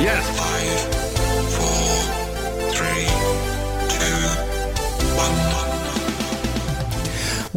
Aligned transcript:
Yes. 0.00 0.57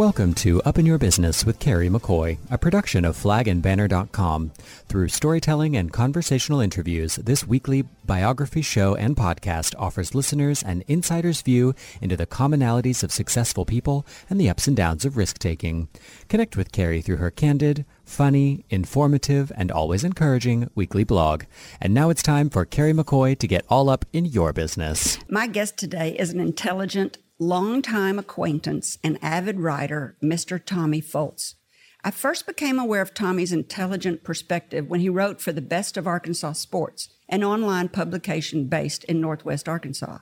Welcome 0.01 0.33
to 0.33 0.63
Up 0.63 0.79
in 0.79 0.87
Your 0.87 0.97
Business 0.97 1.45
with 1.45 1.59
Kerry 1.59 1.87
McCoy, 1.87 2.39
a 2.49 2.57
production 2.57 3.05
of 3.05 3.15
flagandbanner.com. 3.15 4.51
Through 4.87 5.09
storytelling 5.09 5.77
and 5.77 5.93
conversational 5.93 6.59
interviews, 6.59 7.17
this 7.17 7.45
weekly 7.45 7.83
biography 8.03 8.63
show 8.63 8.95
and 8.95 9.15
podcast 9.15 9.75
offers 9.77 10.15
listeners 10.15 10.63
an 10.63 10.83
insider's 10.87 11.43
view 11.43 11.75
into 12.01 12.17
the 12.17 12.25
commonalities 12.25 13.03
of 13.03 13.11
successful 13.11 13.63
people 13.63 14.03
and 14.27 14.41
the 14.41 14.49
ups 14.49 14.67
and 14.67 14.75
downs 14.75 15.05
of 15.05 15.17
risk-taking. 15.17 15.87
Connect 16.29 16.57
with 16.57 16.71
Kerry 16.71 17.03
through 17.03 17.17
her 17.17 17.29
candid, 17.29 17.85
funny, 18.03 18.65
informative, 18.71 19.51
and 19.55 19.71
always 19.71 20.03
encouraging 20.03 20.67
weekly 20.73 21.03
blog. 21.03 21.43
And 21.79 21.93
now 21.93 22.09
it's 22.09 22.23
time 22.23 22.49
for 22.49 22.65
Kerry 22.65 22.93
McCoy 22.93 23.37
to 23.37 23.47
get 23.47 23.67
all 23.69 23.87
up 23.87 24.05
in 24.11 24.25
your 24.25 24.51
business. 24.51 25.19
My 25.29 25.45
guest 25.45 25.77
today 25.77 26.17
is 26.17 26.31
an 26.31 26.39
intelligent, 26.39 27.19
longtime 27.41 28.19
acquaintance 28.19 28.99
and 29.03 29.17
avid 29.19 29.59
writer, 29.59 30.15
Mr. 30.21 30.63
Tommy 30.63 31.01
Foltz. 31.01 31.55
I 32.03 32.11
first 32.11 32.45
became 32.45 32.77
aware 32.77 33.01
of 33.01 33.15
Tommy's 33.15 33.51
intelligent 33.51 34.23
perspective 34.23 34.87
when 34.87 34.99
he 34.99 35.09
wrote 35.09 35.41
for 35.41 35.51
the 35.51 35.59
Best 35.59 35.97
of 35.97 36.05
Arkansas 36.05 36.53
Sports, 36.53 37.09
an 37.27 37.43
online 37.43 37.89
publication 37.89 38.67
based 38.67 39.03
in 39.05 39.19
Northwest 39.19 39.67
Arkansas. 39.67 40.19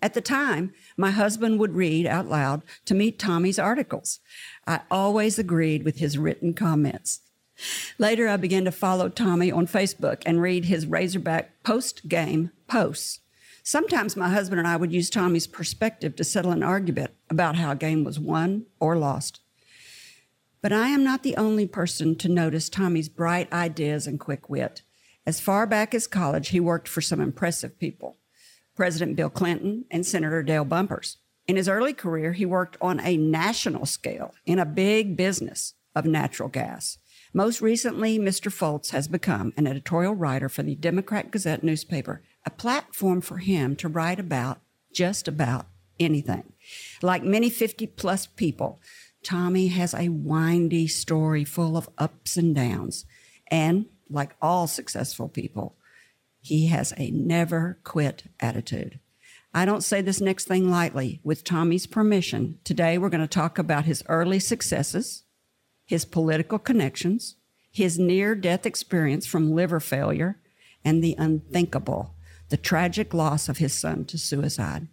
At 0.00 0.14
the 0.14 0.20
time, 0.20 0.72
my 0.96 1.10
husband 1.10 1.58
would 1.58 1.74
read 1.74 2.06
out 2.06 2.28
loud 2.28 2.62
to 2.84 2.94
me 2.94 3.10
Tommy's 3.10 3.58
articles. 3.58 4.20
I 4.64 4.82
always 4.92 5.40
agreed 5.40 5.84
with 5.84 5.98
his 5.98 6.18
written 6.18 6.54
comments. 6.54 7.20
Later, 7.98 8.28
I 8.28 8.36
began 8.36 8.64
to 8.64 8.72
follow 8.72 9.08
Tommy 9.08 9.50
on 9.50 9.66
Facebook 9.66 10.22
and 10.24 10.40
read 10.40 10.66
his 10.66 10.86
Razorback 10.86 11.64
post 11.64 12.08
game 12.08 12.52
posts. 12.68 13.18
Sometimes 13.62 14.16
my 14.16 14.28
husband 14.28 14.58
and 14.58 14.68
I 14.68 14.76
would 14.76 14.92
use 14.92 15.10
Tommy's 15.10 15.46
perspective 15.46 16.16
to 16.16 16.24
settle 16.24 16.52
an 16.52 16.62
argument 16.62 17.12
about 17.28 17.56
how 17.56 17.72
a 17.72 17.76
game 17.76 18.04
was 18.04 18.18
won 18.18 18.66
or 18.78 18.96
lost. 18.96 19.40
But 20.62 20.72
I 20.72 20.88
am 20.88 21.04
not 21.04 21.22
the 21.22 21.36
only 21.36 21.66
person 21.66 22.16
to 22.16 22.28
notice 22.28 22.68
Tommy's 22.68 23.08
bright 23.08 23.52
ideas 23.52 24.06
and 24.06 24.20
quick 24.20 24.50
wit. 24.50 24.82
As 25.26 25.40
far 25.40 25.66
back 25.66 25.94
as 25.94 26.06
college, 26.06 26.48
he 26.48 26.60
worked 26.60 26.88
for 26.88 27.00
some 27.00 27.20
impressive 27.20 27.78
people 27.78 28.16
President 28.74 29.14
Bill 29.16 29.30
Clinton 29.30 29.84
and 29.90 30.06
Senator 30.06 30.42
Dale 30.42 30.64
Bumpers. 30.64 31.18
In 31.46 31.56
his 31.56 31.68
early 31.68 31.92
career, 31.92 32.32
he 32.32 32.46
worked 32.46 32.76
on 32.80 33.00
a 33.00 33.16
national 33.16 33.84
scale 33.84 34.34
in 34.46 34.58
a 34.58 34.64
big 34.64 35.16
business 35.16 35.74
of 35.94 36.04
natural 36.06 36.48
gas. 36.48 36.98
Most 37.32 37.60
recently, 37.60 38.18
Mr. 38.18 38.50
Foltz 38.50 38.90
has 38.90 39.08
become 39.08 39.52
an 39.56 39.66
editorial 39.66 40.14
writer 40.14 40.48
for 40.48 40.62
the 40.62 40.74
Democrat 40.74 41.30
Gazette 41.30 41.62
newspaper, 41.62 42.22
a 42.44 42.50
platform 42.50 43.20
for 43.20 43.38
him 43.38 43.76
to 43.76 43.88
write 43.88 44.18
about 44.18 44.60
just 44.92 45.28
about 45.28 45.66
anything. 45.98 46.52
Like 47.02 47.22
many 47.22 47.50
50 47.50 47.86
plus 47.88 48.26
people, 48.26 48.80
Tommy 49.22 49.68
has 49.68 49.94
a 49.94 50.08
windy 50.08 50.86
story 50.86 51.44
full 51.44 51.76
of 51.76 51.88
ups 51.98 52.36
and 52.36 52.54
downs. 52.54 53.04
And 53.48 53.86
like 54.08 54.34
all 54.40 54.66
successful 54.66 55.28
people, 55.28 55.76
he 56.40 56.68
has 56.68 56.94
a 56.96 57.10
never 57.10 57.78
quit 57.84 58.24
attitude. 58.40 58.98
I 59.52 59.64
don't 59.64 59.84
say 59.84 60.00
this 60.00 60.20
next 60.20 60.46
thing 60.46 60.70
lightly. 60.70 61.20
With 61.24 61.44
Tommy's 61.44 61.86
permission, 61.86 62.58
today 62.64 62.98
we're 62.98 63.08
going 63.08 63.20
to 63.20 63.26
talk 63.26 63.58
about 63.58 63.84
his 63.84 64.04
early 64.08 64.38
successes, 64.38 65.24
his 65.84 66.04
political 66.04 66.58
connections, 66.58 67.36
his 67.70 67.98
near 67.98 68.34
death 68.34 68.64
experience 68.64 69.26
from 69.26 69.52
liver 69.52 69.80
failure, 69.80 70.40
and 70.84 71.02
the 71.02 71.16
unthinkable, 71.18 72.14
the 72.50 72.56
tragic 72.56 73.14
loss 73.14 73.48
of 73.48 73.58
his 73.58 73.72
son 73.72 74.04
to 74.04 74.18
suicide. 74.18 74.88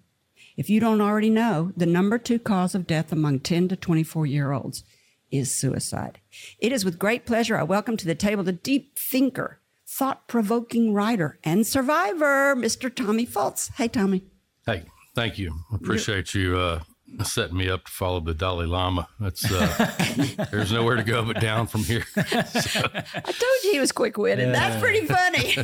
If 0.55 0.69
you 0.69 0.79
don't 0.79 1.01
already 1.01 1.29
know, 1.29 1.71
the 1.75 1.85
number 1.85 2.17
two 2.17 2.39
cause 2.39 2.73
of 2.73 2.87
death 2.87 3.11
among 3.11 3.41
10 3.41 3.67
to 3.69 3.75
24 3.75 4.25
year 4.25 4.51
olds 4.51 4.83
is 5.29 5.53
suicide. 5.53 6.19
It 6.59 6.71
is 6.71 6.85
with 6.85 6.97
great 6.97 7.25
pleasure 7.25 7.57
I 7.57 7.63
welcome 7.63 7.97
to 7.97 8.05
the 8.05 8.15
table 8.15 8.43
the 8.43 8.53
deep 8.53 8.97
thinker, 8.97 9.59
thought 9.85 10.27
provoking 10.27 10.93
writer, 10.93 11.37
and 11.43 11.67
survivor, 11.67 12.55
Mr. 12.55 12.93
Tommy 12.93 13.25
Foltz. 13.25 13.71
Hey, 13.75 13.87
Tommy. 13.87 14.23
Hey, 14.65 14.83
thank 15.15 15.37
you. 15.37 15.53
Appreciate 15.73 16.33
you 16.33 16.57
uh, 16.57 16.79
setting 17.23 17.57
me 17.57 17.69
up 17.69 17.85
to 17.85 17.91
follow 17.91 18.19
the 18.19 18.33
Dalai 18.33 18.65
Lama. 18.65 19.07
That's 19.19 19.49
uh, 19.49 20.47
there's 20.51 20.71
nowhere 20.71 20.95
to 20.95 21.03
go 21.03 21.23
but 21.23 21.39
down 21.39 21.67
from 21.67 21.83
here. 21.83 22.03
I 22.17 22.21
told 22.41 23.63
you 23.63 23.71
he 23.71 23.79
was 23.79 23.91
quick 23.91 24.17
witted. 24.17 24.53
That's 24.53 24.79
pretty 24.81 25.05
funny. 25.05 25.57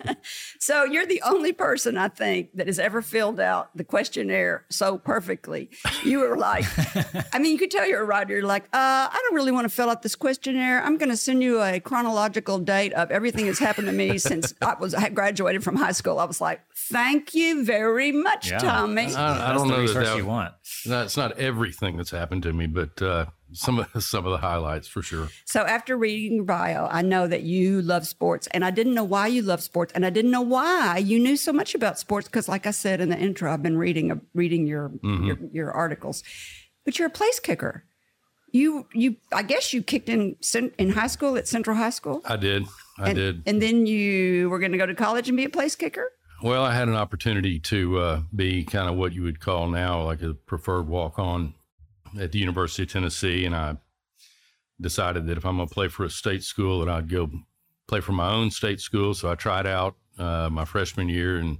so 0.60 0.84
you're 0.84 1.06
the 1.06 1.22
only 1.22 1.52
person 1.52 1.96
I 1.96 2.08
think 2.08 2.50
that 2.54 2.66
has 2.66 2.78
ever 2.78 3.02
filled 3.02 3.40
out 3.40 3.76
the 3.76 3.84
questionnaire 3.84 4.64
so 4.70 4.98
perfectly. 4.98 5.70
You 6.04 6.20
were 6.20 6.36
like, 6.36 6.64
I 7.34 7.38
mean, 7.38 7.52
you 7.52 7.58
could 7.58 7.70
tell 7.70 7.86
you're 7.86 8.02
a 8.02 8.06
writer. 8.06 8.34
You're 8.34 8.46
like, 8.46 8.64
uh, 8.64 9.08
I 9.10 9.20
don't 9.24 9.34
really 9.34 9.52
want 9.52 9.64
to 9.68 9.74
fill 9.74 9.90
out 9.90 10.02
this 10.02 10.14
questionnaire. 10.14 10.82
I'm 10.82 10.96
going 10.96 11.10
to 11.10 11.16
send 11.16 11.42
you 11.42 11.60
a 11.62 11.80
chronological 11.80 12.58
date 12.58 12.92
of 12.94 13.10
everything 13.10 13.46
that's 13.46 13.58
happened 13.58 13.86
to 13.88 13.92
me 13.92 14.18
since 14.18 14.54
I 14.62 14.74
was 14.74 14.94
I 14.94 15.08
graduated 15.08 15.64
from 15.64 15.76
high 15.76 15.92
school. 15.92 16.18
I 16.18 16.24
was 16.24 16.40
like, 16.40 16.60
thank 16.88 17.34
you 17.34 17.64
very 17.64 18.12
much, 18.12 18.50
Yeah. 18.50 18.58
Tommy. 18.58 19.14
I, 19.14 19.50
I 19.50 19.52
don't 19.54 19.68
know 19.68 19.86
that, 19.86 20.04
that 20.04 20.16
you 20.16 20.26
want. 20.26 20.54
That's 20.86 21.16
not 21.16 21.38
everything 21.38 21.96
that's 21.96 22.10
happened 22.10 22.42
to 22.44 22.52
me, 22.52 22.66
but 22.66 23.00
uh, 23.00 23.26
some 23.52 23.78
of 23.78 23.88
some 24.02 24.26
of 24.26 24.32
the 24.32 24.38
highlights 24.38 24.88
for 24.88 25.02
sure. 25.02 25.28
So 25.44 25.62
after 25.62 25.96
reading 25.96 26.36
your 26.36 26.44
bio, 26.44 26.86
I 26.90 27.02
know 27.02 27.26
that 27.26 27.42
you 27.42 27.82
love 27.82 28.06
sports, 28.06 28.46
and 28.48 28.64
I 28.64 28.70
didn't 28.70 28.94
know 28.94 29.04
why 29.04 29.28
you 29.28 29.42
love 29.42 29.62
sports, 29.62 29.92
and 29.94 30.04
I 30.04 30.10
didn't 30.10 30.30
know 30.30 30.42
why 30.42 30.98
you 30.98 31.18
knew 31.18 31.36
so 31.36 31.52
much 31.52 31.74
about 31.74 31.98
sports 31.98 32.28
because, 32.28 32.48
like 32.48 32.66
I 32.66 32.70
said 32.72 33.00
in 33.00 33.08
the 33.08 33.18
intro, 33.18 33.52
I've 33.52 33.62
been 33.62 33.78
reading 33.78 34.12
uh, 34.12 34.16
reading 34.34 34.66
your, 34.66 34.92
your 35.02 35.38
your 35.52 35.72
articles. 35.72 36.22
But 36.84 36.98
you're 36.98 37.08
a 37.08 37.10
place 37.10 37.40
kicker. 37.40 37.84
You 38.52 38.86
you 38.92 39.16
I 39.32 39.42
guess 39.42 39.72
you 39.72 39.82
kicked 39.82 40.08
in 40.08 40.36
in 40.78 40.90
high 40.90 41.08
school 41.08 41.36
at 41.36 41.48
Central 41.48 41.76
High 41.76 41.90
School, 41.90 42.22
I 42.24 42.36
did. 42.36 42.66
I 42.98 43.08
and, 43.08 43.16
did. 43.16 43.42
and 43.46 43.60
then 43.60 43.86
you 43.86 44.48
were 44.48 44.58
going 44.58 44.72
to 44.72 44.78
go 44.78 44.86
to 44.86 44.94
college 44.94 45.28
and 45.28 45.36
be 45.36 45.44
a 45.44 45.48
place 45.48 45.74
kicker. 45.74 46.12
Well, 46.44 46.62
I 46.62 46.74
had 46.74 46.88
an 46.88 46.94
opportunity 46.94 47.58
to 47.60 47.98
uh, 47.98 48.20
be 48.36 48.64
kind 48.64 48.86
of 48.86 48.96
what 48.96 49.14
you 49.14 49.22
would 49.22 49.40
call 49.40 49.66
now 49.66 50.02
like 50.02 50.20
a 50.20 50.34
preferred 50.34 50.86
walk 50.88 51.18
on 51.18 51.54
at 52.20 52.32
the 52.32 52.38
University 52.38 52.82
of 52.82 52.92
Tennessee. 52.92 53.46
And 53.46 53.56
I 53.56 53.78
decided 54.78 55.26
that 55.26 55.38
if 55.38 55.46
I'm 55.46 55.56
going 55.56 55.66
to 55.66 55.74
play 55.74 55.88
for 55.88 56.04
a 56.04 56.10
state 56.10 56.42
school, 56.42 56.80
that 56.80 56.90
I'd 56.90 57.08
go 57.08 57.30
play 57.88 58.00
for 58.00 58.12
my 58.12 58.30
own 58.30 58.50
state 58.50 58.78
school. 58.80 59.14
So 59.14 59.30
I 59.30 59.36
tried 59.36 59.66
out 59.66 59.96
uh, 60.18 60.50
my 60.52 60.66
freshman 60.66 61.08
year 61.08 61.38
and 61.38 61.56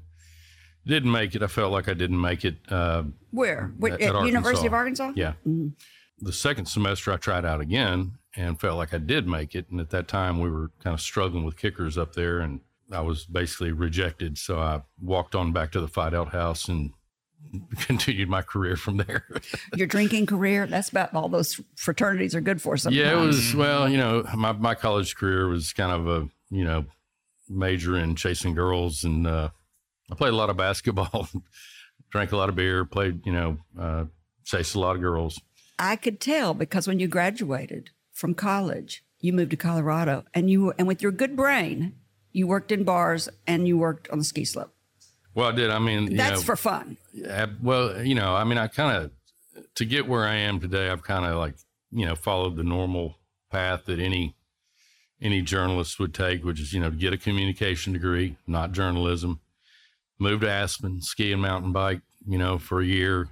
didn't 0.86 1.10
make 1.10 1.34
it. 1.34 1.42
I 1.42 1.46
felt 1.46 1.72
like 1.72 1.88
I 1.88 1.94
didn't 1.94 2.20
make 2.20 2.44
it. 2.44 2.56
Uh, 2.68 3.04
Where? 3.30 3.72
At- 3.82 4.02
at, 4.02 4.14
at 4.14 4.26
University 4.26 4.66
of 4.66 4.74
Arkansas? 4.74 5.12
yeah. 5.16 5.32
The 6.18 6.32
second 6.32 6.66
semester, 6.66 7.10
I 7.10 7.16
tried 7.16 7.46
out 7.46 7.62
again 7.62 8.18
and 8.36 8.60
felt 8.60 8.76
like 8.76 8.92
I 8.92 8.98
did 8.98 9.26
make 9.26 9.54
it. 9.54 9.64
And 9.70 9.80
at 9.80 9.88
that 9.90 10.08
time, 10.08 10.40
we 10.40 10.50
were 10.50 10.72
kind 10.82 10.92
of 10.92 11.00
struggling 11.00 11.44
with 11.44 11.56
kickers 11.56 11.96
up 11.96 12.14
there, 12.14 12.40
and 12.40 12.60
I 12.92 13.00
was 13.00 13.24
basically 13.24 13.72
rejected. 13.72 14.38
So 14.38 14.58
I 14.58 14.82
walked 15.00 15.34
on 15.34 15.52
back 15.52 15.72
to 15.72 15.80
the 15.80 15.88
Fight 15.88 16.14
Out 16.14 16.32
House 16.32 16.68
and 16.68 16.92
continued 17.80 18.28
my 18.28 18.42
career 18.42 18.76
from 18.76 18.98
there. 18.98 19.24
Your 19.76 19.86
drinking 19.86 20.26
career. 20.26 20.66
That's 20.66 20.88
about 20.88 21.14
all 21.14 21.28
those 21.28 21.60
fraternities 21.76 22.34
are 22.34 22.40
good 22.40 22.60
for. 22.60 22.76
Sometimes. 22.76 23.00
yeah, 23.00 23.12
it 23.12 23.24
was, 23.24 23.54
well, 23.54 23.88
you 23.88 23.96
know, 23.96 24.24
my, 24.34 24.52
my 24.52 24.74
college 24.74 25.16
career 25.16 25.48
was 25.48 25.72
kind 25.72 25.92
of 25.92 26.08
a, 26.08 26.28
you 26.50 26.64
know, 26.64 26.84
major 27.48 27.98
in 27.98 28.16
chasing 28.16 28.54
girls. 28.54 29.04
And 29.04 29.26
uh, 29.26 29.50
I 30.10 30.14
played 30.14 30.32
a 30.32 30.36
lot 30.36 30.50
of 30.50 30.56
basketball, 30.56 31.28
drank 32.10 32.32
a 32.32 32.36
lot 32.36 32.48
of 32.48 32.56
beer, 32.56 32.84
played, 32.84 33.24
you 33.24 33.32
know, 33.32 33.58
uh, 33.78 34.04
chased 34.44 34.74
a 34.74 34.80
lot 34.80 34.96
of 34.96 35.02
girls. 35.02 35.40
I 35.78 35.96
could 35.96 36.20
tell 36.20 36.54
because 36.54 36.86
when 36.86 37.00
you 37.00 37.08
graduated 37.08 37.90
from 38.12 38.34
college, 38.34 39.04
you 39.20 39.32
moved 39.32 39.50
to 39.50 39.56
Colorado, 39.56 40.24
and 40.34 40.50
you 40.50 40.72
and 40.78 40.86
with 40.86 41.02
your 41.02 41.10
good 41.10 41.34
brain, 41.34 41.94
you 42.34 42.46
worked 42.46 42.72
in 42.72 42.84
bars 42.84 43.30
and 43.46 43.66
you 43.66 43.78
worked 43.78 44.10
on 44.10 44.18
the 44.18 44.24
ski 44.24 44.44
slope. 44.44 44.74
Well, 45.34 45.48
I 45.48 45.52
did. 45.52 45.70
I 45.70 45.78
mean, 45.78 46.16
That's 46.16 46.40
know, 46.40 46.44
for 46.44 46.56
fun. 46.56 46.96
Yeah, 47.12 47.46
well, 47.62 48.04
you 48.04 48.14
know, 48.14 48.34
I 48.34 48.44
mean, 48.44 48.58
I 48.58 48.66
kind 48.66 48.96
of 48.96 49.10
to 49.76 49.84
get 49.84 50.06
where 50.06 50.26
I 50.26 50.34
am 50.34 50.60
today, 50.60 50.90
I've 50.90 51.02
kind 51.02 51.24
of 51.24 51.38
like 51.38 51.54
you 51.90 52.04
know 52.04 52.14
followed 52.14 52.56
the 52.56 52.64
normal 52.64 53.16
path 53.50 53.86
that 53.86 53.98
any 53.98 54.34
any 55.22 55.42
journalist 55.42 55.98
would 55.98 56.12
take, 56.12 56.44
which 56.44 56.60
is 56.60 56.72
you 56.72 56.80
know 56.80 56.90
get 56.90 57.12
a 57.12 57.18
communication 57.18 57.92
degree, 57.92 58.36
not 58.46 58.72
journalism. 58.72 59.40
Move 60.18 60.42
to 60.42 60.50
Aspen, 60.50 61.02
ski 61.02 61.32
and 61.32 61.42
mountain 61.42 61.72
bike, 61.72 62.00
you 62.26 62.38
know, 62.38 62.58
for 62.58 62.80
a 62.80 62.86
year. 62.86 63.28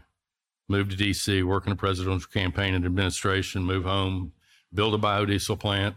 Move 0.68 0.88
to 0.88 0.96
DC, 0.96 1.44
work 1.44 1.66
in 1.66 1.72
a 1.72 1.76
presidential 1.76 2.28
campaign 2.32 2.74
and 2.74 2.84
administration. 2.84 3.62
Move 3.62 3.84
home, 3.84 4.32
build 4.72 4.94
a 4.94 4.98
biodiesel 4.98 5.58
plant. 5.58 5.94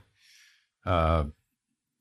Uh, 0.86 1.26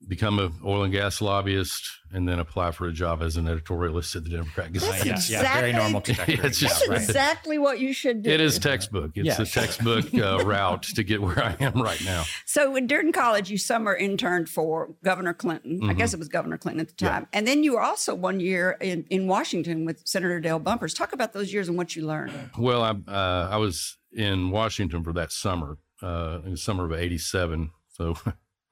become 0.08 0.38
an 0.38 0.52
oil 0.64 0.82
and 0.84 0.92
gas 0.92 1.20
lobbyist, 1.20 1.82
and 2.12 2.28
then 2.28 2.38
apply 2.38 2.70
for 2.72 2.86
a 2.86 2.92
job 2.92 3.22
as 3.22 3.36
an 3.36 3.46
editorialist 3.46 4.14
at 4.16 4.24
the 4.24 4.30
Democrat 4.30 4.72
Gazette. 4.72 5.04
That's 5.04 5.30
yeah, 5.30 5.42
yeah, 5.42 5.54
very 5.54 5.70
exactly- 5.70 5.72
normal 5.72 6.00
trajectory. 6.02 6.34
It's 6.48 6.58
just- 6.58 6.82
yeah, 6.82 6.88
That's 6.88 6.88
right. 6.88 7.08
exactly 7.10 7.58
what 7.58 7.80
you 7.80 7.92
should 7.92 8.22
do. 8.22 8.30
It 8.30 8.40
is 8.40 8.58
textbook. 8.58 9.12
It's 9.16 9.26
Yeah. 9.26 9.42
a 9.42 9.46
textbook 9.46 10.14
uh, 10.14 10.44
route 10.44 10.82
to 10.84 11.02
get 11.02 11.22
where 11.22 11.38
I 11.42 11.56
am 11.60 11.80
right 11.80 12.02
now. 12.04 12.24
So 12.46 12.70
when- 12.70 12.86
during 12.86 13.12
college, 13.12 13.50
you 13.50 13.58
summer 13.58 13.94
interned 13.94 14.48
for 14.48 14.94
Governor 15.02 15.34
Clinton. 15.34 15.80
I 15.88 15.94
guess 15.94 16.12
it 16.12 16.18
was 16.18 16.28
Governor 16.28 16.58
Clinton 16.58 16.80
at 16.80 16.88
the 16.88 16.94
Mm-hmm. 16.94 17.04
Yeah. 17.06 17.10
time. 17.12 17.26
And 17.32 17.46
then 17.46 17.64
you 17.64 17.72
were 17.72 17.80
also 17.82 18.14
one 18.14 18.40
year 18.40 18.76
in, 18.80 19.04
in 19.10 19.26
Washington 19.26 19.84
with 19.84 20.02
Senator 20.06 20.38
Dale 20.40 20.58
Bumpers. 20.58 20.94
Talk 20.94 21.12
about 21.12 21.32
those 21.32 21.52
years 21.52 21.68
and 21.68 21.76
what 21.76 21.96
you 21.96 22.06
learned. 22.06 22.32
Well, 22.58 22.82
I 22.82 22.90
uh, 23.10 23.48
I 23.50 23.56
was 23.56 23.96
in 24.12 24.50
Washington 24.50 25.02
for 25.02 25.12
that 25.14 25.32
summer, 25.32 25.78
uh, 26.02 26.38
in 26.44 26.52
the 26.52 26.56
summer 26.56 26.84
of 26.84 26.92
'87. 26.92 27.70
So 27.88 28.16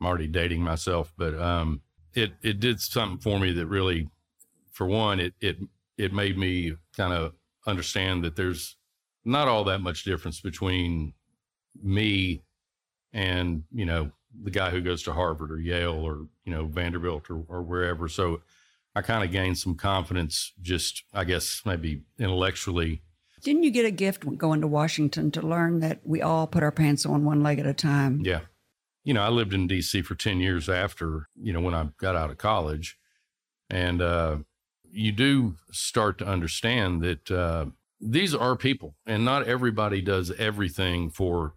I'm 0.03 0.07
already 0.07 0.27
dating 0.27 0.63
myself, 0.63 1.13
but 1.17 1.41
um, 1.41 1.81
it 2.13 2.33
it 2.43 2.59
did 2.59 2.81
something 2.81 3.19
for 3.19 3.39
me 3.39 3.53
that 3.53 3.67
really, 3.67 4.09
for 4.73 4.85
one, 4.85 5.21
it 5.21 5.35
it 5.41 5.59
it 5.97 6.13
made 6.13 6.37
me 6.37 6.75
kind 6.97 7.13
of 7.13 7.35
understand 7.69 8.25
that 8.25 8.35
there's 8.35 8.77
not 9.25 9.47
all 9.47 9.63
that 9.63 9.81
much 9.81 10.03
difference 10.03 10.41
between 10.41 11.15
me 11.81 12.43
and 13.13 13.63
you 13.73 13.85
know 13.85 14.11
the 14.43 14.51
guy 14.51 14.71
who 14.71 14.81
goes 14.81 15.05
to 15.05 15.13
Harvard 15.13 15.53
or 15.53 15.61
Yale 15.61 15.93
or 15.93 16.27
you 16.45 16.53
know 16.53 16.67
Vanderbilt 16.67 17.31
or, 17.31 17.45
or 17.47 17.63
wherever. 17.63 18.09
So 18.09 18.43
I 18.97 19.03
kind 19.03 19.23
of 19.23 19.31
gained 19.31 19.59
some 19.59 19.77
confidence, 19.77 20.53
just 20.61 21.05
I 21.15 21.23
guess 21.23 21.63
maybe 21.65 22.03
intellectually. 22.19 23.03
Didn't 23.45 23.63
you 23.63 23.71
get 23.71 23.85
a 23.85 23.93
gift 23.93 24.25
going 24.37 24.63
to 24.63 24.67
Washington 24.67 25.31
to 25.31 25.43
learn 25.43 25.79
that 25.79 26.01
we 26.03 26.23
all 26.23 26.49
put 26.49 26.65
our 26.65 26.73
pants 26.73 27.07
on 27.07 27.25
one 27.25 27.41
leg 27.45 27.61
at 27.61 27.67
a 27.67 27.75
time? 27.75 28.21
Yeah. 28.25 28.41
You 29.05 29.15
know, 29.15 29.23
I 29.23 29.29
lived 29.29 29.53
in 29.53 29.69
DC 29.69 30.05
for 30.05 30.15
10 30.15 30.41
years 30.41 30.69
after, 30.69 31.29
you 31.41 31.53
know, 31.53 31.61
when 31.61 31.75
I 31.75 31.89
got 31.99 32.17
out 32.17 32.31
of 32.31 32.39
college. 32.39 32.99
And 33.69 34.01
uh, 34.01 34.39
you 34.91 35.13
do 35.13 35.57
start 35.71 36.19
to 36.19 36.27
understand 36.27 37.03
that 37.03 37.31
uh, 37.31 37.67
these 38.01 38.35
are 38.35 38.57
people, 38.57 38.95
and 39.07 39.25
not 39.25 39.47
everybody 39.49 40.03
does 40.03 40.31
everything 40.33 41.09
for 41.11 41.55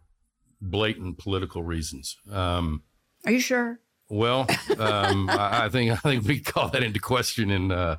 blatant 0.61 1.17
political 1.17 1.63
reasons. 1.63 2.17
Um, 2.31 2.83
Are 3.25 3.31
you 3.31 3.39
sure? 3.39 3.79
well, 4.09 4.47
um, 4.79 5.29
I, 5.29 5.65
I 5.65 5.69
think 5.69 5.91
I 5.91 5.95
think 5.95 6.25
we 6.25 6.39
call 6.39 6.69
that 6.69 6.83
into 6.83 6.99
question 6.99 7.49
in 7.49 7.71
uh, 7.71 7.97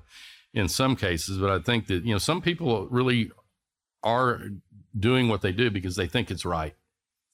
in 0.54 0.68
some 0.68 0.96
cases, 0.96 1.38
but 1.38 1.50
I 1.50 1.58
think 1.58 1.86
that 1.88 2.04
you 2.04 2.12
know 2.12 2.18
some 2.18 2.40
people 2.40 2.86
really 2.86 3.30
are 4.02 4.42
doing 4.98 5.28
what 5.28 5.42
they 5.42 5.52
do 5.52 5.70
because 5.70 5.96
they 5.96 6.06
think 6.06 6.30
it's 6.30 6.44
right. 6.44 6.74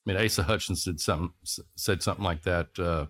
I 0.06 0.12
mean, 0.12 0.24
Asa 0.24 0.42
Hutchinson 0.42 0.94
did 0.94 1.00
something 1.00 1.32
said 1.76 2.02
something 2.02 2.24
like 2.24 2.42
that. 2.42 2.78
Uh, 2.78 3.06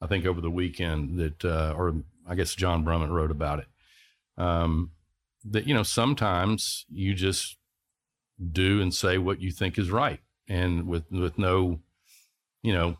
I 0.00 0.06
think 0.06 0.26
over 0.26 0.40
the 0.40 0.50
weekend 0.50 1.18
that, 1.18 1.44
uh, 1.44 1.74
or 1.76 1.94
I 2.26 2.34
guess 2.34 2.54
John 2.54 2.84
Brummett 2.84 3.10
wrote 3.10 3.30
about 3.30 3.60
it. 3.60 3.66
Um, 4.36 4.92
that 5.44 5.66
you 5.66 5.74
know 5.74 5.82
sometimes 5.82 6.86
you 6.88 7.14
just 7.14 7.56
do 8.52 8.80
and 8.80 8.94
say 8.94 9.18
what 9.18 9.40
you 9.40 9.50
think 9.50 9.78
is 9.78 9.90
right, 9.90 10.20
and 10.48 10.86
with 10.86 11.10
with 11.10 11.38
no, 11.38 11.80
you 12.62 12.72
know, 12.72 12.98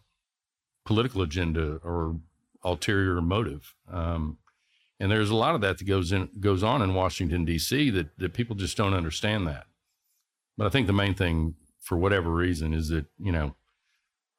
political 0.85 1.23
agenda 1.23 1.81
or 1.85 2.17
ulterior 2.65 3.21
motive. 3.21 3.75
Um, 3.91 4.39
and 5.01 5.11
there's 5.11 5.31
a 5.31 5.37
lot 5.37 5.55
of 5.55 5.61
that 5.63 5.79
that 5.79 5.85
goes 5.85 6.13
in 6.13 6.29
goes 6.41 6.63
on 6.63 6.83
in 6.83 6.95
Washington 6.95 7.45
D.C. 7.45 7.91
that 7.91 8.19
that 8.19 8.35
people 8.35 8.57
just 8.57 8.77
don't 8.77 8.95
understand 8.95 9.47
that. 9.47 9.67
But 10.57 10.67
I 10.67 10.71
think 10.71 10.87
the 10.87 10.93
main 10.93 11.15
thing, 11.15 11.55
for 11.83 11.99
whatever 11.99 12.31
reason, 12.31 12.73
is 12.73 12.89
that 12.89 13.07
you 13.19 13.33
know, 13.33 13.55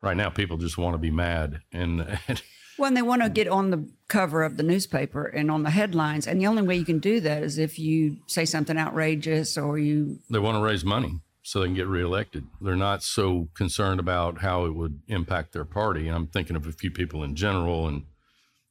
right 0.01 0.17
now 0.17 0.29
people 0.29 0.57
just 0.57 0.77
want 0.77 0.95
to 0.95 0.99
be 0.99 1.11
mad, 1.11 1.61
and, 1.71 2.19
Well, 2.77 2.91
they 2.91 3.01
want 3.01 3.21
to 3.21 3.29
get 3.29 3.47
on 3.47 3.69
the 3.69 3.87
cover 4.07 4.43
of 4.43 4.57
the 4.57 4.63
newspaper 4.63 5.25
and 5.25 5.51
on 5.51 5.63
the 5.63 5.69
headlines. 5.69 6.27
And 6.27 6.41
the 6.41 6.47
only 6.47 6.63
way 6.63 6.75
you 6.75 6.85
can 6.85 6.99
do 6.99 7.19
that 7.19 7.43
is 7.43 7.57
if 7.57 7.77
you 7.77 8.17
say 8.27 8.45
something 8.45 8.77
outrageous 8.77 9.57
or 9.57 9.77
you. 9.77 10.19
they 10.29 10.39
want 10.39 10.57
to 10.57 10.61
raise 10.63 10.83
money 10.83 11.21
so 11.43 11.59
they 11.59 11.67
can 11.67 11.75
get 11.75 11.87
reelected. 11.87 12.45
They're 12.61 12.75
not 12.75 13.03
so 13.03 13.49
concerned 13.53 13.99
about 13.99 14.39
how 14.39 14.65
it 14.65 14.75
would 14.75 15.01
impact 15.07 15.53
their 15.53 15.65
party. 15.65 16.07
And 16.07 16.15
I'm 16.15 16.27
thinking 16.27 16.55
of 16.55 16.65
a 16.65 16.71
few 16.71 16.89
people 16.89 17.23
in 17.23 17.35
general. 17.35 17.87
And 17.87 18.05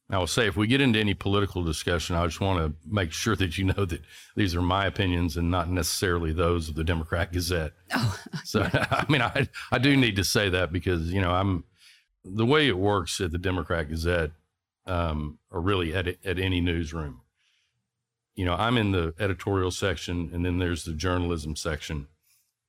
I 0.09 0.17
will 0.17 0.27
say, 0.27 0.47
if 0.47 0.57
we 0.57 0.67
get 0.67 0.81
into 0.81 0.99
any 0.99 1.13
political 1.13 1.63
discussion, 1.63 2.15
I 2.15 2.25
just 2.25 2.41
want 2.41 2.59
to 2.59 2.75
make 2.87 3.11
sure 3.11 3.35
that 3.35 3.57
you 3.57 3.65
know 3.65 3.85
that 3.85 4.01
these 4.35 4.53
are 4.53 4.61
my 4.61 4.85
opinions 4.85 5.37
and 5.37 5.49
not 5.49 5.69
necessarily 5.69 6.33
those 6.33 6.69
of 6.69 6.75
the 6.75 6.83
Democrat 6.83 7.31
Gazette. 7.31 7.71
so, 8.43 8.61
I 8.71 9.05
mean, 9.09 9.21
I, 9.21 9.47
I 9.71 9.79
do 9.79 9.95
need 9.95 10.17
to 10.17 10.23
say 10.23 10.49
that 10.49 10.71
because, 10.71 11.11
you 11.11 11.21
know, 11.21 11.31
I'm 11.31 11.63
the 12.23 12.45
way 12.45 12.67
it 12.67 12.77
works 12.77 13.19
at 13.21 13.31
the 13.31 13.37
Democrat 13.37 13.89
Gazette, 13.89 14.31
um, 14.85 15.39
or 15.49 15.61
really 15.61 15.95
at, 15.95 16.07
at 16.07 16.37
any 16.37 16.59
newsroom. 16.59 17.21
You 18.35 18.45
know, 18.45 18.55
I'm 18.55 18.77
in 18.77 18.91
the 18.91 19.13
editorial 19.19 19.71
section 19.71 20.31
and 20.33 20.45
then 20.45 20.57
there's 20.57 20.83
the 20.83 20.93
journalism 20.93 21.55
section 21.55 22.07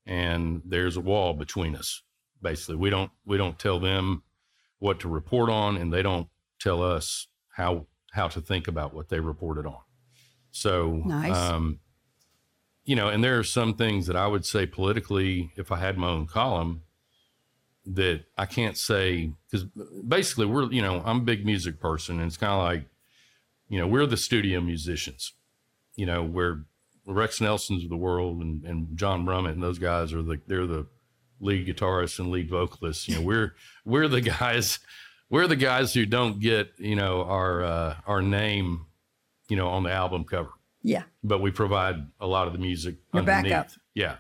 and 0.07 0.63
there's 0.65 0.97
a 0.97 1.01
wall 1.01 1.35
between 1.35 1.75
us. 1.75 2.03
Basically, 2.43 2.77
we 2.77 2.91
don't 2.91 3.11
we 3.25 3.39
don't 3.39 3.59
tell 3.59 3.81
them 3.81 4.23
what 4.79 5.01
to 5.01 5.09
report 5.09 5.49
on, 5.49 5.77
and 5.77 5.93
they 5.93 6.03
don't 6.03 6.29
tell 6.65 6.83
us 6.83 7.29
how 7.57 7.87
how 8.13 8.29
to 8.29 8.41
think 8.41 8.67
about 8.69 8.95
what 8.95 9.09
they 9.09 9.21
reported 9.21 9.67
on. 9.67 9.81
So, 10.51 11.03
Nice. 11.05 11.37
um, 11.37 11.81
you 12.85 12.95
know, 12.97 13.09
and 13.09 13.23
there 13.25 13.39
are 13.39 13.45
some 13.45 13.75
things 13.75 14.07
that 14.07 14.17
I 14.17 14.27
would 14.27 14.47
say 14.47 14.67
politically, 14.67 15.53
if 15.57 15.73
I 15.73 15.77
had 15.79 15.99
my 15.99 16.09
own 16.09 16.27
column, 16.27 16.83
that 17.87 18.25
I 18.39 18.47
can't 18.47 18.79
say 18.79 19.33
because 19.51 19.67
basically 20.07 20.47
we're 20.47 20.71
you 20.73 20.81
know 20.81 21.03
I'm 21.05 21.19
a 21.19 21.25
big 21.25 21.45
music 21.45 21.81
person, 21.81 22.19
and 22.19 22.27
it's 22.27 22.37
kind 22.37 22.53
of 22.53 22.63
like 22.63 22.87
you 23.69 23.79
know 23.79 23.87
we're 23.87 24.07
the 24.07 24.17
studio 24.17 24.61
musicians. 24.61 25.33
You 25.97 26.07
know, 26.07 26.23
we're 26.23 26.65
Rex 27.07 27.41
Nelson's 27.41 27.85
of 27.85 27.91
the 27.91 27.97
world 27.97 28.41
and, 28.41 28.65
and 28.65 28.97
John 28.97 29.27
Brummett 29.27 29.53
and 29.53 29.63
those 29.63 29.79
guys 29.79 30.13
are 30.13 30.23
the 30.23 30.41
they're 30.47 30.67
the 30.67 30.87
lead 31.41 31.67
guitarists 31.67 32.19
and 32.19 32.31
lead 32.31 32.49
vocalists. 32.49 33.09
You 33.09 33.17
know, 33.17 33.21
we're 33.23 33.55
we're 33.85 34.09
the 34.09 34.21
guys 34.21 34.79
we're 35.35 35.49
the 35.49 35.57
guys 35.57 35.93
who 35.95 36.07
don't 36.07 36.39
get 36.41 36.73
you 36.79 36.97
know 36.97 37.23
our 37.25 37.65
uh, 37.65 37.97
our 38.07 38.23
name 38.23 38.87
you 39.49 39.57
know 39.57 39.69
on 39.69 39.83
the 39.83 39.91
album 39.91 40.25
cover, 40.25 40.51
Yeah. 40.83 41.03
but 41.23 41.41
we 41.41 41.51
provide 41.51 41.97
a 42.21 42.27
lot 42.27 42.47
of 42.47 42.53
the 42.53 42.59
music 42.61 42.95
Your 43.13 43.21
underneath. 43.23 43.53
backup. 43.53 43.71
Yeah, 43.95 44.17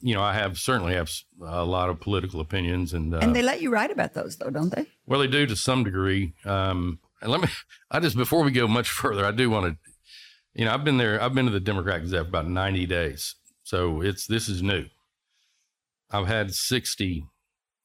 you 0.00 0.14
know, 0.14 0.22
I 0.22 0.34
have 0.34 0.58
certainly 0.58 0.94
have 0.94 1.10
a 1.42 1.64
lot 1.64 1.88
of 1.90 2.00
political 2.00 2.40
opinions 2.40 2.92
and 2.94 3.14
uh, 3.14 3.18
And 3.22 3.34
they 3.36 3.42
let 3.42 3.60
you 3.62 3.70
write 3.70 3.90
about 3.90 4.12
those, 4.14 4.36
though, 4.36 4.50
don't 4.50 4.70
they? 4.74 4.86
well, 5.06 5.20
they 5.20 5.26
do 5.26 5.46
to 5.46 5.56
some 5.56 5.84
degree. 5.84 6.32
Um, 6.44 6.98
and 7.22 7.30
let 7.30 7.40
me, 7.42 7.48
I 7.90 8.00
just, 8.00 8.16
before 8.16 8.42
we 8.44 8.50
go 8.50 8.66
much 8.68 8.88
further, 8.90 9.24
I 9.26 9.30
do 9.32 9.50
want 9.50 9.66
to, 9.66 9.76
you 10.54 10.64
know, 10.64 10.72
I've 10.72 10.84
been 10.84 10.96
there, 10.96 11.20
I've 11.22 11.34
been 11.34 11.46
to 11.46 11.52
the 11.52 11.60
Democrat 11.60 12.00
Gazette 12.02 12.22
for 12.22 12.28
about 12.28 12.48
90 12.48 12.86
days. 12.86 13.34
So 13.62 14.00
it's, 14.00 14.26
this 14.26 14.48
is 14.48 14.62
new. 14.62 14.86
I've 16.10 16.26
had 16.28 16.54
60 16.54 17.26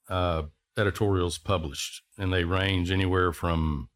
uh, 0.09 0.43
editorials 0.77 1.37
published, 1.37 2.01
and 2.17 2.31
they 2.33 2.43
range 2.43 2.91
anywhere 2.91 3.31
from 3.31 3.89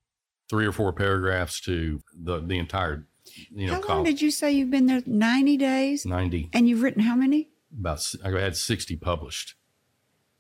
three 0.50 0.66
or 0.66 0.72
four 0.72 0.92
paragraphs 0.94 1.60
to 1.62 2.02
the, 2.18 2.40
the 2.40 2.58
entire, 2.58 3.08
you 3.52 3.68
know, 3.68 3.74
how 3.74 3.80
long 3.80 3.88
column. 3.88 4.04
did 4.06 4.22
you 4.22 4.32
say 4.32 4.52
you've 4.52 4.72
been 4.72 4.88
there? 4.88 5.04
90 5.06 5.58
days? 5.58 6.06
90, 6.06 6.50
And 6.54 6.68
you've 6.68 6.82
written 6.82 7.04
how 7.04 7.16
many? 7.16 7.50
about, 7.80 8.04
I 8.26 8.30
had 8.32 8.56
60 8.56 8.96
published. 8.98 9.56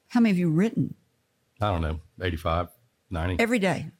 How 0.09 0.19
many 0.19 0.31
have 0.31 0.39
you 0.39 0.49
written? 0.49 0.95
I 1.61 1.71
don't 1.71 1.81
know, 1.81 1.99
85, 2.21 2.69
90. 3.11 3.41
Every 3.41 3.59
day. 3.59 3.91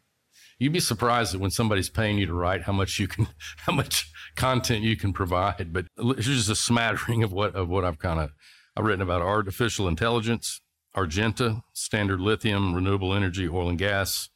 You'd 0.57 0.73
be 0.73 0.79
surprised 0.79 1.33
that 1.33 1.39
when 1.39 1.51
somebody's 1.51 1.89
paying 1.89 2.17
you 2.17 2.25
to 2.25 2.33
write, 2.33 2.63
how 2.63 2.73
much 2.73 2.99
you 2.99 3.07
can, 3.07 3.27
how 3.57 3.73
much 3.73 4.11
content 4.35 4.83
you 4.83 4.97
can 4.97 5.13
provide. 5.13 5.71
But 5.71 5.85
it's 5.97 6.25
just 6.25 6.49
a 6.49 6.55
smattering 6.55 7.23
of 7.23 7.31
what 7.31 7.55
of 7.55 7.69
what 7.69 7.85
I've 7.85 7.99
kind 7.99 8.19
of 8.19 8.31
I've 8.75 8.83
written 8.83 9.01
about 9.01 9.21
artificial 9.21 9.87
intelligence, 9.87 10.59
Argenta, 10.95 11.63
Standard 11.73 12.19
Lithium, 12.19 12.73
renewable 12.73 13.13
energy, 13.13 13.47
oil 13.47 13.69
and 13.69 13.77
gas, 13.77 14.29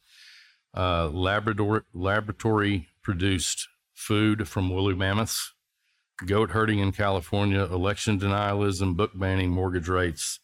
uh, 0.76 1.08
laboratory 1.08 1.82
laboratory 1.92 2.88
produced 3.02 3.68
food 3.92 4.48
from 4.48 4.70
woolly 4.70 4.94
mammoths, 4.94 5.52
goat 6.26 6.50
herding 6.50 6.78
in 6.78 6.92
California, 6.92 7.64
election 7.64 8.18
denialism, 8.18 8.96
book 8.96 9.12
banning, 9.14 9.50
mortgage 9.50 9.88
rates, 9.88 10.40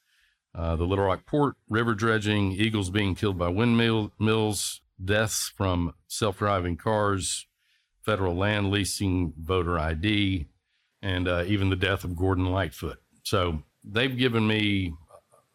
uh, 0.55 0.77
the 0.77 0.85
Little 0.85 1.05
Rock 1.05 1.27
Port, 1.27 1.57
river 1.69 1.95
dredging, 1.95 2.53
eagles 2.53 2.91
being 2.91 3.15
killed 3.15 3.39
by 3.39 3.49
windmill 3.49 4.13
mills, 4.19 4.81
deaths 5.03 5.53
from 5.57 5.95
self 6.09 6.39
driving 6.39 6.77
cars, 6.77 7.47
federal 8.03 8.35
land 8.35 8.71
leasing, 8.71 9.33
voter 9.39 9.79
ID, 9.79 10.47
and 11.03 11.29
uh, 11.29 11.45
even 11.47 11.71
the 11.71 11.77
death 11.77 12.05
of 12.05 12.17
Gordon 12.17 12.47
Lightfoot. 12.47 12.99
So 13.23 13.63
they've 13.85 14.17
given 14.17 14.47
me 14.47 14.95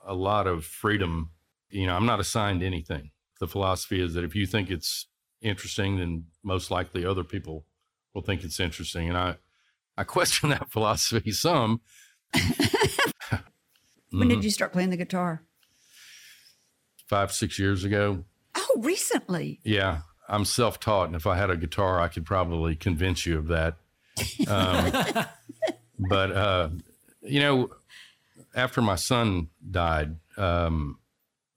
a 0.05 0.13
lot 0.13 0.47
of 0.47 0.65
freedom. 0.65 1.31
You 1.69 1.87
know, 1.87 1.95
I'm 1.95 2.05
not 2.05 2.19
assigned 2.19 2.63
anything. 2.63 3.11
The 3.39 3.47
philosophy 3.47 4.01
is 4.01 4.13
that 4.13 4.23
if 4.23 4.35
you 4.35 4.45
think 4.45 4.69
it's 4.69 5.07
interesting, 5.41 5.97
then 5.97 6.25
most 6.43 6.71
likely 6.71 7.05
other 7.05 7.23
people 7.23 7.65
will 8.13 8.21
think 8.21 8.43
it's 8.43 8.59
interesting. 8.59 9.09
And 9.09 9.17
I, 9.17 9.35
I 9.97 10.03
question 10.03 10.49
that 10.51 10.71
philosophy 10.71 11.31
some. 11.31 11.81
When 14.11 14.29
did 14.29 14.45
you 14.45 14.49
start 14.49 14.71
playing 14.71 14.91
the 14.91 14.97
guitar? 14.97 15.41
Five, 17.07 17.33
six 17.33 17.59
years 17.59 17.83
ago, 17.83 18.23
Oh, 18.55 18.79
recently. 18.81 19.59
Yeah. 19.63 20.01
I'm 20.27 20.45
self 20.45 20.79
taught, 20.79 21.07
and 21.07 21.15
if 21.15 21.27
I 21.27 21.35
had 21.35 21.49
a 21.49 21.57
guitar, 21.57 21.99
I 21.99 22.07
could 22.07 22.25
probably 22.25 22.75
convince 22.75 23.25
you 23.25 23.37
of 23.37 23.47
that. 23.47 23.75
Um, 24.47 25.25
but 26.09 26.31
uh, 26.31 26.69
you 27.21 27.41
know, 27.41 27.69
after 28.55 28.81
my 28.81 28.95
son 28.95 29.49
died, 29.69 30.15
um, 30.37 30.99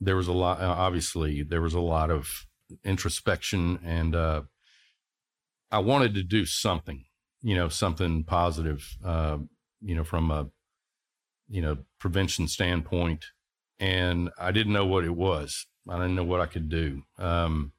there 0.00 0.16
was 0.16 0.28
a 0.28 0.32
lot. 0.32 0.60
uh, 0.60 0.74
Obviously, 0.76 1.42
there 1.42 1.62
was 1.62 1.74
a 1.74 1.80
lot 1.80 2.10
of 2.10 2.46
introspection, 2.84 3.78
and 3.84 4.14
uh, 4.14 4.42
I 5.70 5.78
wanted 5.78 6.14
to 6.14 6.22
do 6.22 6.44
something. 6.44 7.04
You 7.42 7.54
know, 7.54 7.68
something 7.68 8.24
positive. 8.24 8.96
Uh, 9.04 9.38
you 9.80 9.94
know, 9.94 10.04
from 10.04 10.30
a 10.30 10.48
you 11.48 11.62
know 11.62 11.78
prevention 11.98 12.48
standpoint, 12.48 13.26
and 13.78 14.30
I 14.38 14.50
didn't 14.52 14.72
know 14.72 14.86
what 14.86 15.04
it 15.04 15.14
was. 15.16 15.66
I 15.88 15.96
didn't 15.96 16.16
know 16.16 16.24
what 16.24 16.40
I 16.40 16.46
could 16.46 16.68
do. 16.68 17.02
Um, 17.16 17.72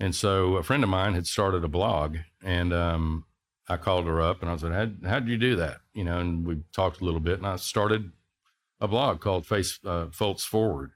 and 0.00 0.14
so 0.14 0.56
a 0.56 0.62
friend 0.64 0.82
of 0.82 0.90
mine 0.90 1.14
had 1.14 1.26
started 1.26 1.64
a 1.64 1.68
blog, 1.68 2.16
and 2.42 2.72
um, 2.72 3.26
I 3.68 3.76
called 3.76 4.06
her 4.06 4.20
up 4.20 4.42
and 4.42 4.50
I 4.50 4.56
said, 4.56 4.72
"How 4.72 5.08
how 5.08 5.20
did 5.20 5.28
you 5.28 5.38
do 5.38 5.56
that?" 5.56 5.78
You 5.94 6.04
know, 6.04 6.18
and 6.18 6.46
we 6.46 6.62
talked 6.74 7.00
a 7.00 7.04
little 7.04 7.20
bit, 7.20 7.38
and 7.38 7.46
I 7.46 7.56
started 7.56 8.10
a 8.82 8.88
blog 8.88 9.20
called 9.20 9.46
Face 9.46 9.78
uh, 9.86 10.06
Foltz 10.06 10.42
Forward. 10.42 10.90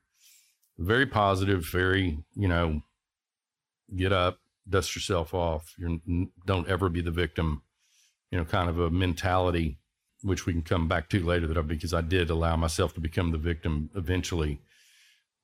Very 0.76 1.06
positive, 1.06 1.64
very 1.64 2.18
you 2.34 2.48
know, 2.48 2.82
get 3.96 4.12
up, 4.12 4.40
dust 4.68 4.94
yourself 4.94 5.32
off. 5.32 5.72
You're 5.78 5.98
don't 6.44 6.68
ever 6.68 6.90
be 6.90 7.00
the 7.00 7.12
victim. 7.12 7.62
You 8.30 8.38
know, 8.38 8.44
kind 8.44 8.68
of 8.68 8.80
a 8.80 8.90
mentality, 8.90 9.78
which 10.22 10.44
we 10.44 10.52
can 10.52 10.62
come 10.62 10.88
back 10.88 11.08
to 11.10 11.24
later. 11.24 11.46
That 11.46 11.56
I, 11.56 11.62
because 11.62 11.94
I 11.94 12.00
did 12.00 12.28
allow 12.28 12.56
myself 12.56 12.92
to 12.94 13.00
become 13.00 13.30
the 13.30 13.38
victim 13.38 13.88
eventually. 13.94 14.60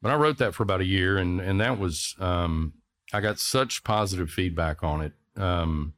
But 0.03 0.11
I 0.11 0.17
wrote 0.17 0.39
that 0.39 0.53
for 0.53 0.65
about 0.65 0.81
a 0.81 0.85
year, 0.85 1.17
and 1.17 1.41
and 1.41 1.61
that 1.61 1.79
was 1.79 2.17
um, 2.19 2.75
I 3.13 3.21
got 3.21 3.39
such 3.39 3.85
positive 3.85 4.31
feedback 4.31 4.83
on 4.83 5.01
it 5.01 5.13
um, 5.37 5.95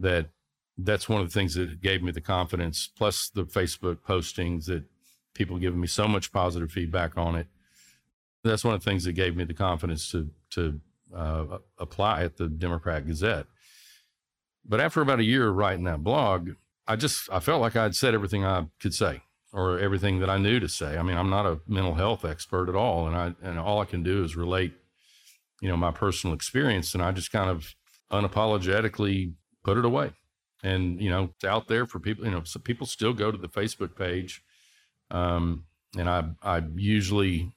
that 0.00 0.30
that's 0.76 1.08
one 1.08 1.20
of 1.20 1.28
the 1.28 1.32
things 1.32 1.54
that 1.54 1.80
gave 1.80 2.02
me 2.02 2.10
the 2.10 2.20
confidence. 2.20 2.88
Plus 2.88 3.30
the 3.30 3.44
Facebook 3.44 3.98
postings 4.06 4.66
that 4.66 4.82
people 5.34 5.58
giving 5.58 5.80
me 5.80 5.86
so 5.86 6.08
much 6.08 6.32
positive 6.32 6.70
feedback 6.70 7.16
on 7.16 7.34
it. 7.34 7.46
That's 8.42 8.64
one 8.64 8.74
of 8.74 8.82
the 8.82 8.90
things 8.90 9.04
that 9.04 9.12
gave 9.12 9.36
me 9.36 9.44
the 9.44 9.54
confidence 9.54 10.10
to 10.10 10.30
to 10.50 10.80
uh, 11.14 11.58
apply 11.78 12.22
at 12.24 12.36
the 12.36 12.48
Democrat 12.48 13.06
Gazette. 13.06 13.46
But 14.64 14.80
after 14.80 15.00
about 15.00 15.20
a 15.20 15.24
year 15.24 15.48
of 15.48 15.56
writing 15.56 15.84
that 15.84 16.02
blog, 16.02 16.50
I 16.86 16.96
just 16.96 17.30
I 17.32 17.40
felt 17.40 17.60
like 17.60 17.76
I'd 17.76 17.94
said 17.94 18.14
everything 18.14 18.44
I 18.44 18.66
could 18.80 18.94
say 18.94 19.22
or 19.52 19.78
everything 19.78 20.18
that 20.18 20.28
I 20.28 20.36
knew 20.36 20.58
to 20.58 20.68
say. 20.68 20.98
I 20.98 21.02
mean, 21.02 21.16
I'm 21.16 21.30
not 21.30 21.46
a 21.46 21.60
mental 21.66 21.94
health 21.94 22.24
expert 22.24 22.68
at 22.68 22.74
all, 22.74 23.06
and 23.06 23.16
I 23.16 23.34
and 23.42 23.58
all 23.58 23.80
I 23.80 23.84
can 23.84 24.02
do 24.02 24.24
is 24.24 24.36
relate, 24.36 24.72
you 25.60 25.68
know, 25.68 25.76
my 25.76 25.90
personal 25.90 26.34
experience, 26.34 26.94
and 26.94 27.02
I 27.02 27.12
just 27.12 27.30
kind 27.30 27.48
of 27.48 27.74
unapologetically 28.10 29.34
put 29.62 29.78
it 29.78 29.84
away, 29.84 30.12
and 30.62 31.00
you 31.00 31.08
know, 31.08 31.30
it's 31.34 31.44
out 31.44 31.68
there 31.68 31.86
for 31.86 32.00
people. 32.00 32.24
You 32.24 32.32
know, 32.32 32.42
so 32.44 32.58
people 32.58 32.86
still 32.86 33.12
go 33.12 33.30
to 33.30 33.38
the 33.38 33.48
Facebook 33.48 33.96
page, 33.96 34.42
um, 35.10 35.64
and 35.96 36.08
I 36.08 36.24
I 36.42 36.62
usually 36.74 37.52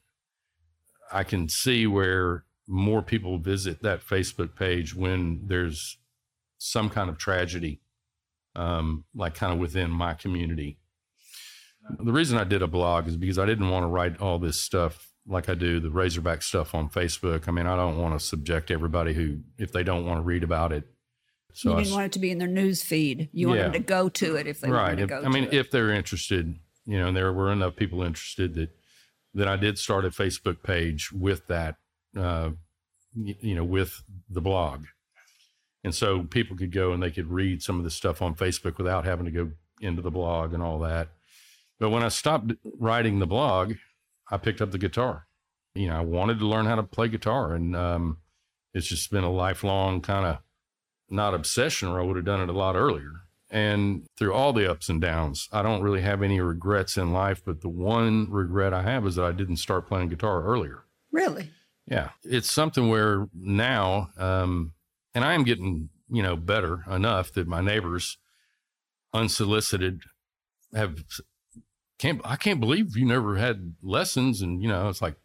I 1.12 1.24
can 1.24 1.50
see 1.50 1.88
where 1.88 2.44
more 2.68 3.02
people 3.02 3.38
visit 3.38 3.82
that 3.82 4.02
Facebook 4.06 4.56
page 4.56 4.94
when 4.94 5.42
there's 5.48 5.98
some 6.58 6.90
kind 6.90 7.10
of 7.10 7.18
tragedy, 7.18 7.80
um, 8.56 9.06
like 9.16 9.36
kind 9.36 9.54
of 9.54 9.60
within 9.60 9.90
my 9.90 10.14
community. 10.14 10.78
The 12.00 12.12
reason 12.12 12.38
I 12.38 12.44
did 12.44 12.62
a 12.62 12.68
blog 12.68 13.08
is 13.08 13.16
because 13.16 13.40
I 13.40 13.46
didn't 13.46 13.70
want 13.70 13.84
to 13.84 13.88
write 13.88 14.20
all 14.20 14.38
this 14.40 14.60
stuff 14.62 15.12
like 15.26 15.48
I 15.48 15.54
do 15.54 15.80
the 15.80 15.90
Razorback 15.90 16.42
stuff 16.42 16.76
on 16.76 16.90
Facebook. 16.90 17.48
I 17.48 17.52
mean, 17.52 17.66
I 17.66 17.76
don't 17.78 17.98
want 17.98 18.20
to 18.20 18.26
subject 18.26 18.72
everybody 18.72 19.14
who, 19.14 19.40
if 19.58 19.72
they 19.72 19.84
don't 19.84 20.06
want 20.06 20.18
to 20.20 20.24
read 20.24 20.44
about 20.44 20.74
it. 20.74 20.84
So 21.54 21.70
you 21.70 21.76
didn't 21.78 21.88
s- 21.88 21.94
want 21.94 22.06
it 22.08 22.12
to 22.14 22.20
be 22.20 22.32
in 22.32 22.38
their 22.40 22.48
news 22.48 22.84
feed. 22.84 23.30
You 23.32 23.48
wanted 23.48 23.60
Yeah. 23.60 23.64
them 23.66 23.74
to 23.74 23.80
go 23.80 24.10
to 24.10 24.36
it 24.36 24.48
if 24.48 24.60
they 24.60 24.70
right. 24.70 24.84
wanted 24.84 24.96
to 24.98 25.04
If, 25.04 25.10
go 25.10 25.22
I 25.26 25.30
mean, 25.30 25.46
it. 25.46 25.54
if 25.54 25.72
they're 25.72 25.92
interested, 25.92 26.56
you 26.88 26.98
know, 26.98 27.08
and 27.08 27.18
there 27.18 27.32
were 27.34 27.52
enough 27.52 27.76
people 27.76 28.02
interested 28.02 28.56
that 28.56 28.70
that 29.34 29.48
I 29.48 29.58
did 29.58 29.78
start 29.78 30.06
a 30.06 30.10
Facebook 30.10 30.64
page 30.64 31.12
with 31.12 31.46
that, 31.48 31.76
uh, 32.18 32.52
you 33.14 33.54
know, 33.54 33.64
with 33.64 34.02
the 34.30 34.42
blog, 34.42 34.86
and 35.84 35.94
so 35.94 36.24
people 36.24 36.58
could 36.58 36.72
go 36.72 36.94
and 36.94 37.04
they 37.04 37.12
could 37.12 37.30
read 37.30 37.62
some 37.62 37.78
of 37.78 37.84
the 37.84 37.92
stuff 37.92 38.22
on 38.22 38.36
Facebook 38.36 38.78
without 38.78 39.06
having 39.06 39.26
to 39.26 39.32
go 39.32 39.52
into 39.82 40.02
the 40.02 40.10
blog 40.10 40.54
and 40.54 40.64
all 40.64 40.80
that. 40.80 41.10
But 41.80 41.90
when 41.90 42.04
I 42.04 42.08
stopped 42.08 42.54
writing 42.80 43.20
the 43.20 43.28
blog, 43.28 43.74
I 44.32 44.38
picked 44.38 44.62
up 44.62 44.72
the 44.72 44.80
guitar. 44.80 45.28
You 45.76 45.90
know, 45.90 45.98
I 45.98 46.02
wanted 46.02 46.40
to 46.40 46.48
learn 46.48 46.66
how 46.66 46.76
to 46.76 46.84
play 46.84 47.08
guitar, 47.10 47.54
and 47.54 47.76
um, 47.76 48.18
it's 48.74 48.88
just 48.88 49.12
been 49.12 49.24
a 49.24 49.32
lifelong 49.32 50.02
kind 50.02 50.26
of 50.26 50.38
not 51.10 51.34
obsession, 51.34 51.90
or 51.90 52.00
I 52.00 52.04
would 52.04 52.16
have 52.16 52.26
done 52.26 52.42
it 52.42 52.50
a 52.50 52.58
lot 52.58 52.76
earlier. 52.76 53.27
And 53.50 54.06
through 54.18 54.34
all 54.34 54.52
the 54.52 54.70
ups 54.70 54.90
and 54.90 55.00
downs, 55.00 55.48
I 55.54 55.62
don't 55.62 55.82
really 55.82 56.02
have 56.02 56.22
any 56.22 56.42
regrets 56.42 56.98
in 56.98 57.14
life. 57.14 57.42
But 57.46 57.62
the 57.62 57.70
one 57.70 58.28
regret 58.30 58.74
I 58.74 58.82
have 58.84 59.06
is 59.08 59.16
that 59.16 59.24
I 59.26 59.32
didn't 59.32 59.58
start 59.58 59.88
playing 59.88 60.10
guitar 60.10 60.44
earlier. 60.44 60.84
really? 61.12 61.52
Yeah, 61.90 62.10
it's 62.24 62.52
something 62.52 62.90
where 62.90 63.30
now, 63.34 64.10
um, 64.18 64.74
and 65.16 65.24
I 65.24 65.34
am 65.34 65.46
getting 65.46 65.88
you 66.10 66.22
know 66.22 66.36
better 66.36 66.84
enough 66.92 67.32
that 67.34 67.48
my 67.48 67.62
neighbors, 67.62 68.18
unsolicited, 69.14 70.02
have 70.76 70.98
can't 71.98 72.22
I 72.26 72.36
can't 72.36 72.60
believe 72.60 72.98
you 72.98 73.06
never 73.06 73.38
had 73.38 73.76
lessons, 73.82 74.42
and 74.42 74.62
you 74.62 74.68
know 74.68 74.90
it's 74.90 75.02
like 75.02 75.16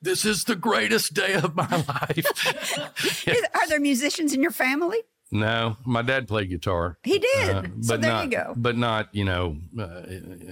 this 0.00 0.24
is 0.24 0.44
the 0.44 0.56
greatest 0.56 1.12
day 1.12 1.34
of 1.34 1.54
my 1.56 1.68
life. 1.88 2.96
Is- 3.26 3.42
Are 3.54 3.68
there 3.68 3.80
musicians 3.80 4.32
in 4.32 4.40
your 4.42 4.52
family? 4.52 4.98
No, 5.30 5.76
my 5.84 6.02
dad 6.02 6.26
played 6.28 6.48
guitar. 6.50 6.98
He 7.04 7.18
did. 7.18 7.48
Uh, 7.50 7.62
so 7.82 7.96
there 7.96 8.10
not, 8.10 8.24
you 8.24 8.30
go. 8.30 8.54
But 8.56 8.76
not, 8.76 9.08
you 9.14 9.24
know, 9.24 9.56
uh, 9.78 10.02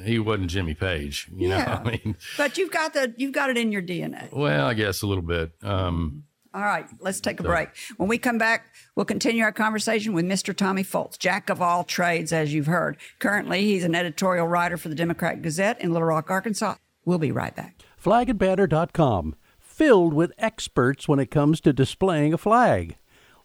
he 0.04 0.18
wasn't 0.18 0.50
Jimmy 0.50 0.74
Page. 0.74 1.28
You 1.34 1.48
Yeah. 1.50 1.64
know, 1.64 1.72
I 1.72 1.90
mean, 1.90 2.16
But 2.36 2.56
you've 2.58 2.70
got 2.70 2.94
the 2.94 3.12
you've 3.16 3.32
got 3.32 3.50
it 3.50 3.56
in 3.58 3.72
your 3.72 3.82
DNA. 3.82 4.32
well, 4.32 4.66
I 4.66 4.74
guess 4.74 5.02
a 5.02 5.06
little 5.06 5.22
bit. 5.22 5.52
Um, 5.62 6.24
All 6.54 6.62
right, 6.62 6.86
let's 7.00 7.20
take 7.20 7.40
a 7.40 7.42
break. 7.42 7.68
When 7.98 8.08
we 8.08 8.18
come 8.18 8.38
back, 8.38 8.66
we'll 8.94 9.04
continue 9.04 9.42
our 9.44 9.52
conversation 9.52 10.12
with 10.14 10.24
Mr. 10.24 10.56
Tommy 10.56 10.82
Foltz, 10.82 11.18
jack 11.18 11.50
of 11.50 11.60
all 11.60 11.84
trades, 11.84 12.32
as 12.32 12.54
you've 12.54 12.66
heard. 12.66 12.96
Currently, 13.18 13.62
he's 13.62 13.84
an 13.84 13.94
editorial 13.94 14.46
writer 14.48 14.76
for 14.76 14.88
the 14.88 14.94
Democrat 14.94 15.42
Gazette 15.42 15.80
in 15.80 15.92
Little 15.92 16.08
Rock, 16.08 16.30
Arkansas. 16.30 16.76
We'll 17.04 17.18
be 17.18 17.32
right 17.32 17.54
back. 17.54 17.76
flagandbanner.com, 18.02 19.34
filled 19.58 20.14
with 20.14 20.32
experts 20.38 21.06
when 21.08 21.18
it 21.18 21.30
comes 21.30 21.60
to 21.62 21.72
displaying 21.72 22.32
a 22.32 22.38
flag. 22.38 22.96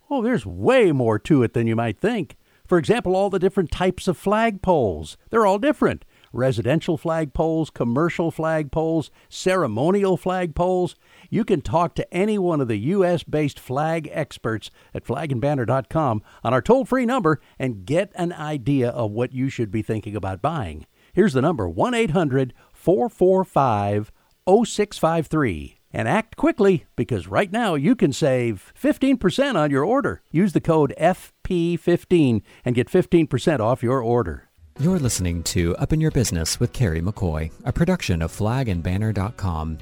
Oh, 0.10 0.22
there's 0.22 0.46
way 0.46 0.92
more 0.92 1.18
to 1.20 1.44
it 1.44 1.54
than 1.54 1.68
you 1.68 1.76
might 1.76 2.00
think. 2.00 2.36
For 2.68 2.78
example, 2.78 3.16
all 3.16 3.30
the 3.30 3.40
different 3.40 3.72
types 3.72 4.08
of 4.08 4.22
flagpoles. 4.22 5.18
They're 5.30 5.46
all 5.46 5.60
different. 5.60 6.06
Residential 6.32 6.98
flagpoles, 6.98 7.72
commercial 7.72 8.32
flagpoles, 8.32 9.10
ceremonial 9.30 10.18
flagpoles. 10.18 10.96
You 11.30 11.46
can 11.46 11.62
talk 11.62 11.94
to 11.96 12.14
any 12.14 12.40
one 12.40 12.62
of 12.62 12.68
the 12.68 12.78
U.S. 12.78 13.24
based 13.24 13.60
flag 13.60 14.10
experts 14.12 14.72
at 14.94 15.04
flagandbanner.com 15.04 16.24
on 16.44 16.54
our 16.54 16.62
toll 16.62 16.86
free 16.86 17.06
number 17.06 17.40
and 17.60 17.86
get 17.86 18.12
an 18.16 18.34
idea 18.34 18.90
of 18.90 19.12
what 19.12 19.34
you 19.34 19.50
should 19.50 19.70
be 19.70 19.84
thinking 19.84 20.16
about 20.16 20.42
buying. 20.42 20.88
Here's 21.14 21.34
the 21.34 21.42
number 21.42 21.70
1 21.70 21.94
800 21.94 22.54
445 22.74 24.12
0653. 24.48 25.83
And 25.94 26.08
act 26.08 26.36
quickly 26.36 26.86
because 26.96 27.28
right 27.28 27.52
now 27.52 27.76
you 27.76 27.96
can 27.96 28.12
save 28.12 28.74
15% 28.82 29.56
on 29.56 29.70
your 29.70 29.86
order. 29.86 30.24
Use 30.32 30.54
the 30.54 30.60
code 30.60 30.94
FP15 31.00 32.42
and 32.66 32.76
get 32.76 32.90
15% 32.90 33.60
off 33.60 33.84
your 33.84 34.02
order. 34.02 34.50
You're 34.80 34.98
listening 34.98 35.44
to 35.44 35.76
Up 35.78 35.94
in 35.94 36.02
Your 36.02 36.10
Business 36.10 36.60
with 36.60 36.74
Kerry 36.74 37.00
McCoy, 37.00 37.52
a 37.64 37.72
production 37.72 38.24
of 38.24 38.32
flagandbanner.com. 38.32 39.78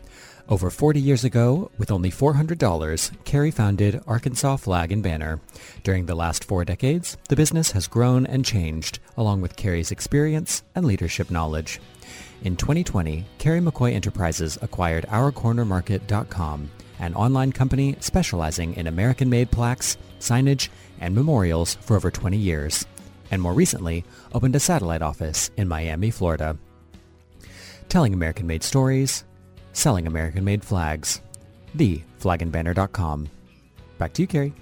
Over 0.50 0.70
40 0.70 1.00
years 1.00 1.24
ago, 1.24 1.72
with 1.78 1.92
only 1.92 2.12
$400, 2.12 3.24
Kerry 3.24 3.52
founded 3.52 4.02
Arkansas 4.06 4.58
Flag 4.58 4.92
and 4.92 5.02
Banner. 5.02 5.40
During 5.84 6.08
the 6.08 6.16
last 6.16 6.44
four 6.44 6.66
decades, 6.66 7.16
the 7.30 7.38
business 7.38 7.72
has 7.72 7.88
grown 7.88 8.26
and 8.26 8.44
changed, 8.44 9.00
along 9.16 9.40
with 9.40 9.56
Kerry's 9.56 9.92
experience 9.92 10.64
and 10.76 10.86
leadership 10.86 11.32
knowledge. 11.32 11.80
In 12.44 12.56
2020, 12.56 13.24
Kerry 13.38 13.60
McCoy 13.60 13.94
Enterprises 13.94 14.58
acquired 14.64 15.06
OurCornerMarket.com, 15.06 16.72
an 16.98 17.14
online 17.14 17.52
company 17.52 17.96
specializing 18.00 18.74
in 18.76 18.88
American-made 18.88 19.52
plaques, 19.52 19.98
signage, 20.20 20.70
and 21.00 21.14
memorials 21.14 21.76
for 21.76 21.96
over 21.96 22.10
20 22.10 22.38
years, 22.38 22.86
and 23.30 23.40
more 23.40 23.54
recently 23.54 24.04
opened 24.34 24.56
a 24.56 24.60
satellite 24.60 25.04
office 25.04 25.52
in 25.56 25.68
Miami, 25.68 26.10
Florida. 26.10 26.58
Telling 27.90 28.14
American-made 28.14 28.64
stories, 28.64 29.24
selling 29.74 30.08
American-made 30.08 30.64
flags. 30.64 31.22
The 31.76 32.02
flagandbanner.com. 32.20 33.30
Back 34.00 34.14
to 34.14 34.24
you, 34.24 34.28
Kerry. 34.28 34.54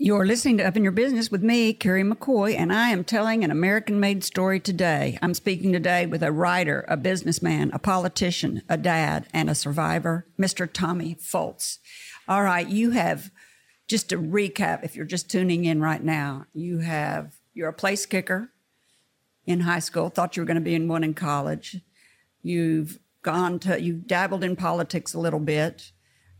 You're 0.00 0.26
listening 0.26 0.58
to 0.58 0.64
Up 0.64 0.76
in 0.76 0.84
Your 0.84 0.92
Business 0.92 1.28
with 1.28 1.42
me, 1.42 1.72
Kerry 1.72 2.04
McCoy, 2.04 2.56
and 2.56 2.72
I 2.72 2.90
am 2.90 3.02
telling 3.02 3.42
an 3.42 3.50
American 3.50 3.98
made 3.98 4.22
story 4.22 4.60
today. 4.60 5.18
I'm 5.20 5.34
speaking 5.34 5.72
today 5.72 6.06
with 6.06 6.22
a 6.22 6.30
writer, 6.30 6.84
a 6.86 6.96
businessman, 6.96 7.72
a 7.72 7.80
politician, 7.80 8.62
a 8.68 8.76
dad, 8.76 9.26
and 9.34 9.50
a 9.50 9.56
survivor, 9.56 10.24
Mr. 10.38 10.72
Tommy 10.72 11.16
Foltz. 11.16 11.78
All 12.28 12.44
right, 12.44 12.68
you 12.68 12.92
have 12.92 13.32
just 13.88 14.08
to 14.10 14.18
recap, 14.18 14.84
if 14.84 14.94
you're 14.94 15.04
just 15.04 15.28
tuning 15.28 15.64
in 15.64 15.80
right 15.80 16.04
now, 16.04 16.44
you 16.54 16.78
have 16.78 17.34
you're 17.52 17.70
a 17.70 17.72
place 17.72 18.06
kicker 18.06 18.52
in 19.46 19.58
high 19.58 19.80
school. 19.80 20.10
Thought 20.10 20.36
you 20.36 20.42
were 20.42 20.46
going 20.46 20.54
to 20.54 20.60
be 20.60 20.76
in 20.76 20.86
one 20.86 21.02
in 21.02 21.12
college. 21.12 21.80
You've 22.40 23.00
gone 23.22 23.58
to 23.58 23.82
you've 23.82 24.06
dabbled 24.06 24.44
in 24.44 24.54
politics 24.54 25.12
a 25.12 25.18
little 25.18 25.40
bit. 25.40 25.90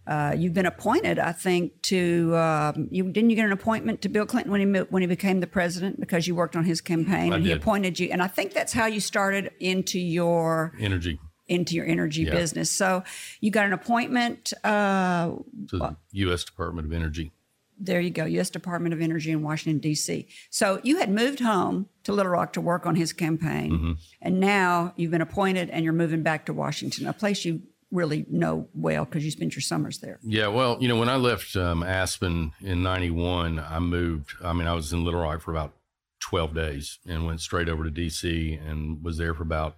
Uh, 0.08 0.34
you've 0.36 0.54
been 0.54 0.64
appointed, 0.66 1.18
I 1.18 1.32
think, 1.32 1.82
to 1.82 2.34
um, 2.36 2.88
you. 2.90 3.04
Didn't 3.04 3.28
you 3.30 3.36
get 3.36 3.44
an 3.44 3.52
appointment 3.52 4.00
to 4.02 4.08
Bill 4.08 4.24
Clinton 4.26 4.50
when 4.50 4.60
he 4.74 4.80
when 4.94 5.02
he 5.02 5.06
became 5.08 5.40
the 5.40 5.46
president 5.46 6.00
because 6.00 6.26
you 6.26 6.34
worked 6.34 6.56
on 6.56 6.64
his 6.64 6.80
campaign 6.80 7.32
I 7.32 7.36
and 7.36 7.44
he 7.44 7.52
appointed 7.52 8.00
you. 8.00 8.08
And 8.10 8.22
I 8.22 8.26
think 8.26 8.54
that's 8.54 8.72
how 8.72 8.86
you 8.86 9.00
started 9.00 9.50
into 9.60 9.98
your 9.98 10.72
Energy 10.80 11.20
into 11.46 11.74
your 11.76 11.86
energy 11.86 12.22
Yeah. 12.22 12.32
business. 12.32 12.70
So 12.70 13.04
you 13.40 13.50
got 13.50 13.66
an 13.66 13.72
appointment. 13.72 14.52
Uh, 14.64 15.32
to 15.68 15.78
the 15.78 15.96
U.S. 16.12 16.44
Department 16.44 16.86
of 16.86 16.92
Energy. 16.92 17.32
there 17.80 18.00
you 18.00 18.10
go, 18.10 18.24
U.S. 18.24 18.50
Department 18.50 18.92
of 18.94 19.00
Energy 19.00 19.30
in 19.30 19.42
Washington 19.42 19.78
D.C. 19.78 20.26
So 20.50 20.80
you 20.82 20.98
had 20.98 21.10
moved 21.10 21.40
home 21.40 21.86
to 22.04 22.12
Little 22.12 22.32
Rock 22.32 22.52
to 22.54 22.60
work 22.60 22.86
on 22.86 22.96
his 22.96 23.12
campaign, 23.12 23.70
Mm-hmm. 23.72 23.92
and 24.22 24.40
now 24.40 24.92
you've 24.96 25.10
been 25.10 25.20
appointed 25.22 25.70
and 25.70 25.84
you're 25.84 25.92
moving 26.04 26.22
back 26.22 26.44
to 26.46 26.52
Washington, 26.52 27.06
a 27.06 27.12
place 27.12 27.44
you 27.46 27.62
really 27.90 28.26
know 28.28 28.68
well 28.74 29.04
because 29.04 29.24
you 29.24 29.30
spent 29.30 29.54
your 29.54 29.62
summers 29.62 29.98
there. 29.98 30.18
Yeah, 30.22 30.48
well, 30.48 30.76
you 30.80 30.88
know, 30.88 30.96
when 30.96 31.08
I 31.08 31.16
left 31.16 31.56
um, 31.56 31.82
Aspen 31.82 32.52
in 32.60 32.82
'91, 32.82 33.58
I 33.58 33.78
moved. 33.78 34.32
I 34.42 34.52
mean, 34.52 34.66
I 34.66 34.74
was 34.74 34.92
in 34.92 35.04
Little 35.04 35.20
Rock 35.20 35.40
for 35.40 35.50
about 35.50 35.74
12 36.20 36.54
days 36.54 36.98
and 37.06 37.26
went 37.26 37.40
straight 37.40 37.68
over 37.68 37.84
to 37.84 37.90
DC 37.90 38.68
and 38.68 39.02
was 39.02 39.18
there 39.18 39.34
for 39.34 39.42
about 39.42 39.76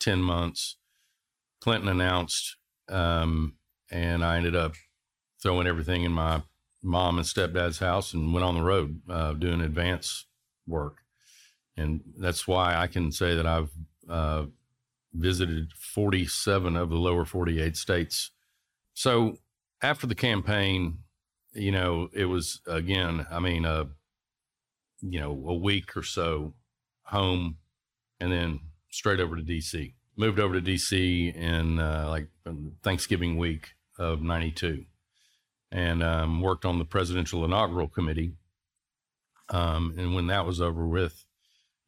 10 0.00 0.20
months. 0.20 0.76
Clinton 1.60 1.88
announced, 1.88 2.56
um, 2.88 3.54
and 3.90 4.24
I 4.24 4.36
ended 4.36 4.54
up 4.54 4.74
throwing 5.42 5.66
everything 5.66 6.04
in 6.04 6.12
my 6.12 6.42
mom 6.82 7.18
and 7.18 7.26
stepdad's 7.26 7.78
house 7.78 8.14
and 8.14 8.32
went 8.32 8.44
on 8.44 8.54
the 8.54 8.62
road 8.62 9.00
uh, 9.08 9.32
doing 9.32 9.60
advance 9.60 10.26
work. 10.66 10.98
And 11.76 12.02
that's 12.18 12.46
why 12.46 12.76
I 12.76 12.86
can 12.86 13.12
say 13.12 13.34
that 13.34 13.46
I've 13.46 13.70
uh, 14.08 14.46
visited 15.12 15.72
47 15.72 16.76
of 16.76 16.90
the 16.90 16.96
lower 16.96 17.24
48 17.24 17.76
states. 17.76 18.30
So 18.94 19.38
after 19.82 20.06
the 20.06 20.14
campaign, 20.14 20.98
you 21.52 21.72
know, 21.72 22.08
it 22.12 22.26
was 22.26 22.60
again, 22.66 23.26
I 23.30 23.40
mean, 23.40 23.64
uh, 23.64 23.84
you 25.00 25.20
know, 25.20 25.30
a 25.46 25.54
week 25.54 25.96
or 25.96 26.02
so 26.02 26.54
home 27.02 27.56
and 28.20 28.32
then 28.32 28.60
straight 28.90 29.20
over 29.20 29.36
to 29.36 29.42
DC. 29.42 29.94
Moved 30.16 30.40
over 30.40 30.58
to 30.58 30.60
DC 30.60 31.34
in 31.34 31.78
uh, 31.78 32.06
like 32.08 32.28
Thanksgiving 32.82 33.36
week 33.36 33.74
of 33.98 34.22
92 34.22 34.84
and 35.70 36.02
um, 36.02 36.40
worked 36.40 36.64
on 36.64 36.78
the 36.78 36.84
presidential 36.84 37.44
inaugural 37.44 37.88
committee. 37.88 38.32
Um, 39.50 39.94
and 39.98 40.14
when 40.14 40.26
that 40.28 40.46
was 40.46 40.60
over 40.60 40.86
with, 40.86 41.24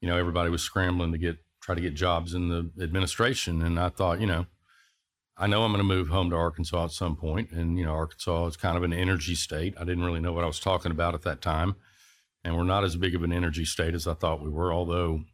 you 0.00 0.08
know, 0.08 0.16
everybody 0.16 0.50
was 0.50 0.62
scrambling 0.62 1.12
to 1.12 1.18
get 1.18 1.38
try 1.68 1.74
to 1.74 1.82
get 1.82 1.92
jobs 1.92 2.32
in 2.32 2.48
the 2.48 2.82
administration. 2.82 3.60
And 3.60 3.78
I 3.78 3.90
thought, 3.90 4.22
you 4.22 4.26
know, 4.26 4.46
I 5.36 5.46
know 5.46 5.64
I'm 5.64 5.70
going 5.70 5.86
to 5.86 5.94
move 5.94 6.08
home 6.08 6.30
to 6.30 6.36
Arkansas 6.36 6.84
at 6.86 6.92
some 6.92 7.14
point, 7.14 7.50
and 7.50 7.78
you 7.78 7.84
know, 7.84 7.92
Arkansas 7.92 8.46
is 8.46 8.56
kind 8.56 8.78
of 8.78 8.84
an 8.84 8.94
energy 8.94 9.34
state. 9.34 9.74
I 9.78 9.84
didn't 9.84 10.02
really 10.02 10.18
know 10.20 10.32
what 10.32 10.44
I 10.44 10.46
was 10.46 10.60
talking 10.60 10.90
about 10.90 11.14
at 11.14 11.22
that 11.22 11.42
time, 11.42 11.76
and 12.42 12.56
we're 12.56 12.64
not 12.64 12.84
as 12.84 12.96
big 12.96 13.14
of 13.14 13.22
an 13.22 13.34
energy 13.34 13.66
state 13.66 13.92
as 13.92 14.06
I 14.06 14.14
thought 14.14 14.40
we 14.42 14.48
were. 14.48 14.72
Although 14.72 15.24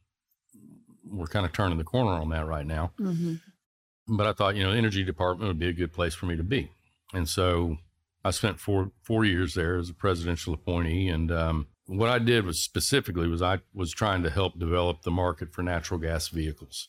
we're 1.08 1.26
kind 1.26 1.46
of 1.46 1.52
turning 1.52 1.78
the 1.78 1.84
corner 1.84 2.10
on 2.10 2.30
that 2.30 2.46
right 2.48 2.66
now. 2.66 2.90
But 4.08 4.26
I 4.26 4.32
thought, 4.32 4.56
you 4.56 4.64
know, 4.64 4.72
the 4.72 4.78
energy 4.78 5.04
department 5.04 5.46
would 5.46 5.58
be 5.60 5.68
a 5.68 5.72
good 5.72 5.92
place 5.92 6.14
for 6.16 6.26
me 6.26 6.34
to 6.36 6.42
be, 6.42 6.68
and 7.12 7.28
so 7.28 7.76
I 8.24 8.32
spent 8.32 8.58
four 8.58 8.90
four 9.02 9.24
years 9.24 9.54
there 9.54 9.76
as 9.76 9.88
a 9.88 9.94
presidential 9.94 10.52
appointee, 10.52 11.08
and 11.08 11.30
um, 11.30 11.68
what 11.86 12.10
I 12.10 12.18
did 12.18 12.44
was 12.44 12.62
specifically 12.62 13.28
was 13.28 13.42
I 13.42 13.60
was 13.74 13.92
trying 13.92 14.22
to 14.22 14.30
help 14.30 14.58
develop 14.58 15.02
the 15.02 15.10
market 15.10 15.52
for 15.52 15.62
natural 15.62 16.00
gas 16.00 16.28
vehicles. 16.28 16.88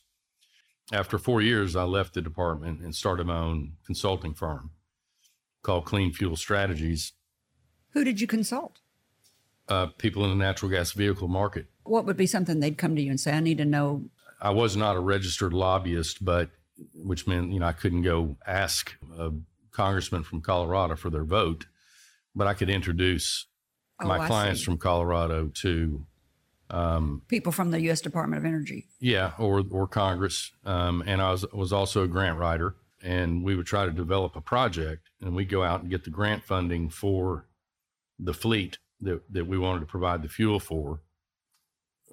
After 0.92 1.18
four 1.18 1.42
years, 1.42 1.74
I 1.74 1.82
left 1.82 2.14
the 2.14 2.22
department 2.22 2.80
and 2.80 2.94
started 2.94 3.26
my 3.26 3.38
own 3.38 3.72
consulting 3.84 4.34
firm 4.34 4.70
called 5.62 5.84
Clean 5.84 6.12
Fuel 6.12 6.36
Strategies. 6.36 7.12
Who 7.90 8.04
did 8.04 8.20
you 8.20 8.26
consult? 8.26 8.78
Uh, 9.68 9.86
people 9.98 10.22
in 10.24 10.30
the 10.30 10.36
natural 10.36 10.70
gas 10.70 10.92
vehicle 10.92 11.26
market. 11.26 11.66
What 11.82 12.06
would 12.06 12.16
be 12.16 12.26
something 12.26 12.60
they'd 12.60 12.78
come 12.78 12.94
to 12.94 13.02
you 13.02 13.10
and 13.10 13.18
say, 13.18 13.32
I 13.32 13.40
need 13.40 13.58
to 13.58 13.64
know? 13.64 14.04
I 14.40 14.50
was 14.50 14.76
not 14.76 14.96
a 14.96 15.00
registered 15.00 15.52
lobbyist, 15.52 16.24
but 16.24 16.50
which 16.94 17.26
meant 17.26 17.52
you 17.52 17.58
know 17.58 17.66
I 17.66 17.72
couldn't 17.72 18.02
go 18.02 18.36
ask 18.46 18.94
a 19.18 19.32
congressman 19.72 20.22
from 20.22 20.40
Colorado 20.40 20.94
for 20.94 21.10
their 21.10 21.24
vote, 21.24 21.66
but 22.34 22.46
I 22.46 22.54
could 22.54 22.70
introduce 22.70 23.46
Oh, 24.00 24.06
my 24.06 24.18
I 24.18 24.26
clients 24.26 24.60
see. 24.60 24.64
from 24.66 24.78
Colorado 24.78 25.48
to 25.62 26.04
people 27.28 27.52
from 27.52 27.70
the 27.70 27.80
U.S. 27.82 28.00
Department 28.00 28.40
of 28.40 28.46
Energy. 28.46 28.86
Yeah, 29.00 29.32
or 29.38 29.64
or 29.70 29.86
Congress. 29.86 30.52
Um, 30.64 31.02
and 31.06 31.22
I 31.22 31.30
was 31.30 31.46
was 31.52 31.72
also 31.72 32.02
a 32.02 32.08
grant 32.08 32.38
writer, 32.38 32.74
and 33.02 33.42
we 33.42 33.54
would 33.54 33.66
try 33.66 33.86
to 33.86 33.92
develop 33.92 34.36
a 34.36 34.40
project, 34.40 35.10
and 35.20 35.34
we'd 35.34 35.48
go 35.48 35.62
out 35.62 35.80
and 35.80 35.90
get 35.90 36.04
the 36.04 36.10
grant 36.10 36.44
funding 36.44 36.90
for 36.90 37.46
the 38.18 38.34
fleet 38.34 38.78
that 39.00 39.22
that 39.32 39.46
we 39.46 39.58
wanted 39.58 39.80
to 39.80 39.86
provide 39.86 40.22
the 40.22 40.28
fuel 40.28 40.60
for. 40.60 41.00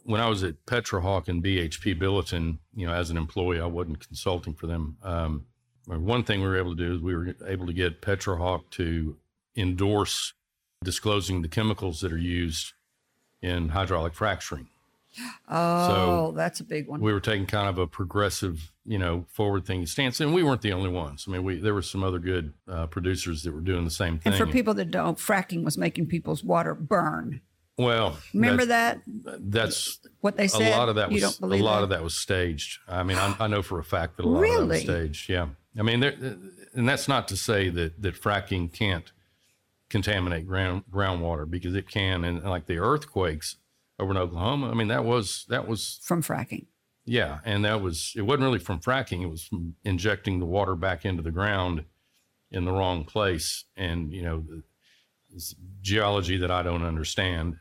When 0.06 0.20
I 0.20 0.28
was 0.28 0.44
at 0.44 0.66
Petrohawk 0.66 1.30
and 1.30 1.42
BHP 1.42 1.98
Billiton, 1.98 2.60
you 2.76 2.86
know, 2.86 2.94
as 2.94 3.10
an 3.10 3.16
employee, 3.16 3.62
I 3.62 3.66
wasn't 3.66 4.06
consulting 4.06 4.54
for 4.54 4.68
them. 4.68 4.98
Um, 5.02 5.46
one 5.86 6.24
thing 6.24 6.42
we 6.42 6.48
were 6.48 6.58
able 6.58 6.76
to 6.76 6.86
do 6.86 6.94
is 6.96 7.02
we 7.02 7.16
were 7.16 7.34
able 7.48 7.68
to 7.68 7.74
get 7.74 8.02
Petrohawk 8.02 8.70
to 8.72 9.18
endorse 9.56 10.34
disclosing 10.84 11.42
the 11.42 11.48
chemicals 11.48 12.02
that 12.02 12.12
are 12.12 12.18
used 12.18 12.74
in 13.42 13.70
hydraulic 13.70 14.14
fracturing. 14.14 14.68
Oh, 15.50 16.32
that's 16.36 16.60
a 16.60 16.64
big 16.64 16.88
one. 16.88 17.00
we 17.02 17.14
were 17.14 17.20
taking 17.20 17.46
kind 17.46 17.70
of 17.70 17.78
a 17.78 17.86
progressive, 17.86 18.72
you 18.86 18.98
know, 18.98 19.26
forward 19.30 19.66
thinking 19.66 19.86
stance, 19.86 20.20
and 20.20 20.34
we 20.34 20.42
weren't 20.44 20.62
the 20.62 20.74
only 20.74 20.90
ones. 20.90 21.26
I 21.28 21.32
mean, 21.32 21.44
we 21.44 21.58
there 21.58 21.74
were 21.74 21.82
some 21.84 22.04
other 22.04 22.20
good 22.20 22.54
uh, 22.68 22.88
producers 22.88 23.44
that 23.44 23.54
were 23.54 23.62
doing 23.62 23.84
the 23.86 23.92
same 23.92 24.18
thing. 24.20 24.34
And 24.34 24.36
for 24.36 24.52
people 24.52 24.74
that 24.76 24.90
don't, 24.92 25.18
fracking 25.18 25.64
was 25.64 25.78
making 25.78 26.08
people's 26.08 26.44
water 26.44 26.74
burn. 26.74 27.42
well, 27.78 28.18
Remember 28.34 28.66
that? 28.66 29.02
That's 29.06 30.00
What 30.22 30.38
they 30.38 30.48
said? 30.48 30.74
a 30.74 30.78
lot 30.78 30.90
of 30.90 30.96
that 30.96 31.12
was 31.12 31.40
a 31.40 31.46
lot 31.46 31.78
that? 31.78 31.84
of 31.84 31.90
that 31.90 32.04
was 32.04 32.16
staged. 32.16 32.80
I 32.88 33.04
mean, 33.04 33.18
I, 33.18 33.36
I 33.40 33.48
know 33.48 33.62
for 33.62 33.78
a 33.80 33.84
fact 33.84 34.18
that 34.18 34.26
a 34.26 34.28
lot 34.28 34.44
of 34.44 34.60
that 34.62 34.68
was 34.68 34.82
staged. 34.82 35.30
Yeah, 35.30 35.50
I 35.78 35.84
mean, 35.84 36.00
there, 36.00 36.14
and 36.74 36.90
that's 36.90 37.08
not 37.08 37.28
to 37.28 37.38
say 37.38 37.70
that 37.70 38.02
that 38.02 38.20
fracking 38.20 38.74
can't 38.74 39.12
contaminate 39.94 40.48
ground 40.48 40.84
groundwater 40.92 41.50
because 41.50 41.76
it 41.76 41.88
can, 41.88 42.24
and 42.26 42.44
like 42.44 42.66
the 42.66 42.80
earthquakes 42.80 43.58
over 44.00 44.10
in 44.12 44.18
Oklahoma. 44.18 44.72
I 44.72 44.74
mean, 44.74 44.88
that 44.88 45.06
was 45.06 45.46
that 45.50 45.68
was 45.68 46.00
from 46.04 46.24
fracking. 46.24 46.66
Yeah, 47.06 47.40
and 47.46 47.64
that 47.64 47.80
was 47.82 48.12
it 48.16 48.24
wasn't 48.24 48.44
really 48.44 48.60
from 48.60 48.80
fracking; 48.80 49.22
it 49.22 49.28
was 49.30 49.44
from 49.44 49.76
injecting 49.84 50.40
the 50.40 50.48
water 50.48 50.76
back 50.76 51.06
into 51.06 51.22
the 51.22 51.32
ground 51.32 51.86
in 52.50 52.66
the 52.66 52.72
wrong 52.72 53.06
place, 53.06 53.66
and 53.78 54.12
you 54.12 54.24
know, 54.24 54.44
the, 54.50 54.64
geology 55.82 56.38
that 56.38 56.50
I 56.52 56.64
don't 56.64 56.84
understand. 56.84 57.56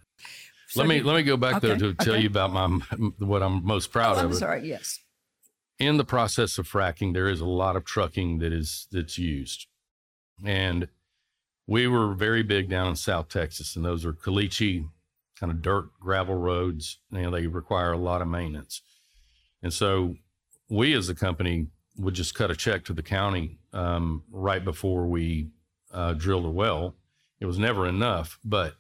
let 0.75 0.87
me 0.87 0.97
you- 0.97 1.05
let 1.05 1.17
me 1.17 1.23
go 1.23 1.37
back 1.37 1.61
there 1.61 1.73
Okay, 1.73 1.81
to 1.81 1.95
tell 1.95 2.17
you 2.19 2.29
about 2.29 2.51
my 2.53 2.67
what 3.19 3.43
I'm 3.43 3.63
most 3.65 3.93
proud 3.93 4.17
Oh, 4.17 4.21
of. 4.21 4.31
I'm 4.31 4.35
sorry. 4.35 4.67
Yes. 4.67 4.99
In 5.79 5.97
the 5.97 6.05
process 6.05 6.59
of 6.59 6.69
fracking, 6.69 7.13
there 7.13 7.29
is 7.29 7.41
a 7.41 7.47
lot 7.63 7.77
of 7.77 7.85
trucking 7.85 8.39
that 8.39 8.53
is 8.53 8.87
that's 8.91 9.19
used, 9.19 9.67
and 10.45 10.89
we 11.67 11.87
were 11.87 12.15
very 12.15 12.43
big 12.43 12.69
down 12.69 12.89
in 12.89 12.97
South 12.97 13.29
Texas, 13.29 13.77
and 13.77 13.85
those 13.85 14.05
are 14.05 14.13
caliche 14.13 14.89
kind 15.39 15.51
of 15.51 15.63
dirt 15.63 15.89
gravel 16.01 16.37
roads. 16.37 16.99
You 17.11 17.23
know, 17.23 17.31
they 17.31 17.47
require 17.47 17.93
a 17.93 17.99
lot 17.99 18.23
of 18.23 18.29
maintenance. 18.29 18.83
And 19.63 19.73
so 19.73 20.17
we 20.69 20.95
as 20.95 21.09
a 21.09 21.15
company 21.15 21.69
would 21.97 22.15
just 22.15 22.35
cut 22.35 22.51
a 22.51 22.57
check 22.57 22.85
to 22.85 22.93
the 22.93 23.03
county 23.03 23.59
um, 23.73 24.25
right 24.31 24.65
before 24.65 25.07
we 25.07 25.49
uh, 25.93 26.15
drilled 26.15 26.47
a 26.47 26.51
well. 26.51 26.95
It 27.41 27.47
was 27.47 27.59
never 27.59 27.87
enough, 27.87 28.39
but 28.45 28.75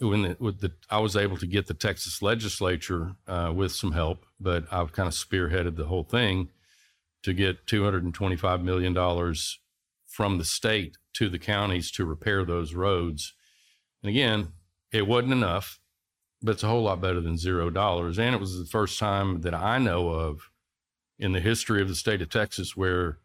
when 0.00 0.22
the, 0.22 0.36
the, 0.40 0.72
I 0.88 0.98
was 0.98 1.14
able 1.14 1.36
to 1.36 1.46
get 1.46 1.66
the 1.66 1.74
Texas 1.74 2.22
legislature 2.22 3.12
uh, 3.28 3.52
with 3.54 3.72
some 3.72 3.92
help, 3.92 4.24
but 4.40 4.64
I've 4.72 4.92
kind 4.92 5.06
of 5.06 5.14
spearheaded 5.14 5.76
the 5.76 5.86
whole 5.86 6.04
thing 6.04 6.48
to 7.22 7.34
get 7.34 7.66
$225 7.66 8.62
million 8.62 8.94
from 10.06 10.38
the 10.38 10.44
state 10.44 10.96
to 11.14 11.28
the 11.28 11.38
counties 11.38 11.90
to 11.92 12.04
repair 12.04 12.44
those 12.44 12.74
roads. 12.74 13.34
And 14.02 14.10
again, 14.10 14.52
it 14.92 15.06
wasn't 15.06 15.32
enough, 15.32 15.80
but 16.42 16.52
it's 16.52 16.62
a 16.62 16.68
whole 16.68 16.82
lot 16.82 17.00
better 17.00 17.20
than 17.20 17.36
zero 17.36 17.70
dollars. 17.70 18.18
And 18.18 18.34
it 18.34 18.40
was 18.40 18.58
the 18.58 18.64
first 18.64 18.98
time 18.98 19.42
that 19.42 19.54
I 19.54 19.78
know 19.78 20.08
of 20.08 20.50
in 21.18 21.32
the 21.32 21.40
history 21.40 21.82
of 21.82 21.88
the 21.88 21.94
state 21.94 22.22
of 22.22 22.30
Texas 22.30 22.76
where 22.76 23.18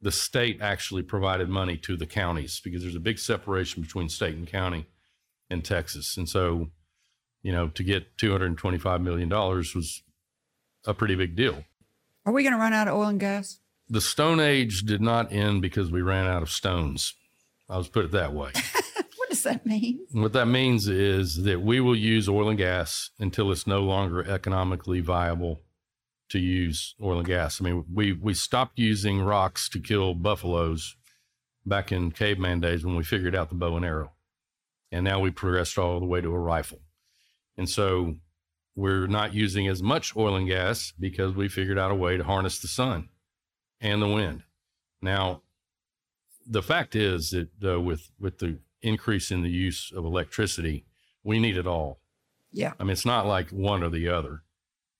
the 0.00 0.12
state 0.12 0.60
actually 0.60 1.02
provided 1.02 1.48
money 1.48 1.76
to 1.78 1.96
the 1.96 2.06
counties 2.06 2.60
because 2.62 2.82
there's 2.82 2.96
a 2.96 3.00
big 3.00 3.18
separation 3.18 3.82
between 3.82 4.08
state 4.08 4.34
and 4.34 4.46
county 4.46 4.86
in 5.48 5.62
Texas. 5.62 6.16
And 6.16 6.28
so, 6.28 6.70
you 7.42 7.52
know, 7.52 7.68
to 7.68 7.82
get 7.82 8.16
$225 8.18 9.02
million 9.02 9.28
was 9.28 10.02
a 10.86 10.92
pretty 10.92 11.14
big 11.14 11.36
deal. 11.36 11.64
Are 12.24 12.32
we 12.32 12.42
going 12.42 12.52
to 12.52 12.58
run 12.58 12.72
out 12.72 12.88
of 12.88 12.94
oil 12.94 13.06
and 13.06 13.20
gas? 13.20 13.60
The 13.88 14.00
Stone 14.00 14.40
Age 14.40 14.82
did 14.82 15.00
not 15.00 15.32
end 15.32 15.62
because 15.62 15.90
we 15.90 16.02
ran 16.02 16.26
out 16.26 16.42
of 16.42 16.50
stones. 16.50 17.14
I'll 17.68 17.80
just 17.80 17.92
put 17.92 18.04
it 18.04 18.12
that 18.12 18.32
way. 18.32 18.50
What 18.52 18.94
What 19.26 19.30
does 19.30 19.42
that 19.42 19.66
mean? 19.66 20.06
What 20.12 20.34
that 20.34 20.46
means 20.46 20.86
is 20.86 21.42
that 21.42 21.60
we 21.60 21.80
will 21.80 21.96
use 21.96 22.28
oil 22.28 22.48
and 22.48 22.56
gas 22.56 23.10
until 23.18 23.50
it's 23.50 23.66
no 23.66 23.80
longer 23.80 24.24
economically 24.24 25.00
viable 25.00 25.62
to 26.28 26.38
use 26.38 26.94
oil 27.02 27.18
and 27.18 27.26
gas. 27.26 27.60
I 27.60 27.64
mean, 27.64 27.84
we 27.92 28.12
we 28.12 28.34
stopped 28.34 28.78
using 28.78 29.20
rocks 29.20 29.68
to 29.70 29.80
kill 29.80 30.14
buffaloes 30.14 30.94
back 31.64 31.90
in 31.90 32.12
caveman 32.12 32.60
days 32.60 32.84
when 32.84 32.94
we 32.94 33.02
figured 33.02 33.34
out 33.34 33.48
the 33.48 33.56
bow 33.56 33.76
and 33.76 33.84
arrow, 33.84 34.12
and 34.92 35.04
now 35.04 35.18
we 35.18 35.32
progressed 35.32 35.76
all 35.76 35.98
the 35.98 36.06
way 36.06 36.20
to 36.20 36.32
a 36.32 36.38
rifle, 36.38 36.82
and 37.56 37.68
so 37.68 38.14
we're 38.76 39.08
not 39.08 39.34
using 39.34 39.66
as 39.66 39.82
much 39.82 40.16
oil 40.16 40.36
and 40.36 40.46
gas 40.46 40.92
because 41.00 41.34
we 41.34 41.48
figured 41.48 41.78
out 41.78 41.90
a 41.90 41.96
way 41.96 42.16
to 42.16 42.22
harness 42.22 42.60
the 42.60 42.68
sun 42.68 43.08
and 43.80 44.00
the 44.00 44.08
wind. 44.08 44.44
Now, 45.02 45.42
the 46.48 46.62
fact 46.62 46.94
is 46.94 47.30
that 47.30 47.48
uh, 47.64 47.80
with 47.80 48.10
with 48.18 48.38
the 48.38 48.58
increase 48.82 49.30
in 49.30 49.42
the 49.42 49.50
use 49.50 49.92
of 49.94 50.04
electricity, 50.04 50.84
we 51.24 51.38
need 51.38 51.56
it 51.56 51.66
all. 51.66 52.00
Yeah. 52.52 52.72
I 52.78 52.84
mean, 52.84 52.92
it's 52.92 53.06
not 53.06 53.26
like 53.26 53.50
one 53.50 53.82
or 53.82 53.90
the 53.90 54.08
other. 54.08 54.42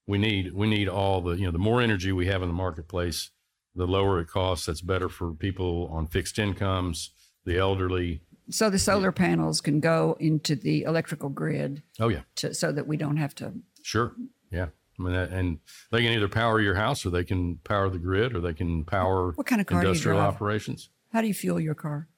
We 0.07 0.19
need 0.19 0.53
we 0.53 0.67
need 0.67 0.89
all 0.89 1.21
the 1.21 1.33
you 1.37 1.47
know 1.47 1.51
the 1.53 1.59
more 1.59 1.81
energy 1.81 2.13
we 2.13 2.27
have 2.27 2.43
in 2.43 2.49
the 2.49 2.55
marketplace, 2.55 3.31
the 3.75 3.87
lower 3.87 4.21
it 4.21 4.29
costs. 4.29 4.67
That's 4.67 4.81
better 4.81 5.09
for 5.09 5.33
people 5.33 5.89
on 5.93 6.07
fixed 6.07 6.39
incomes, 6.39 7.11
the 7.45 7.59
elderly. 7.59 8.21
So 8.49 8.71
the 8.71 8.79
solar 8.79 9.11
panels 9.11 9.61
can 9.61 9.81
go 9.81 10.17
into 10.21 10.55
the 10.55 10.83
electrical 10.83 11.29
grid 11.29 11.83
Oh 11.99 12.09
yeah, 12.09 12.21
to, 12.37 12.55
so 12.55 12.71
that 12.71 12.87
we 12.87 12.97
don't 12.97 13.17
have 13.17 13.35
to. 13.37 13.53
sure, 13.83 14.15
yeah. 14.53 14.67
I 14.99 15.03
mean, 15.03 15.13
that, 15.13 15.31
and 15.31 15.59
they 15.91 15.99
can 16.03 16.13
either 16.13 16.29
power 16.29 16.61
your 16.61 16.77
house, 16.77 17.05
or 17.05 17.11
they 17.11 17.25
can 17.25 17.57
power 17.65 17.91
the 17.91 17.99
grid, 17.99 18.35
or 18.35 18.41
they 18.41 18.55
can 18.55 18.85
power 18.85 19.33
What 19.33 19.47
kind 19.47 19.61
of 19.61 19.67
car 19.67 19.83
industrial 19.83 20.21
operations. 20.21 20.89
How 21.13 21.21
do 21.21 21.29
you 21.29 21.35
fuel 21.35 21.61
your 21.61 21.75
car? 21.75 22.09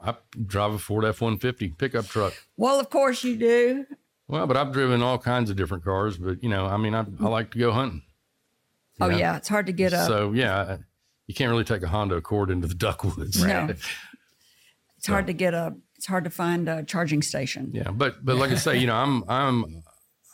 I 0.00 0.14
drive 0.46 0.72
a 0.74 0.78
Ford 0.78 1.04
F 1.04 1.20
one 1.20 1.38
fifty 1.38 1.68
pickup 1.68 2.06
truck. 2.06 2.34
Well, 2.56 2.78
of 2.78 2.90
course 2.90 3.24
you 3.24 3.36
do. 3.36 3.86
Well, 4.28 4.46
but 4.46 4.56
I've 4.56 4.72
driven 4.72 5.02
all 5.02 5.18
kinds 5.18 5.50
of 5.50 5.56
different 5.56 5.84
cars. 5.84 6.18
But 6.18 6.42
you 6.42 6.48
know, 6.48 6.66
I 6.66 6.76
mean, 6.76 6.94
I, 6.94 7.00
I 7.20 7.28
like 7.28 7.50
to 7.52 7.58
go 7.58 7.72
hunting. 7.72 8.02
Oh 9.00 9.08
Yeah. 9.08 9.16
yeah, 9.16 9.36
it's 9.36 9.48
hard 9.48 9.66
to 9.66 9.72
get 9.72 9.92
up. 9.94 10.06
So 10.06 10.32
yeah, 10.32 10.78
you 11.26 11.34
can't 11.34 11.50
really 11.50 11.64
take 11.64 11.82
a 11.82 11.88
Honda 11.88 12.16
Accord 12.16 12.50
into 12.50 12.66
the 12.66 12.74
duck 12.86 13.04
woods. 13.04 13.42
No. 13.42 13.68
It's 14.98 15.06
hard 15.08 15.26
to 15.28 15.34
get 15.34 15.54
a. 15.54 15.74
It's 15.96 16.06
hard 16.06 16.24
to 16.24 16.30
find 16.30 16.68
a 16.68 16.82
charging 16.82 17.22
station. 17.22 17.70
Yeah, 17.72 17.90
but 17.90 18.24
but 18.24 18.36
like 18.36 18.50
I 18.50 18.56
say, 18.56 18.78
you 18.78 18.86
know, 18.86 18.96
I'm 18.96 19.22
I'm 19.28 19.82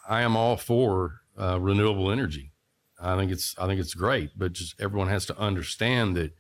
I 0.09 0.23
am 0.23 0.37
all 0.37 0.57
for 0.57 1.17
uh, 1.39 1.61
renewable 1.61 2.11
energy. 2.11 2.53
I 3.01 3.17
think 3.17 3.33
it's 3.33 3.55
I 3.59 3.67
think 3.67 3.81
it's 3.81 3.93
great, 3.93 4.31
but 4.37 4.53
just 4.55 4.81
everyone 4.81 5.09
has 5.09 5.27
to 5.27 5.39
understand 5.39 6.17
that 6.17 6.33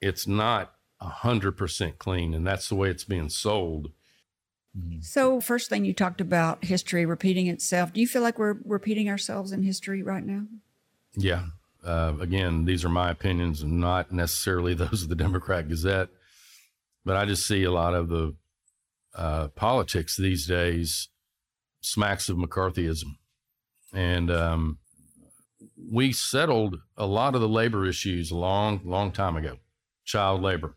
it's 0.00 0.26
not 0.26 0.74
a 1.00 1.08
hundred 1.08 1.52
percent 1.52 1.98
clean, 1.98 2.34
and 2.34 2.46
that's 2.46 2.68
the 2.68 2.74
way 2.74 2.90
it's 2.90 3.04
being 3.04 3.28
sold. 3.28 3.92
So 5.00 5.40
first 5.40 5.70
thing 5.70 5.84
you 5.84 5.94
talked 5.94 6.20
about 6.20 6.64
history 6.64 7.06
repeating 7.06 7.46
itself. 7.46 7.92
Do 7.92 8.00
you 8.00 8.06
feel 8.06 8.22
like 8.22 8.38
we're 8.38 8.56
repeating 8.64 9.08
ourselves 9.08 9.52
in 9.52 9.62
history 9.62 10.02
right 10.02 10.24
now? 10.24 10.42
Yeah. 11.16 11.46
Uh, 11.84 12.14
again, 12.20 12.64
these 12.64 12.84
are 12.84 12.90
my 12.90 13.10
opinions 13.10 13.62
and 13.62 13.80
not 13.80 14.12
necessarily 14.12 14.74
those 14.74 15.02
of 15.02 15.08
the 15.08 15.14
Democrat 15.14 15.68
Gazette. 15.68 16.08
But 17.04 17.16
I 17.16 17.24
just 17.24 17.46
see 17.46 17.64
a 17.64 17.70
lot 17.70 17.94
of 17.94 18.08
the 18.08 18.34
uh, 19.14 19.48
politics 19.48 20.16
these 20.16 20.46
days 20.46 21.08
smacks 21.80 22.28
of 22.28 22.36
McCarthyism. 22.36 23.16
And 23.94 24.30
um, 24.30 24.78
we 25.90 26.12
settled 26.12 26.80
a 26.96 27.06
lot 27.06 27.34
of 27.34 27.40
the 27.40 27.48
labor 27.48 27.86
issues 27.86 28.30
a 28.30 28.36
long, 28.36 28.80
long 28.84 29.12
time 29.12 29.36
ago. 29.36 29.56
Child 30.06 30.40
labor. 30.40 30.74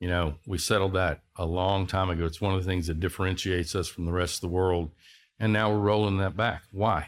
You 0.00 0.08
know, 0.08 0.34
we 0.46 0.58
settled 0.58 0.94
that 0.94 1.20
a 1.36 1.46
long 1.46 1.86
time 1.86 2.10
ago. 2.10 2.24
It's 2.26 2.40
one 2.40 2.54
of 2.54 2.62
the 2.64 2.68
things 2.68 2.88
that 2.88 2.98
differentiates 2.98 3.74
us 3.76 3.86
from 3.86 4.04
the 4.06 4.12
rest 4.12 4.36
of 4.36 4.40
the 4.42 4.48
world. 4.54 4.90
And 5.38 5.52
now 5.52 5.70
we're 5.70 5.78
rolling 5.78 6.18
that 6.18 6.36
back. 6.36 6.62
Why? 6.72 7.06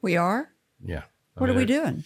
We 0.00 0.16
are. 0.16 0.48
Yeah. 0.84 1.02
I 1.36 1.40
What 1.40 1.48
mean, 1.48 1.56
are 1.56 1.60
we 1.60 1.66
doing? 1.66 2.04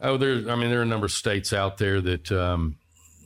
Oh, 0.00 0.16
there's, 0.16 0.48
I 0.48 0.56
mean, 0.56 0.70
there 0.70 0.80
are 0.80 0.84
a 0.84 0.86
number 0.86 1.06
of 1.06 1.12
states 1.12 1.52
out 1.52 1.78
there 1.78 2.00
that 2.00 2.30
um, 2.32 2.76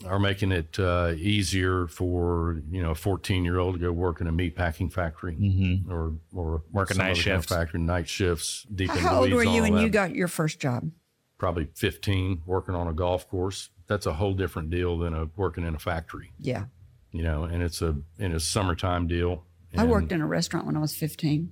are 0.06 0.18
making 0.18 0.52
it 0.52 0.78
uh, 0.78 1.14
easier 1.16 1.86
for, 1.88 2.60
you 2.70 2.82
know, 2.82 2.90
a 2.90 2.94
14 2.94 3.44
year 3.44 3.58
old 3.58 3.74
to 3.76 3.80
go 3.80 3.90
work 3.92 4.20
in 4.20 4.26
a 4.26 4.32
meat 4.32 4.54
packing 4.54 4.90
factory 4.90 5.82
or, 5.90 6.12
or 6.34 6.62
Work 6.72 6.90
a 6.90 6.94
some 6.94 6.98
night 7.04 7.12
other 7.12 7.22
kind 7.22 7.36
of 7.36 7.42
shift. 7.44 7.48
factory, 7.48 7.80
night 7.80 8.08
shifts, 8.08 8.66
deep 8.74 8.90
into 8.90 9.02
the 9.02 9.08
How 9.08 9.20
old 9.22 9.32
were 9.32 9.44
you 9.44 9.62
when 9.62 9.78
you 9.78 9.88
got 9.88 10.14
your 10.14 10.28
first 10.28 10.60
job? 10.60 10.90
Probably 11.38 11.68
15 11.74 12.42
working 12.46 12.74
on 12.74 12.88
a 12.88 12.92
golf 12.92 13.28
course. 13.28 13.70
That's 13.86 14.06
a 14.06 14.14
whole 14.14 14.34
different 14.34 14.70
deal 14.70 14.98
than 14.98 15.14
a 15.14 15.28
working 15.36 15.64
in 15.64 15.74
a 15.74 15.78
factory, 15.78 16.32
Yeah, 16.40 16.64
you 17.12 17.22
know, 17.22 17.44
and 17.44 17.62
it's 17.62 17.82
a, 17.82 17.96
in 18.18 18.32
a 18.32 18.40
summertime 18.40 19.06
deal. 19.06 19.44
I 19.76 19.84
worked 19.84 20.12
in 20.12 20.20
a 20.20 20.26
restaurant 20.26 20.66
when 20.66 20.76
I 20.76 20.80
was 20.80 20.94
15. 20.96 21.50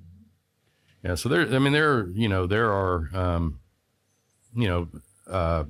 Yeah. 1.02 1.14
So 1.14 1.28
there, 1.28 1.42
I 1.42 1.58
mean, 1.58 1.72
there, 1.72 2.08
you 2.08 2.28
know, 2.28 2.46
there 2.46 2.72
are, 2.72 3.10
um, 3.14 3.60
you 4.54 4.66
know, 4.66 4.88
uh, 5.28 5.64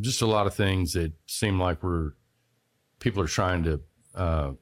just 0.00 0.22
a 0.22 0.26
lot 0.26 0.46
of 0.46 0.54
things 0.54 0.94
that 0.94 1.12
seem 1.26 1.60
like 1.60 1.82
we're, 1.82 2.12
people 3.00 3.22
are 3.22 3.28
trying 3.28 3.64
to 3.64 3.80
uh, 4.14 4.52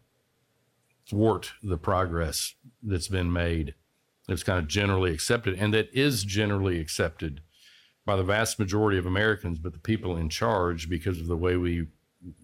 thwart 1.09 1.53
the 1.63 1.79
progress 1.79 2.55
that's 2.83 3.09
been 3.09 3.33
made. 3.33 3.75
That's 4.27 4.43
kind 4.43 4.59
of 4.59 4.67
generally 4.67 5.13
accepted 5.13 5.59
and 5.59 5.73
that 5.75 5.89
is 5.93 6.25
generally 6.25 6.81
accepted 6.81 7.41
by 8.05 8.17
the 8.17 8.25
vast 8.25 8.59
majority 8.59 8.99
of 8.99 9.07
Americans, 9.07 9.59
but 9.59 9.73
the 9.73 9.79
people 9.79 10.17
in 10.17 10.29
charge 10.29 10.89
because 10.89 11.21
of 11.21 11.27
the 11.27 11.37
way 11.37 11.57
we 11.57 11.87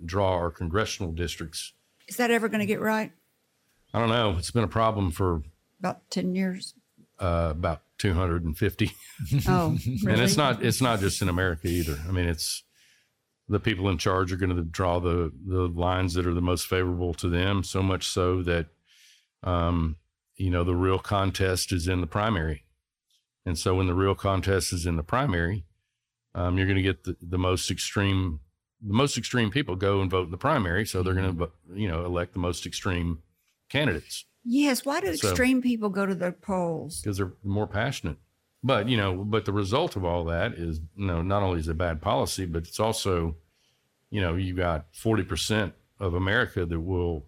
draw 0.04 0.32
our 0.32 0.50
congressional 0.50 1.12
districts. 1.12 1.72
Is 2.06 2.16
that 2.16 2.30
ever 2.30 2.48
going 2.48 2.60
to 2.60 2.66
get 2.66 2.80
right? 2.80 3.12
I 3.92 3.98
don't 3.98 4.08
know. 4.08 4.36
It's 4.38 4.50
been 4.50 4.64
a 4.64 4.68
problem 4.68 5.10
for 5.10 5.42
About 5.78 6.10
10 6.10 6.34
years? 6.34 6.74
uh, 7.18 7.48
about 7.50 7.82
250. 7.98 8.92
Oh, 9.48 9.76
really? 9.86 10.00
and 10.12 10.20
it's 10.22 10.36
not 10.36 10.62
it's 10.64 10.80
not 10.80 11.00
just 11.00 11.20
in 11.20 11.28
America 11.28 11.66
either. 11.66 11.98
I 12.08 12.12
mean, 12.12 12.26
it's 12.28 12.62
the 13.48 13.58
people 13.58 13.88
in 13.88 13.98
charge 13.98 14.32
are 14.32 14.36
going 14.36 14.54
to 14.54 14.62
draw 14.62 15.00
the 15.00 15.32
the 15.46 15.66
lines 15.68 16.14
that 16.14 16.26
are 16.26 16.34
the 16.34 16.40
most 16.40 16.66
favorable 16.68 17.14
to 17.14 17.28
them. 17.28 17.64
So 17.64 17.82
much 17.82 18.06
so 18.06 18.42
that, 18.44 18.66
um, 19.42 19.96
you 20.36 20.50
know, 20.50 20.62
the 20.62 20.76
real 20.76 20.98
contest 21.00 21.72
is 21.72 21.88
in 21.88 22.00
the 22.00 22.06
primary, 22.06 22.62
and 23.48 23.58
so 23.58 23.74
when 23.74 23.86
the 23.86 23.94
real 23.94 24.14
contest 24.14 24.72
is 24.72 24.86
in 24.86 24.96
the 24.96 25.02
primary, 25.02 25.64
um, 26.34 26.56
you're 26.56 26.66
going 26.66 26.76
to 26.76 26.82
get 26.82 27.04
the, 27.04 27.16
the 27.20 27.38
most 27.38 27.70
extreme. 27.70 28.40
The 28.80 28.94
most 28.94 29.18
extreme 29.18 29.50
people 29.50 29.74
go 29.74 30.00
and 30.00 30.08
vote 30.08 30.26
in 30.26 30.30
the 30.30 30.36
primary, 30.38 30.86
so 30.86 31.02
they're 31.02 31.14
going 31.14 31.36
to, 31.36 31.50
you 31.74 31.88
know, 31.88 32.04
elect 32.04 32.32
the 32.34 32.38
most 32.38 32.64
extreme 32.64 33.18
candidates 33.68 34.24
Yes. 34.44 34.84
Why 34.84 35.00
do 35.00 35.14
So- 35.16 35.28
extreme 35.28 35.60
people 35.60 35.88
go 35.90 36.06
to 36.06 36.14
the 36.14 36.32
polls? 36.32 37.00
because 37.02 37.16
they're 37.18 37.32
more 37.42 37.66
passionate. 37.66 38.16
But 38.62 38.88
you 38.88 38.96
know, 38.96 39.24
but 39.24 39.44
the 39.44 39.52
result 39.52 39.94
of 39.96 40.04
all 40.04 40.24
that 40.26 40.54
is, 40.54 40.80
you 40.96 41.06
know, 41.06 41.22
not 41.22 41.42
only 41.42 41.60
is 41.60 41.68
it 41.68 41.76
bad 41.78 42.00
policy, 42.00 42.46
but 42.46 42.66
it's 42.66 42.80
also, 42.80 43.36
you 44.10 44.20
know, 44.20 44.34
you 44.36 44.54
got 44.54 44.86
forty 44.92 45.22
percent 45.22 45.74
of 46.00 46.14
America 46.14 46.64
that 46.66 46.80
will 46.80 47.26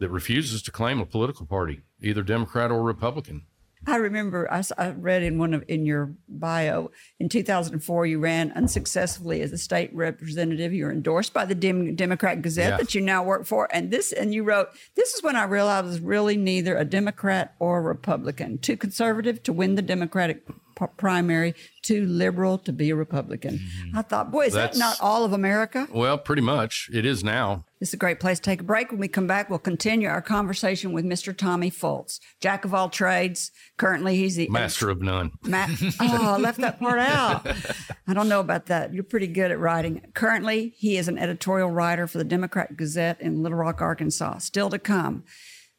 that 0.00 0.10
refuses 0.10 0.62
to 0.62 0.70
claim 0.70 1.00
a 1.00 1.06
political 1.06 1.46
party, 1.46 1.82
either 2.02 2.22
Democrat 2.22 2.70
or 2.70 2.82
Republican. 2.82 3.46
I 3.86 3.96
remember 3.96 4.50
I 4.50 4.90
read 4.90 5.22
in 5.22 5.38
one 5.38 5.54
of 5.54 5.64
in 5.68 5.86
your 5.86 6.14
bio 6.28 6.90
in 7.20 7.28
2004 7.28 8.06
you 8.06 8.18
ran 8.18 8.52
unsuccessfully 8.52 9.42
as 9.42 9.52
a 9.52 9.58
state 9.58 9.94
representative. 9.94 10.72
You 10.72 10.86
were 10.86 10.92
endorsed 10.92 11.32
by 11.32 11.44
the 11.44 11.54
Dem- 11.54 11.94
Democrat 11.94 12.42
Gazette 12.42 12.78
that 12.78 12.94
you 12.94 13.00
now 13.00 13.22
work 13.22 13.46
for, 13.46 13.68
and 13.72 13.90
this 13.90 14.12
and 14.12 14.34
you 14.34 14.44
wrote 14.44 14.68
this 14.96 15.14
is 15.14 15.22
when 15.22 15.36
I 15.36 15.44
realized 15.44 15.84
I 15.84 15.88
was 15.88 16.00
really 16.00 16.36
neither 16.36 16.76
a 16.76 16.84
Democrat 16.84 17.54
or 17.58 17.78
a 17.78 17.82
Republican. 17.82 18.58
Too 18.58 18.76
conservative 18.76 19.42
to 19.44 19.52
win 19.52 19.74
the 19.74 19.82
Democratic 19.82 20.46
p- 20.76 20.84
primary, 20.96 21.54
too 21.82 22.06
liberal 22.06 22.58
to 22.58 22.72
be 22.72 22.90
a 22.90 22.96
Republican. 22.96 23.58
Mm-hmm. 23.58 23.98
I 23.98 24.02
thought, 24.02 24.30
boy, 24.30 24.46
is 24.46 24.52
That's- 24.52 24.74
that 24.74 24.78
not 24.78 24.98
all 25.00 25.24
of 25.24 25.32
America? 25.32 25.88
Well, 25.92 26.18
pretty 26.18 26.42
much 26.42 26.88
it 26.92 27.04
is 27.04 27.24
now. 27.24 27.64
This 27.80 27.90
is 27.90 27.94
a 27.94 27.98
great 27.98 28.20
place 28.20 28.38
to 28.38 28.42
take 28.42 28.60
a 28.62 28.64
break. 28.64 28.90
When 28.90 29.00
we 29.00 29.08
come 29.08 29.26
back, 29.26 29.50
we'll 29.50 29.58
continue 29.58 30.08
our 30.08 30.22
conversation 30.22 30.92
with 30.92 31.04
Mr. 31.04 31.36
Tommy 31.36 31.70
Foltz, 31.70 32.20
jack 32.40 32.64
of 32.64 32.72
all 32.72 32.88
trades. 32.88 33.50
Currently, 33.76 34.16
he's 34.16 34.36
the 34.36 34.48
Master 34.48 34.88
of 34.88 35.02
none. 35.02 35.32
Matt. 35.42 35.68
Oh, 36.00 36.34
I 36.34 36.38
left 36.38 36.58
that 36.60 36.78
part 36.80 36.98
out. 36.98 37.46
I 38.08 38.14
don't 38.14 38.30
know 38.30 38.40
about 38.40 38.66
that. 38.66 38.94
You're 38.94 39.04
pretty 39.04 39.26
good 39.26 39.50
at 39.50 39.58
writing. 39.58 40.00
Currently, 40.14 40.72
he 40.78 40.96
is 40.96 41.06
an 41.08 41.18
editorial 41.18 41.70
writer 41.70 42.06
for 42.06 42.16
the 42.16 42.24
Democrat 42.24 42.76
Gazette 42.78 43.20
in 43.20 43.42
Little 43.42 43.58
Rock, 43.58 43.82
Arkansas. 43.82 44.38
Still 44.38 44.70
to 44.70 44.78
come, 44.78 45.24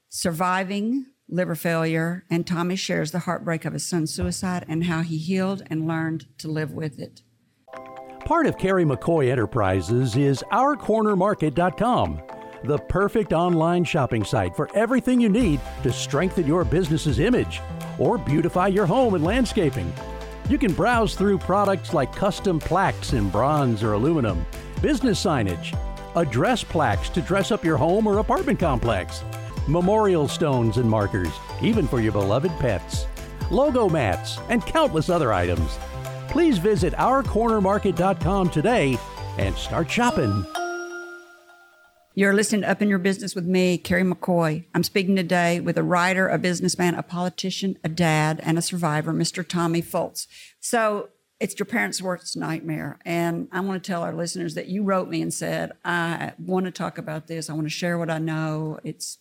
surviving 0.10 1.06
liver 1.30 1.56
failure, 1.56 2.24
and 2.30 2.46
Tommy 2.46 2.76
shares 2.76 3.12
the 3.12 3.20
heartbreak 3.20 3.66
of 3.66 3.74
his 3.74 3.86
son's 3.86 4.14
suicide 4.14 4.66
and 4.68 4.86
how 4.86 5.02
he 5.02 5.18
healed 5.18 5.64
and 5.70 5.88
learned 5.88 6.26
to 6.40 6.48
live 6.48 6.72
with 6.72 7.00
it. 7.00 7.22
Part 8.26 8.46
of 8.46 8.58
Kerry 8.58 8.84
McCoy 8.84 9.30
Enterprises 9.32 10.16
is 10.16 10.44
OurCornerMarket.com, 10.52 12.22
the 12.64 12.78
perfect 12.78 13.34
online 13.34 13.84
shopping 13.84 14.24
site 14.24 14.56
for 14.56 14.70
everything 14.76 15.22
you 15.22 15.30
need 15.30 15.62
to 15.84 15.94
strengthen 15.94 16.46
your 16.46 16.66
business's 16.66 17.20
image 17.20 17.62
or 18.00 18.18
beautify 18.18 18.68
your 18.68 18.86
home 18.86 19.14
and 19.14 19.24
landscaping. 19.24 19.92
You 20.50 20.58
can 20.58 20.74
browse 20.74 21.16
through 21.16 21.40
products 21.40 21.94
like 21.94 22.14
custom 22.16 22.60
plaques 22.60 23.14
in 23.14 23.30
bronze 23.30 23.84
or 23.84 23.94
aluminum, 23.94 24.46
business 24.82 25.24
signage, 25.24 25.78
address 26.16 26.64
plaques 26.64 27.10
to 27.10 27.22
dress 27.22 27.52
up 27.52 27.64
your 27.64 27.78
home 27.78 28.08
or 28.08 28.20
apartment 28.20 28.60
complex, 28.60 29.24
memorial 29.68 30.28
stones 30.28 30.78
and 30.78 30.90
markers, 30.90 31.32
even 31.62 31.88
for 31.88 32.00
your 32.00 32.12
beloved 32.12 32.52
pets, 32.60 33.06
logo 33.52 33.90
mats, 33.90 34.38
and 34.50 34.66
countless 34.66 35.10
other 35.10 35.34
items. 35.34 35.78
Please 36.30 36.58
visit 36.58 36.94
ourcornermarket.com 36.94 38.50
today 38.50 38.98
and 39.38 39.56
start 39.56 39.90
shopping. 39.90 40.46
You're 42.18 42.34
listening 42.34 42.62
to 42.62 42.72
Up 42.72 42.82
in 42.82 42.90
Your 42.90 42.98
Business 42.98 43.36
with 43.36 43.46
me, 43.46 43.78
Kerry 43.78 44.02
McCoy. 44.02 44.66
I'm 44.74 44.82
speaking 44.82 45.16
today 45.16 45.60
with 45.60 45.78
a 45.78 45.84
writer, 45.84 46.28
a 46.28 46.40
businessman, 46.40 46.96
a 46.96 47.04
politician, 47.04 47.78
a 47.84 47.90
dad, 47.90 48.40
and 48.42 48.58
a 48.58 48.62
survivor, 48.64 49.14
Mr. 49.14 49.48
Tommy 49.48 49.84
Foltz. 49.84 50.26
So 50.60 51.10
it's 51.40 51.60
your 51.60 51.68
parents' 51.68 52.02
worst 52.02 52.36
nightmare. 52.36 52.98
And 53.06 53.48
I 53.52 53.60
want 53.60 53.84
to 53.84 53.88
tell 53.88 54.02
our 54.02 54.16
listeners 54.16 54.56
that 54.56 54.68
you 54.68 54.82
wrote 54.82 55.10
me 55.10 55.22
and 55.22 55.32
said, 55.32 55.74
I 55.86 56.34
want 56.40 56.66
to 56.66 56.72
talk 56.72 56.98
about 56.98 57.28
this. 57.28 57.52
I 57.52 57.54
want 57.54 57.68
to 57.68 57.70
share 57.70 58.00
what 58.00 58.10
I 58.10 58.18
know. 58.18 58.80
It's 58.84 59.20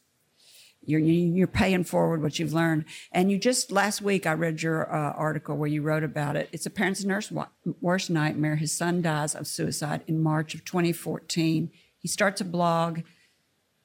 you're, 0.87 1.01
you're 1.01 1.47
paying 1.47 1.85
forward 1.85 2.23
what 2.23 2.39
you've 2.39 2.53
learned. 2.55 2.85
And 3.13 3.31
you 3.31 3.39
just 3.39 3.71
last 3.71 4.01
week, 4.03 4.27
I 4.27 4.33
read 4.33 4.63
your 4.63 4.91
uh, 4.93 5.13
article 5.13 5.57
where 5.57 5.69
you 5.69 5.83
wrote 5.83 6.05
about 6.05 6.37
it. 6.37 6.49
It's 6.53 6.67
a 6.67 6.71
parent's 6.71 7.05
nurse 7.05 7.33
worst 7.81 8.09
nightmare. 8.11 8.57
His 8.57 8.73
son 8.73 9.03
dies 9.03 9.35
of 9.35 9.47
suicide 9.47 10.03
in 10.07 10.23
March 10.23 10.55
of 10.55 10.65
2014. 10.65 11.71
He 11.99 12.09
starts 12.09 12.41
a 12.41 12.45
blog, 12.45 13.01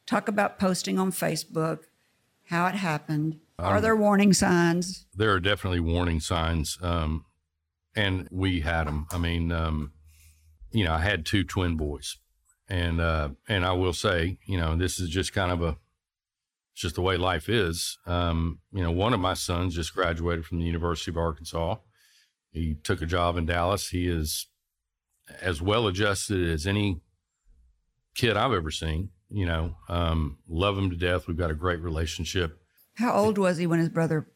talk 0.06 0.28
about 0.28 0.60
posting 0.60 1.00
on 1.00 1.12
Facebook, 1.12 1.80
how 2.46 2.68
it 2.68 2.76
happened. 2.76 3.40
Are 3.58 3.78
Um, 3.78 3.82
there 3.82 3.96
warning 3.96 4.34
signs? 4.34 5.06
There 5.16 5.32
are 5.32 5.40
definitely 5.40 5.80
warning 5.80 6.20
signs, 6.20 6.78
um, 6.82 7.26
and 7.96 8.28
we 8.32 8.62
had 8.62 8.88
them. 8.88 9.08
I 9.12 9.18
mean, 9.18 9.52
um, 9.52 9.94
you 10.72 10.84
know, 10.84 10.94
I 10.94 11.00
had 11.00 11.26
two 11.26 11.44
twin 11.44 11.78
boys, 11.78 12.18
and 12.68 13.00
uh, 13.00 13.30
and 13.48 13.66
I 13.66 13.74
will 13.74 13.94
say, 13.94 14.38
you 14.46 14.58
know, 14.58 14.76
this 14.76 15.00
is 15.00 15.10
just 15.10 15.34
kind 15.34 15.52
of 15.52 15.62
a, 15.62 15.78
it's 16.74 16.82
just 16.82 16.96
the 16.96 17.02
way 17.02 17.18
life 17.18 17.50
is. 17.50 17.98
Um, 18.06 18.60
you 18.72 18.84
know, 18.84 18.92
one 18.92 19.14
of 19.14 19.20
my 19.20 19.34
sons 19.34 19.76
just 19.76 19.94
graduated 19.94 20.46
from 20.46 20.60
the 20.60 20.66
University 20.66 21.12
of 21.12 21.18
Arkansas. 21.18 21.76
He 22.52 22.76
took 22.76 23.02
a 23.02 23.06
job 23.06 23.38
in 23.38 23.46
Dallas. 23.46 23.90
He 23.90 24.08
is 24.08 24.48
as 25.42 25.62
well 25.62 25.88
adjusted 25.88 26.50
as 26.50 26.68
any 26.68 27.02
kid 28.16 28.38
I've 28.38 28.54
ever 28.54 28.72
seen. 28.72 29.10
You 29.30 29.46
know, 29.46 29.76
um, 29.88 30.40
love 30.50 30.78
him 30.78 30.90
to 30.90 30.96
death. 30.96 31.28
We've 31.28 31.38
got 31.38 31.52
a 31.52 31.56
great 31.56 31.80
relationship. 31.80 32.60
How 32.96 33.14
old 33.14 33.38
was 33.38 33.58
he 33.58 33.68
when 33.68 33.80
his 33.80 33.90
brother 33.90 34.28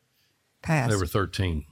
passed? 0.62 0.90
They 0.90 0.98
were 0.98 1.06
13. 1.06 1.66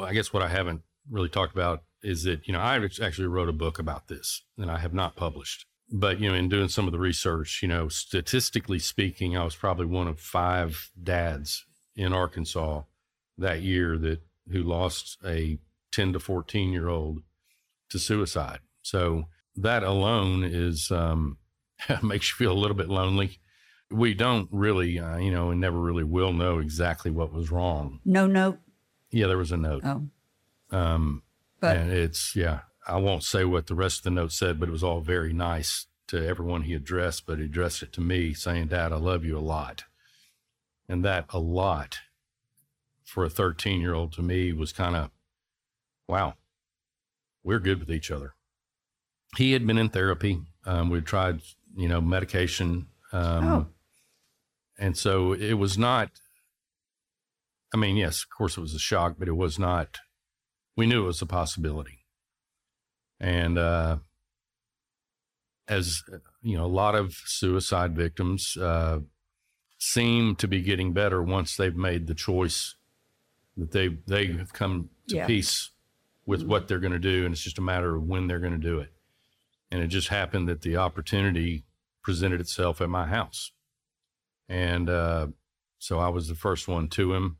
I 0.00 0.12
guess 0.12 0.32
what 0.32 0.42
I 0.42 0.48
haven't 0.48 0.82
really 1.10 1.30
talked 1.30 1.54
about 1.54 1.82
is 2.02 2.24
that, 2.24 2.46
you 2.46 2.52
know, 2.52 2.60
I 2.60 2.76
actually 2.76 3.28
wrote 3.28 3.48
a 3.48 3.52
book 3.52 3.78
about 3.78 4.08
this 4.08 4.42
and 4.58 4.70
I 4.70 4.78
have 4.78 4.92
not 4.92 5.16
published. 5.16 5.64
But, 5.92 6.18
you 6.18 6.28
know, 6.30 6.34
in 6.34 6.48
doing 6.48 6.68
some 6.68 6.86
of 6.86 6.92
the 6.92 6.98
research, 6.98 7.60
you 7.62 7.68
know, 7.68 7.88
statistically 7.88 8.78
speaking, 8.78 9.36
I 9.36 9.44
was 9.44 9.54
probably 9.54 9.86
one 9.86 10.08
of 10.08 10.18
five 10.18 10.90
dads 11.00 11.64
in 11.94 12.12
Arkansas 12.12 12.82
that 13.38 13.62
year 13.62 13.98
that 13.98 14.20
who 14.50 14.62
lost 14.62 15.18
a 15.24 15.58
10 15.92 16.14
to 16.14 16.20
14 16.20 16.72
year 16.72 16.88
old 16.88 17.22
to 17.90 17.98
suicide. 17.98 18.60
So 18.82 19.24
that 19.56 19.82
alone 19.82 20.42
is, 20.44 20.90
um, 20.90 21.38
makes 22.02 22.30
you 22.30 22.34
feel 22.36 22.52
a 22.52 22.58
little 22.58 22.76
bit 22.76 22.88
lonely. 22.88 23.38
We 23.90 24.14
don't 24.14 24.48
really, 24.50 24.98
uh, 24.98 25.18
you 25.18 25.30
know, 25.30 25.50
and 25.50 25.60
never 25.60 25.78
really 25.78 26.02
will 26.04 26.32
know 26.32 26.58
exactly 26.58 27.10
what 27.10 27.32
was 27.32 27.50
wrong. 27.50 28.00
no 28.04 28.26
note. 28.26 28.58
Yeah, 29.10 29.28
there 29.28 29.38
was 29.38 29.52
a 29.52 29.56
note. 29.56 29.82
Oh, 29.84 30.08
Um, 30.76 31.22
but 31.60 31.76
and 31.76 31.92
it's, 31.92 32.34
yeah, 32.34 32.60
I 32.86 32.98
won't 32.98 33.22
say 33.22 33.44
what 33.44 33.66
the 33.66 33.74
rest 33.74 33.98
of 33.98 34.04
the 34.04 34.10
note 34.10 34.32
said, 34.32 34.60
but 34.60 34.68
it 34.68 34.72
was 34.72 34.84
all 34.84 35.00
very 35.00 35.32
nice 35.32 35.86
to 36.08 36.26
everyone 36.26 36.62
he 36.62 36.74
addressed, 36.74 37.26
but 37.26 37.38
he 37.38 37.44
addressed 37.44 37.82
it 37.82 37.92
to 37.94 38.00
me 38.00 38.34
saying, 38.34 38.68
Dad, 38.68 38.92
I 38.92 38.96
love 38.96 39.24
you 39.24 39.38
a 39.38 39.40
lot. 39.40 39.84
And 40.88 41.04
that 41.04 41.24
a 41.30 41.38
lot 41.38 42.00
for 43.04 43.24
a 43.24 43.30
13 43.30 43.80
year 43.80 43.94
old 43.94 44.12
to 44.14 44.22
me 44.22 44.52
was 44.52 44.72
kind 44.72 44.96
of, 44.96 45.10
wow, 46.06 46.34
we're 47.42 47.58
good 47.58 47.80
with 47.80 47.90
each 47.90 48.10
other. 48.10 48.34
He 49.36 49.52
had 49.52 49.66
been 49.66 49.78
in 49.78 49.88
therapy. 49.88 50.42
Um, 50.66 50.90
we 50.90 51.00
tried, 51.00 51.40
you 51.74 51.88
know, 51.88 52.00
medication. 52.00 52.88
Um, 53.12 53.44
Oh. 53.46 53.66
And 54.76 54.96
so 54.96 55.32
it 55.32 55.54
was 55.54 55.78
not, 55.78 56.10
I 57.72 57.76
mean, 57.76 57.96
yes, 57.96 58.22
of 58.24 58.36
course 58.36 58.56
it 58.56 58.60
was 58.60 58.74
a 58.74 58.78
shock, 58.80 59.16
but 59.18 59.28
it 59.28 59.36
was 59.36 59.58
not, 59.58 59.98
we 60.76 60.86
knew 60.86 61.04
it 61.04 61.06
was 61.06 61.22
a 61.22 61.26
possibility. 61.26 61.93
And 63.20 63.58
uh, 63.58 63.98
as 65.68 66.02
you 66.42 66.56
know, 66.56 66.64
a 66.64 66.66
lot 66.66 66.94
of 66.94 67.14
suicide 67.14 67.94
victims 67.96 68.56
uh, 68.56 69.00
seem 69.78 70.36
to 70.36 70.48
be 70.48 70.60
getting 70.60 70.92
better 70.92 71.22
once 71.22 71.56
they've 71.56 71.76
made 71.76 72.06
the 72.06 72.14
choice 72.14 72.74
that 73.56 73.70
they 73.72 73.88
they 74.06 74.26
have 74.32 74.52
come 74.52 74.90
to 75.08 75.16
Yeah. 75.16 75.26
peace 75.26 75.70
with 76.26 76.42
what 76.42 76.68
they're 76.68 76.80
going 76.80 76.92
to 76.92 76.98
do, 76.98 77.24
and 77.24 77.32
it's 77.34 77.42
just 77.42 77.58
a 77.58 77.62
matter 77.62 77.94
of 77.96 78.02
when 78.02 78.26
they're 78.26 78.40
going 78.40 78.58
to 78.58 78.58
do 78.58 78.78
it. 78.80 78.92
And 79.70 79.82
it 79.82 79.88
just 79.88 80.08
happened 80.08 80.48
that 80.48 80.62
the 80.62 80.76
opportunity 80.76 81.64
presented 82.02 82.40
itself 82.40 82.80
at 82.80 82.88
my 82.88 83.06
house, 83.06 83.52
and 84.48 84.88
uh, 84.90 85.28
so 85.78 85.98
I 85.98 86.08
was 86.08 86.28
the 86.28 86.34
first 86.34 86.66
one 86.68 86.88
to 86.88 87.14
him, 87.14 87.38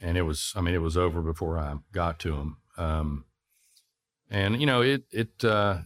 and 0.00 0.16
it 0.16 0.22
was 0.22 0.52
I 0.56 0.60
mean 0.60 0.74
it 0.74 0.82
was 0.82 0.96
over 0.96 1.20
before 1.22 1.58
I 1.58 1.76
got 1.92 2.18
to 2.20 2.34
him. 2.36 2.56
Um, 2.76 3.24
and 4.30 4.60
you 4.60 4.66
know 4.66 4.80
it 4.82 5.04
it 5.10 5.44
uh, 5.44 5.78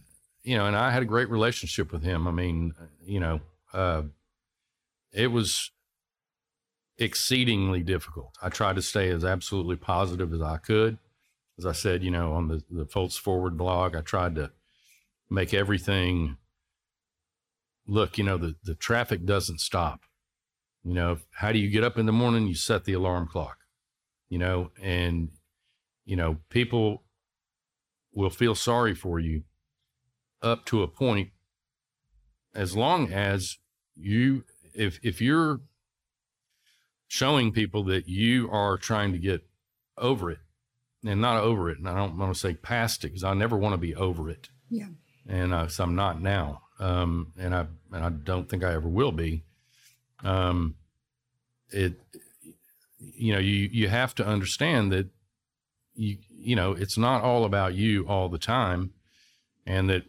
you 0.45 0.55
know, 0.55 0.67
and 0.67 0.75
I 0.75 0.91
had 0.91 1.01
a 1.01 1.07
great 1.07 1.29
relationship 1.29 1.91
with 1.91 2.03
him. 2.03 2.27
I 2.27 2.31
mean, 2.31 2.73
you 3.03 3.19
know, 3.19 3.41
uh, 3.73 4.03
it 5.11 5.27
was 5.27 5.71
exceedingly 6.99 7.81
difficult. 7.81 8.37
I 8.41 8.49
tried 8.49 8.75
to 8.75 8.81
stay 8.83 9.09
as 9.09 9.25
absolutely 9.25 9.75
positive 9.75 10.31
as 10.31 10.41
I 10.41 10.57
could. 10.57 10.99
As 11.57 11.65
I 11.65 11.71
said, 11.71 12.03
you 12.03 12.11
know, 12.11 12.33
on 12.33 12.47
the 12.47 12.63
the 12.69 12.85
Foltz 12.85 13.19
Forward 13.19 13.57
blog, 13.57 13.95
I 13.95 14.01
tried 14.01 14.35
to 14.35 14.51
make 15.29 15.53
everything 15.53 16.37
look. 17.87 18.19
You 18.19 18.25
know, 18.25 18.37
the 18.37 18.55
the 18.63 18.75
traffic 18.75 19.25
doesn't 19.25 19.61
stop. 19.61 20.01
You 20.83 20.93
know, 20.93 21.17
how 21.31 21.51
do 21.51 21.57
you 21.57 21.71
get 21.71 21.83
up 21.83 21.97
in 21.97 22.05
the 22.05 22.11
morning? 22.11 22.45
You 22.45 22.55
set 22.55 22.85
the 22.85 22.93
alarm 22.93 23.27
clock. 23.27 23.57
You 24.29 24.37
know, 24.37 24.71
and 24.79 25.29
you 26.03 26.15
know, 26.15 26.37
people 26.49 27.04
will 28.15 28.29
feel 28.29 28.55
sorry 28.55 28.95
for 28.95 29.19
you 29.19 29.43
up 30.41 30.65
to 30.65 30.81
a 30.81 30.87
point 30.87 31.29
as 32.55 32.75
long 32.75 33.11
as 33.11 33.57
you 33.95 34.43
if 34.73 34.99
if 35.03 35.21
you're 35.21 35.59
showing 37.07 37.51
people 37.51 37.83
that 37.83 38.07
you 38.07 38.49
are 38.49 38.77
trying 38.77 39.11
to 39.11 39.19
get 39.19 39.45
over 39.97 40.31
it 40.31 40.39
and 41.05 41.21
not 41.21 41.43
over 41.43 41.69
it 41.69 41.77
and 41.77 41.87
i 41.87 41.95
don't 41.95 42.17
want 42.17 42.33
to 42.33 42.39
say 42.39 42.53
past 42.53 43.03
it 43.03 43.09
because 43.09 43.23
i 43.23 43.33
never 43.33 43.57
want 43.57 43.73
to 43.73 43.77
be 43.77 43.93
over 43.95 44.29
it 44.29 44.49
yeah. 44.69 44.87
and 45.27 45.53
uh, 45.53 45.67
so 45.67 45.83
i'm 45.83 45.95
not 45.95 46.21
now 46.21 46.61
um, 46.79 47.31
and 47.37 47.53
i 47.53 47.65
and 47.91 48.03
i 48.03 48.09
don't 48.09 48.49
think 48.49 48.63
i 48.63 48.73
ever 48.73 48.87
will 48.87 49.11
be 49.11 49.43
um, 50.23 50.75
it 51.71 51.99
you 52.99 53.33
know 53.33 53.39
you 53.39 53.69
you 53.71 53.87
have 53.87 54.15
to 54.15 54.25
understand 54.25 54.91
that 54.91 55.07
you 55.95 56.17
you 56.29 56.55
know 56.55 56.73
it's 56.73 56.97
not 56.97 57.23
all 57.23 57.45
about 57.45 57.73
you 57.73 58.07
all 58.07 58.29
the 58.29 58.37
time 58.37 58.91
and 59.65 59.89
that 59.89 60.03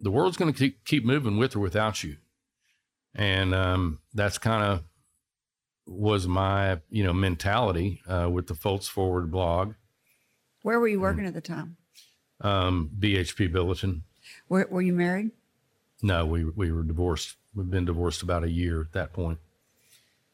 the 0.00 0.10
world's 0.10 0.36
going 0.36 0.52
to 0.52 0.58
keep, 0.58 0.84
keep 0.84 1.04
moving 1.04 1.36
with 1.36 1.54
or 1.54 1.60
without 1.60 2.02
you 2.02 2.16
and 3.14 3.54
um, 3.54 3.98
that's 4.14 4.38
kind 4.38 4.64
of 4.64 4.82
was 5.86 6.26
my 6.26 6.80
you 6.90 7.04
know 7.04 7.12
mentality 7.12 8.00
uh, 8.08 8.28
with 8.30 8.46
the 8.46 8.54
Foltz 8.54 8.88
Forward 8.88 9.30
blog, 9.30 9.74
Where 10.62 10.78
were 10.80 10.88
you 10.88 11.00
working 11.00 11.26
at 11.26 11.34
the 11.34 11.40
time? 11.40 11.76
um, 12.40 12.90
BHP 12.98 13.52
Billiton. 13.52 14.02
Were, 14.48 14.66
were 14.70 14.82
you 14.82 14.92
married? 14.92 15.30
No, 16.02 16.24
we 16.24 16.44
we 16.44 16.72
were 16.72 16.82
divorced. 16.82 17.36
We've 17.54 17.70
been 17.70 17.84
divorced 17.84 18.22
about 18.22 18.44
a 18.44 18.50
year 18.50 18.80
at 18.80 18.92
that 18.92 19.12
point. 19.12 19.38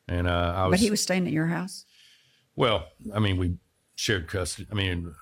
point, 0.08 0.18
and 0.18 0.28
uh, 0.28 0.52
I 0.56 0.66
was. 0.66 0.72
but 0.74 0.80
he 0.80 0.90
was 0.90 1.02
staying 1.02 1.26
at 1.26 1.32
your 1.32 1.46
house. 1.46 1.84
Well, 2.54 2.86
I 3.14 3.18
mean, 3.18 3.36
we 3.38 3.56
shared 3.98 4.28
custody. 4.28 4.68
I 4.70 4.74
mean, 4.74 5.12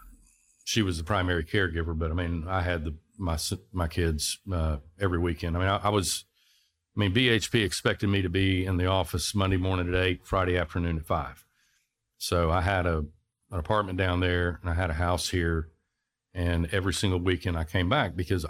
she 0.65 0.83
was 0.83 0.99
the 0.99 1.05
primary 1.05 1.43
caregiver, 1.43 1.99
but 1.99 2.11
I 2.11 2.15
mean, 2.15 2.45
I 2.47 2.61
had 2.61 2.85
the 2.85 2.95
my 3.19 3.39
my 3.73 3.89
kids 3.89 4.39
uh, 4.53 4.77
every 5.01 5.19
weekend. 5.19 5.57
I 5.57 5.61
mean, 5.61 5.69
I, 5.69 5.77
I 5.79 5.89
was. 5.89 6.25
I 6.95 7.01
mean, 7.01 7.13
BHP 7.13 7.63
expected 7.65 8.09
me 8.09 8.23
to 8.23 8.29
be 8.31 8.65
in 8.65 8.79
the 8.79 8.87
office 8.87 9.35
Monday 9.35 9.57
morning 9.59 9.89
at 9.89 10.01
eight, 10.01 10.27
Friday 10.27 10.57
afternoon 10.57 10.97
at 10.99 11.07
five. 11.07 11.45
So 12.19 12.51
I 12.51 12.61
had 12.61 12.87
a 12.87 12.99
an 13.51 13.59
apartment 13.59 13.97
down 13.97 14.21
there, 14.21 14.59
and 14.61 14.71
I 14.71 14.75
had 14.75 14.91
a 14.91 14.95
house 14.95 15.31
here, 15.31 15.69
and 16.35 16.67
every 16.71 16.93
single 16.93 17.19
weekend 17.19 17.57
I 17.57 17.65
came 17.65 17.89
back 17.89 18.15
because 18.15 18.45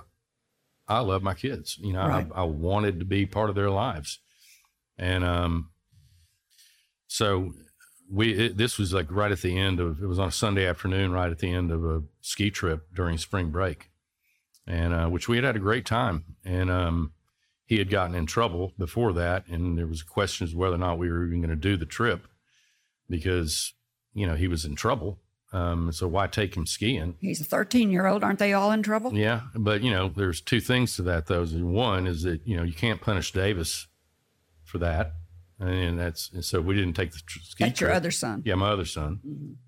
I 0.89 1.01
love 1.01 1.23
my 1.23 1.35
kids. 1.35 1.79
You 1.81 1.93
know, 1.93 2.07
Right. 2.07 2.27
I, 2.35 2.41
I 2.41 2.45
wanted 2.45 2.99
to 2.99 3.05
be 3.05 3.27
part 3.27 3.49
of 3.49 3.55
their 3.55 3.71
lives, 3.71 4.19
and 4.99 5.23
um, 5.23 5.71
so 7.07 7.53
we 8.11 8.33
it, 8.33 8.57
this 8.57 8.79
was 8.79 8.93
like 8.93 9.07
right 9.11 9.33
at 9.33 9.41
the 9.41 9.59
end 9.59 9.81
of 9.81 10.03
it 10.03 10.07
was 10.07 10.19
on 10.19 10.29
a 10.29 10.33
Sunday 10.33 10.67
afternoon, 10.67 11.13
right 11.13 11.31
at 11.31 11.39
the 11.39 11.51
end 11.51 11.71
of 11.71 11.85
a 11.85 12.03
ski 12.21 12.51
trip 12.51 12.87
during 12.95 13.19
spring 13.19 13.51
break, 13.51 13.91
and 14.67 14.93
uh, 14.93 15.07
which 15.09 15.29
we 15.29 15.37
had 15.37 15.45
had 15.45 15.57
a 15.57 15.61
great 15.61 15.87
time. 15.87 16.25
And 16.45 16.71
um, 16.71 17.13
he 17.65 17.79
had 17.79 17.91
gotten 17.91 18.15
in 18.15 18.27
trouble 18.27 18.73
before 18.79 19.13
that, 19.15 19.47
and 19.49 19.77
there 19.77 19.87
was 19.87 20.03
questions 20.03 20.55
whether 20.55 20.77
or 20.77 20.79
not 20.79 20.99
we 20.99 21.11
were 21.11 21.27
even 21.27 21.41
going 21.41 21.51
to 21.51 21.57
do 21.57 21.77
the 21.77 21.87
trip 21.87 22.27
because 23.09 23.75
you 24.15 24.27
know 24.27 24.35
he 24.35 24.49
was 24.49 24.65
in 24.65 24.77
trouble. 24.77 25.19
Um, 25.53 25.93
so 25.93 26.09
why 26.09 26.27
take 26.27 26.57
him 26.57 26.67
skiing? 26.67 27.17
He's 27.21 27.41
a 27.41 27.45
13 27.45 27.91
year 27.91 28.07
old. 28.07 28.23
Aren't 28.23 28.39
they 28.39 28.53
all 28.53 28.73
in 28.73 28.83
trouble? 28.83 29.15
Yeah, 29.15 29.43
but 29.55 29.83
you 29.83 29.91
know, 29.91 30.09
there's 30.09 30.41
two 30.41 30.61
things 30.61 30.97
to 30.97 31.03
that. 31.03 31.27
Though, 31.27 31.45
one 31.47 32.07
is 32.07 32.23
that 32.23 32.47
you 32.47 32.57
know 32.57 32.63
you 32.63 32.75
can't 32.75 33.01
punish 33.01 33.33
Davis 33.33 33.87
for 34.65 34.79
that, 34.79 35.13
and 35.59 35.99
that's 35.99 36.31
and 36.33 36.45
so 36.45 36.61
we 36.61 36.75
didn't 36.75 36.95
take 36.95 37.13
the 37.13 37.21
tr- 37.27 37.39
ski. 37.41 37.65
That's 37.65 37.81
your 37.81 37.89
trip. 37.89 37.97
other 37.97 38.11
son. 38.11 38.43
Yeah, 38.45 38.55
my 38.57 38.71
other 38.71 38.85
son. 38.85 39.21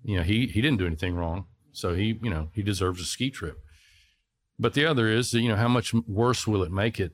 You 0.03 0.17
know, 0.17 0.23
he 0.23 0.47
he 0.47 0.61
didn't 0.61 0.77
do 0.77 0.85
anything 0.85 1.15
wrong, 1.15 1.45
so 1.71 1.93
he 1.93 2.19
you 2.21 2.29
know 2.29 2.49
he 2.53 2.61
deserves 2.61 3.01
a 3.01 3.05
ski 3.05 3.29
trip. 3.29 3.59
But 4.59 4.73
the 4.73 4.85
other 4.85 5.07
is, 5.07 5.33
you 5.33 5.47
know, 5.47 5.55
how 5.55 5.69
much 5.69 5.93
worse 5.93 6.45
will 6.45 6.63
it 6.63 6.71
make 6.71 6.99
it 6.99 7.13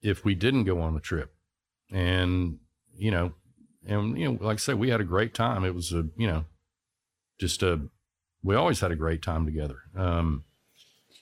if 0.00 0.24
we 0.24 0.34
didn't 0.34 0.64
go 0.64 0.80
on 0.80 0.94
the 0.94 1.00
trip? 1.00 1.34
And 1.92 2.58
you 2.96 3.10
know, 3.10 3.32
and 3.86 4.18
you 4.18 4.32
know, 4.32 4.38
like 4.40 4.56
I 4.56 4.58
said, 4.58 4.78
we 4.78 4.90
had 4.90 5.00
a 5.00 5.04
great 5.04 5.34
time. 5.34 5.64
It 5.64 5.74
was 5.74 5.92
a 5.92 6.06
you 6.16 6.26
know, 6.26 6.44
just 7.38 7.62
a 7.62 7.88
we 8.42 8.54
always 8.54 8.80
had 8.80 8.90
a 8.90 8.96
great 8.96 9.22
time 9.22 9.44
together. 9.44 9.76
Um, 9.96 10.44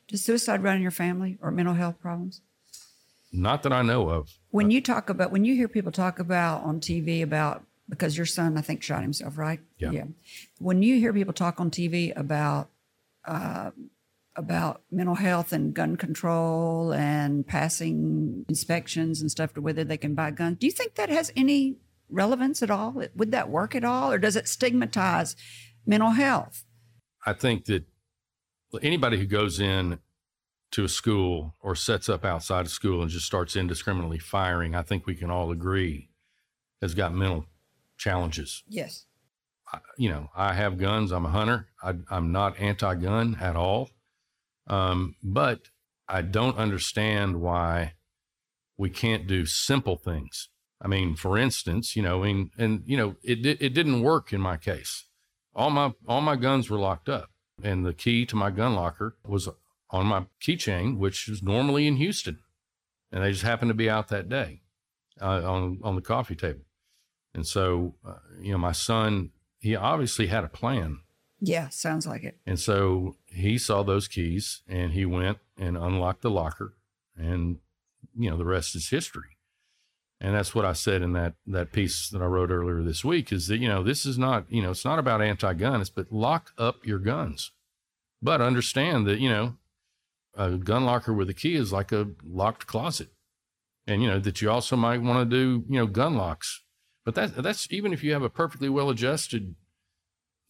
Does 0.09 0.25
suicide 0.25 0.63
run 0.63 0.77
in 0.77 0.83
your 0.83 0.91
family 0.91 1.39
or 1.41 1.51
mental 1.51 1.75
health 1.75 1.99
problems? 2.01 2.43
Not 3.33 3.63
that 3.65 3.73
I 3.73 3.83
know 3.83 4.09
of. 4.09 4.31
When 4.51 4.71
you 4.71 4.81
talk 4.81 5.11
about, 5.11 5.31
when 5.31 5.45
you 5.45 5.55
hear 5.55 5.69
people 5.69 5.93
talk 5.93 6.19
about 6.19 6.63
on 6.65 6.81
TV 6.81 7.23
about, 7.23 7.65
because 7.89 8.17
your 8.17 8.27
son, 8.27 8.57
I 8.57 8.63
think, 8.63 8.83
shot 8.83 9.03
himself, 9.03 9.39
right? 9.39 9.61
Yeah. 9.79 10.05
When 10.59 10.83
you 10.83 10.99
hear 10.99 11.13
people 11.13 11.33
talk 11.35 11.61
on 11.61 11.71
TV 11.71 12.13
about, 12.17 12.71
uh, 13.25 13.71
about 14.35 14.83
mental 14.91 15.15
health 15.15 15.53
and 15.53 15.73
gun 15.73 15.97
control 15.97 16.93
and 16.93 17.47
passing 17.47 18.45
inspections 18.49 19.21
and 19.21 19.31
stuff 19.31 19.55
to 19.55 19.61
whether 19.61 19.83
they 19.83 19.97
can 19.97 20.15
buy 20.15 20.31
guns, 20.31 20.59
do 20.59 20.67
you 20.67 20.73
think 20.73 20.95
that 20.97 21.09
has 21.09 21.33
any 21.37 21.77
relevance 22.11 22.63
at 22.63 22.71
all? 22.71 23.03
Would 23.15 23.33
that 23.33 23.49
work 23.49 23.75
at 23.75 23.85
all? 23.85 24.13
Or 24.13 24.19
does 24.19 24.37
it 24.37 24.49
stigmatize 24.49 25.37
mental 25.87 26.11
health? 26.11 26.65
I 27.25 27.33
think 27.33 27.65
that 27.67 27.85
anybody 28.83 29.19
who 29.19 29.27
goes 29.27 29.59
in 29.59 30.01
to 30.73 30.85
a 30.85 30.89
school 30.89 31.55
or 31.63 31.75
sets 31.75 32.09
up 32.09 32.25
outside 32.25 32.67
of 32.67 32.73
school 32.73 33.03
and 33.03 33.11
just 33.11 33.27
starts 33.27 33.57
indiscriminately 33.57 34.19
firing, 34.19 34.75
I 34.75 34.83
think 34.83 35.07
we 35.07 35.15
can 35.15 35.31
all 35.31 35.51
agree 35.51 36.11
has 36.83 36.95
got 36.95 37.15
mental 37.15 37.47
challenges. 37.97 38.63
Yes. 38.69 39.07
You 39.97 40.11
know, 40.11 40.31
I 40.37 40.53
have 40.53 40.79
guns. 40.79 41.11
I'm 41.11 41.27
a 41.27 41.31
hunter. 41.31 41.69
I, 41.83 41.95
I'm 42.11 42.31
not 42.33 42.61
anti-gun 42.61 43.39
at 43.41 43.57
all. 43.57 43.91
Um, 44.67 45.17
but 45.23 45.61
I 46.09 46.23
don't 46.23 46.57
understand 46.57 47.41
why 47.41 47.95
we 48.77 48.91
can't 48.91 49.27
do 49.27 49.47
simple 49.47 49.97
things. 49.97 50.49
I 50.81 50.89
mean, 50.89 51.17
for 51.17 51.39
instance, 51.39 51.97
you 51.97 52.03
know, 52.03 52.23
I 52.23 52.27
mean, 52.27 52.51
and 52.59 52.83
you 52.85 52.97
know, 52.97 53.17
it 53.23 53.45
it 53.47 53.73
didn't 53.73 54.03
work 54.03 54.33
in 54.33 54.41
my 54.41 54.57
case. 54.57 55.05
All 55.55 55.71
my 55.71 55.95
all 56.07 56.21
my 56.21 56.37
guns 56.37 56.69
were 56.69 56.79
locked 56.79 57.09
up, 57.09 57.31
and 57.63 57.85
the 57.85 57.95
key 57.95 58.27
to 58.27 58.37
my 58.37 58.51
gun 58.51 58.75
locker 58.75 59.17
was 59.27 59.49
on 59.91 60.07
my 60.07 60.27
keychain, 60.41 60.97
which 60.99 61.29
is 61.29 61.43
normally 61.43 61.87
in 61.87 61.97
Houston, 61.97 62.39
and 63.13 63.23
they 63.23 63.31
just 63.33 63.45
happened 63.45 63.71
to 63.71 63.75
be 63.75 63.89
out 63.91 64.09
that 64.09 64.29
day 64.29 64.63
uh, 65.21 65.43
on 65.51 65.81
on 65.83 65.95
the 65.97 66.03
coffee 66.03 66.37
table. 66.37 66.63
And 67.35 67.47
so, 67.47 67.95
uh, 68.07 68.15
you 68.41 68.53
know, 68.53 68.59
my 68.59 68.73
son, 68.73 69.31
he 69.59 69.77
obviously 69.77 70.29
had 70.29 70.43
a 70.45 70.49
plan, 70.49 71.01
Yeah, 71.41 71.69
sounds 71.69 72.07
like 72.07 72.25
it. 72.25 72.39
and 72.47 72.59
so 72.59 73.17
he 73.27 73.59
saw 73.59 73.83
those 73.83 74.09
keys, 74.09 74.63
and 74.67 74.93
he 74.93 75.05
went 75.05 75.39
and 75.59 75.77
unlocked 75.77 76.23
the 76.23 76.31
locker, 76.31 76.75
and 77.17 77.59
you 78.19 78.31
know, 78.31 78.37
the 78.39 78.45
rest 78.47 78.75
is 78.75 78.89
history. 78.89 79.37
And 80.19 80.35
that's 80.35 80.55
what 80.55 80.65
I 80.65 80.73
said 80.73 81.03
in 81.03 81.13
that 81.13 81.35
that 81.47 81.73
piece 81.73 82.09
that 82.09 82.23
I 82.23 82.25
wrote 82.25 82.51
earlier 82.51 82.83
this 82.83 83.05
week 83.05 83.31
is 83.33 83.49
that 83.49 83.59
you 83.59 83.69
know 83.69 83.83
this 83.83 84.07
is 84.07 84.17
not 84.17 84.51
you 84.51 84.63
know 84.63 84.71
it's 84.71 84.85
not 84.85 84.99
about 84.99 85.21
anti-gun, 85.21 85.81
it's 85.83 85.91
but 85.91 86.11
lock 86.11 86.53
up 86.57 86.87
your 86.87 86.99
guns, 86.99 87.53
but 88.23 88.41
understand 88.41 89.07
that 89.07 89.21
you 89.21 89.29
know 89.29 89.59
a 90.37 90.51
gun 90.53 90.85
locker 90.85 91.13
with 91.13 91.31
a 91.31 91.35
key 91.35 91.55
is 91.55 91.73
like 91.73 91.93
a 91.93 92.09
locked 92.25 92.67
closet, 92.67 93.09
and 93.87 94.03
you 94.03 94.09
know 94.09 94.19
that 94.21 94.41
you 94.43 94.51
also 94.51 94.77
might 94.77 95.03
want 95.03 95.29
to 95.29 95.37
do 95.37 95.65
you 95.69 95.79
know 95.79 95.87
gun 95.87 96.17
locks, 96.17 96.63
but 97.05 97.15
that 97.15 97.43
that's 97.43 97.67
even 97.71 97.93
if 97.93 98.05
you 98.05 98.13
have 98.13 98.23
a 98.23 98.31
perfectly 98.31 98.69
well 98.69 98.91
adjusted 98.91 99.55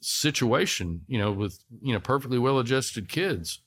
situation, 0.01 1.03
you 1.07 1.18
know 1.18 1.33
with 1.33 1.64
you 1.81 1.92
know 1.92 2.01
perfectly 2.01 2.38
well 2.38 2.59
adjusted 2.59 3.09
kids, 3.09 3.62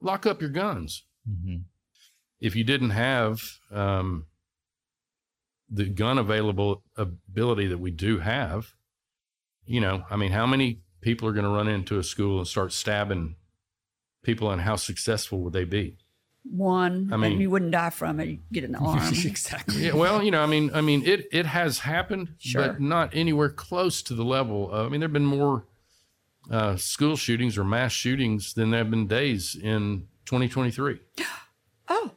lock 0.00 0.26
up 0.26 0.40
your 0.40 0.50
guns. 0.50 1.04
If 2.40 2.54
you 2.54 2.64
didn't 2.64 2.90
have 2.90 3.40
um, 3.72 4.26
the 5.70 5.86
gun 5.86 6.18
available 6.18 6.82
ability 6.96 7.66
that 7.68 7.78
we 7.78 7.90
do 7.90 8.18
have, 8.18 8.74
you 9.64 9.80
know, 9.80 10.04
I 10.10 10.16
mean, 10.16 10.32
how 10.32 10.46
many 10.46 10.80
people 11.00 11.28
are 11.28 11.32
going 11.32 11.44
to 11.44 11.50
run 11.50 11.68
into 11.68 11.98
a 11.98 12.02
school 12.02 12.38
and 12.38 12.46
start 12.46 12.72
stabbing 12.72 13.36
people, 14.24 14.50
and 14.50 14.62
how 14.62 14.76
successful 14.76 15.40
would 15.40 15.52
they 15.52 15.64
be? 15.64 15.96
One, 16.50 17.10
I 17.12 17.16
mean- 17.16 17.32
and 17.32 17.40
you 17.40 17.48
wouldn't 17.50 17.70
die 17.70 17.90
from 17.90 18.20
it. 18.20 18.28
You 18.28 18.38
get 18.52 18.64
an 18.64 18.74
arm. 18.90 18.98
exactly. 19.24 19.86
Yeah, 19.86 19.94
well, 19.94 20.22
you 20.22 20.30
know, 20.30 20.42
I 20.42 20.46
mean, 20.46 20.70
I 20.74 20.80
mean, 20.80 21.04
it 21.06 21.26
it 21.32 21.46
has 21.46 21.80
happened, 21.80 22.34
Sure. 22.38 22.66
but 22.68 22.80
not 22.80 23.10
anywhere 23.14 23.48
close 23.48 24.02
to 24.02 24.14
the 24.14 24.24
level. 24.24 24.70
Of, 24.70 24.86
I 24.86 24.88
mean, 24.90 25.00
there've 25.00 25.12
been 25.12 25.24
more 25.24 25.64
uh, 26.50 26.76
school 26.76 27.16
shootings 27.16 27.56
or 27.56 27.64
mass 27.64 27.92
shootings 27.92 28.52
than 28.52 28.70
there 28.70 28.78
have 28.78 28.90
been 28.90 29.06
days 29.06 29.54
in 29.56 30.08
2023. 30.26 30.98
oh, 31.88 32.10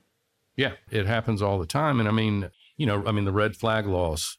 Yeah, 0.57 0.73
it 0.91 1.05
happens 1.05 1.41
all 1.41 1.57
the 1.59 1.65
time. 1.65 1.99
And 2.01 2.09
I 2.09 2.11
mean, 2.11 2.49
you 2.75 2.85
know, 2.85 3.05
I 3.07 3.13
mean, 3.13 3.23
the 3.23 3.31
red 3.31 3.55
flag 3.55 3.85
laws, 3.87 4.37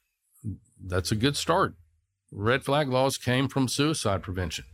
that's 0.79 1.11
a 1.11 1.17
good 1.17 1.37
start. 1.37 1.75
Red 2.31 2.63
flag 2.63 2.91
laws 2.91 3.17
came 3.17 3.49
from 3.49 3.67
suicide 3.69 4.23
prevention. 4.23 4.67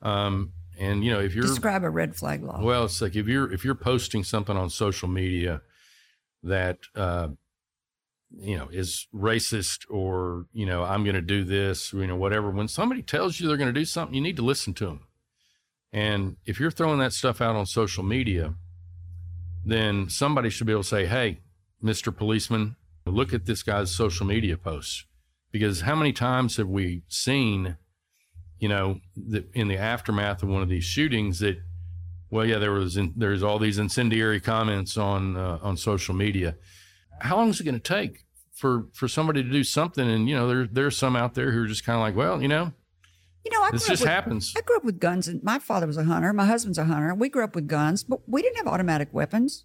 Um, 0.00 0.52
and 0.78 1.04
you 1.04 1.12
know, 1.12 1.20
if 1.20 1.34
you're 1.34 1.46
describe 1.46 1.84
a 1.84 1.90
red 1.90 2.14
flag 2.14 2.42
law. 2.42 2.60
well, 2.62 2.84
it's 2.84 3.00
like 3.00 3.16
if 3.16 3.26
you're 3.26 3.52
if 3.52 3.64
you're 3.64 3.74
posting 3.74 4.24
something 4.24 4.56
on 4.56 4.70
social 4.70 5.08
media 5.08 5.62
that 6.42 6.78
uh, 6.94 7.28
you 8.36 8.56
know 8.56 8.68
is 8.70 9.06
racist 9.14 9.80
or 9.90 10.46
you 10.52 10.66
know 10.66 10.84
I'm 10.84 11.04
going 11.04 11.16
to 11.16 11.22
do 11.22 11.44
this, 11.44 11.92
you 11.92 12.06
know 12.06 12.16
whatever. 12.16 12.50
When 12.50 12.68
somebody 12.68 13.02
tells 13.02 13.40
you 13.40 13.48
they're 13.48 13.56
going 13.56 13.72
to 13.72 13.80
do 13.80 13.84
something, 13.84 14.14
you 14.14 14.20
need 14.20 14.36
to 14.36 14.44
listen 14.44 14.74
to 14.74 14.86
them. 14.86 15.00
And 15.92 16.36
if 16.44 16.60
you're 16.60 16.70
throwing 16.70 16.98
that 16.98 17.12
stuff 17.12 17.40
out 17.40 17.56
on 17.56 17.66
social 17.66 18.04
media, 18.04 18.54
then 19.64 20.08
somebody 20.08 20.50
should 20.50 20.66
be 20.66 20.72
able 20.72 20.82
to 20.82 20.88
say, 20.88 21.06
"Hey, 21.06 21.40
Mr. 21.82 22.14
Policeman, 22.14 22.76
look 23.06 23.32
at 23.32 23.46
this 23.46 23.62
guy's 23.62 23.90
social 23.90 24.26
media 24.26 24.56
posts." 24.56 25.04
Because 25.50 25.80
how 25.80 25.96
many 25.96 26.12
times 26.12 26.58
have 26.58 26.68
we 26.68 27.02
seen, 27.08 27.78
you 28.58 28.68
know, 28.68 29.00
that 29.28 29.48
in 29.54 29.68
the 29.68 29.76
aftermath 29.76 30.42
of 30.42 30.48
one 30.48 30.62
of 30.62 30.68
these 30.68 30.84
shootings 30.84 31.38
that 31.40 31.60
well, 32.30 32.44
yeah, 32.44 32.58
there 32.58 32.72
was 32.72 32.96
in, 32.96 33.14
there's 33.16 33.42
all 33.42 33.58
these 33.58 33.78
incendiary 33.78 34.40
comments 34.40 34.96
on 34.96 35.36
uh, 35.36 35.58
on 35.62 35.76
social 35.76 36.14
media. 36.14 36.56
How 37.20 37.36
long 37.36 37.48
is 37.48 37.60
it 37.60 37.64
going 37.64 37.74
to 37.74 37.80
take 37.80 38.24
for 38.54 38.86
for 38.92 39.08
somebody 39.08 39.42
to 39.42 39.50
do 39.50 39.64
something? 39.64 40.08
And 40.08 40.28
you 40.28 40.36
know, 40.36 40.46
there 40.46 40.66
there's 40.70 40.96
some 40.96 41.16
out 41.16 41.34
there 41.34 41.52
who 41.52 41.62
are 41.62 41.66
just 41.66 41.84
kind 41.84 41.96
of 41.96 42.02
like, 42.02 42.16
well, 42.16 42.42
you 42.42 42.48
know, 42.48 42.72
you 43.44 43.50
know, 43.50 43.62
I 43.62 43.70
this 43.70 43.86
just 43.86 44.02
with- 44.02 44.10
happens. 44.10 44.52
I 44.56 44.60
grew 44.60 44.76
up 44.76 44.84
with 44.84 45.00
guns, 45.00 45.26
and 45.26 45.42
my 45.42 45.58
father 45.58 45.86
was 45.86 45.96
a 45.96 46.04
hunter. 46.04 46.32
My 46.32 46.44
husband's 46.46 46.78
a 46.78 46.84
hunter. 46.84 47.14
We 47.14 47.28
grew 47.28 47.44
up 47.44 47.54
with 47.54 47.66
guns, 47.66 48.04
but 48.04 48.20
we 48.28 48.42
didn't 48.42 48.58
have 48.58 48.66
automatic 48.66 49.08
weapons. 49.12 49.64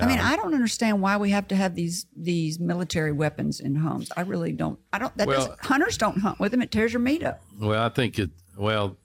I 0.00 0.06
mean, 0.06 0.18
I 0.18 0.36
don't 0.36 0.54
understand 0.54 1.00
why 1.00 1.16
we 1.16 1.30
have 1.30 1.48
to 1.48 1.56
have 1.56 1.74
these 1.74 2.06
these 2.14 2.58
military 2.60 3.12
weapons 3.12 3.58
in 3.60 3.76
homes. 3.76 4.10
I 4.16 4.20
really 4.22 4.52
don't. 4.52 4.78
I 4.92 4.98
don't. 4.98 5.16
That 5.16 5.28
Well- 5.28 5.56
hunters 5.62 5.96
don't 5.96 6.18
hunt 6.18 6.38
with 6.40 6.50
them. 6.52 6.60
It 6.62 6.70
tears 6.70 6.92
your 6.92 7.00
meat 7.00 7.22
up. 7.22 7.40
Well, 7.58 7.82
I 7.82 7.88
think 7.88 8.18
it. 8.18 8.30
Well, 8.56 8.96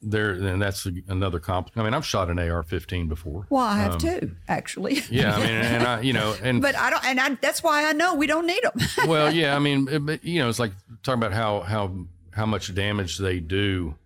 there, 0.00 0.30
and 0.30 0.62
that's 0.62 0.86
another 1.08 1.40
comp. 1.40 1.70
I 1.76 1.82
mean, 1.82 1.92
I've 1.92 2.06
shot 2.06 2.30
an 2.30 2.38
AR-15 2.38 3.08
before. 3.08 3.46
Well, 3.50 3.64
I 3.64 3.78
have 3.78 3.94
Um, 3.94 3.98
too, 3.98 4.36
actually. 4.46 5.02
Yeah, 5.10 5.34
I 5.34 5.38
mean, 5.38 5.48
and 5.50 5.82
I, 5.84 6.00
you 6.02 6.12
know, 6.12 6.36
and 6.42 6.62
but 6.66 6.76
I 6.76 6.90
don't, 6.90 7.04
and 7.04 7.20
I, 7.20 7.34
that's 7.34 7.62
why 7.62 7.88
I 7.88 7.92
know 7.92 8.14
we 8.14 8.26
don't 8.28 8.46
need 8.46 8.62
them. 8.62 8.72
well, 9.08 9.32
yeah, 9.32 9.56
I 9.56 9.58
mean, 9.58 9.88
it- 9.90 10.04
but, 10.06 10.24
you 10.24 10.38
know, 10.40 10.48
it's 10.48 10.58
like 10.60 10.72
talking 11.02 11.20
about 11.22 11.32
how 11.32 11.60
how 11.60 11.94
how 12.32 12.46
much 12.46 12.72
damage 12.74 13.18
they 13.18 13.40
do. 13.40 13.96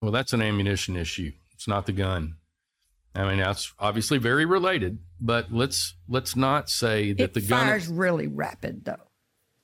Well, 0.00 0.12
that's 0.12 0.32
an 0.32 0.40
ammunition 0.42 0.96
issue. 0.96 1.32
It's 1.54 1.66
not 1.66 1.86
the 1.86 1.92
gun. 1.92 2.36
I 3.18 3.28
mean, 3.28 3.38
that's 3.38 3.72
obviously 3.78 4.18
very 4.18 4.44
related, 4.44 4.98
but 5.20 5.52
let's 5.52 5.94
let's 6.08 6.36
not 6.36 6.70
say 6.70 7.12
that 7.12 7.22
it 7.22 7.34
the 7.34 7.40
gun. 7.40 7.66
fires 7.66 7.88
really 7.88 8.28
rapid, 8.28 8.84
though. 8.84 8.96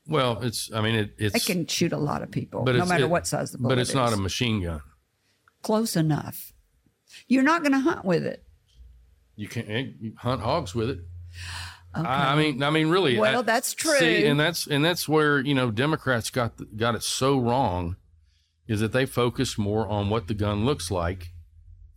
well, 0.08 0.40
it's. 0.42 0.70
I 0.74 0.80
mean, 0.80 0.96
it, 0.96 1.14
it's. 1.18 1.36
It 1.36 1.44
can 1.46 1.66
shoot 1.66 1.92
a 1.92 1.96
lot 1.98 2.22
of 2.22 2.30
people, 2.30 2.64
but 2.64 2.74
no 2.74 2.84
matter 2.84 3.04
it- 3.04 3.10
what 3.10 3.26
size 3.26 3.52
the 3.52 3.58
bullet 3.58 3.70
But 3.70 3.78
it's 3.78 3.94
not 3.94 4.12
a 4.12 4.16
machine 4.16 4.62
gun. 4.62 4.80
close 5.62 5.94
enough. 5.96 6.52
You're 7.28 7.44
not 7.44 7.62
going 7.62 7.72
to 7.72 7.78
hunt 7.80 8.04
with 8.04 8.26
it. 8.26 8.42
You 9.36 9.46
can't 9.48 9.68
eh, 9.70 9.84
you 10.00 10.12
hunt 10.18 10.42
hogs 10.42 10.74
with 10.74 10.90
it. 10.90 10.98
I, 11.94 12.32
I 12.32 12.36
mean, 12.36 12.60
I 12.62 12.70
mean, 12.70 12.88
really. 12.88 13.18
Well, 13.18 13.38
I- 13.38 13.42
that's 13.42 13.72
true. 13.72 13.96
See, 13.98 14.26
and 14.26 14.38
that's 14.40 14.66
and 14.66 14.84
that's 14.84 15.08
where 15.08 15.38
you 15.38 15.54
know 15.54 15.70
Democrats 15.70 16.28
got 16.30 16.54
got 16.76 16.96
it 16.96 17.04
so 17.04 17.38
wrong, 17.38 17.94
is 18.66 18.80
that 18.80 18.90
they 18.92 19.06
focus 19.06 19.56
more 19.56 19.86
on 19.86 20.10
what 20.10 20.26
the 20.26 20.34
gun 20.34 20.64
looks 20.64 20.90
like, 20.90 21.30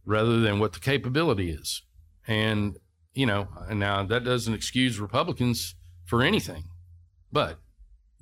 rather 0.08 0.40
than 0.40 0.58
what 0.58 0.74
the 0.74 0.80
capability 0.80 1.52
is. 1.52 1.84
And 2.28 2.78
you 3.14 3.26
know, 3.26 3.48
now 3.72 4.04
that 4.04 4.24
doesn't 4.24 4.54
excuse 4.54 5.00
Republicans 5.00 5.76
for 6.06 6.24
anything, 6.24 6.64
but 7.32 7.60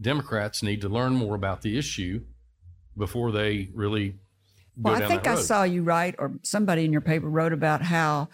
Democrats 0.01 0.63
need 0.63 0.81
to 0.81 0.89
learn 0.89 1.13
more 1.13 1.35
about 1.35 1.61
the 1.61 1.77
issue 1.77 2.23
before 2.97 3.31
they 3.31 3.69
really 3.73 4.15
Well, 4.77 4.95
I 5.01 5.07
think 5.07 5.27
I 5.27 5.35
saw 5.35 5.63
you 5.63 5.83
write, 5.83 6.15
or 6.17 6.33
somebody 6.43 6.85
in 6.85 6.91
your 6.91 7.01
paper 7.01 7.29
wrote 7.29 7.53
about 7.53 7.81
how 7.81 8.29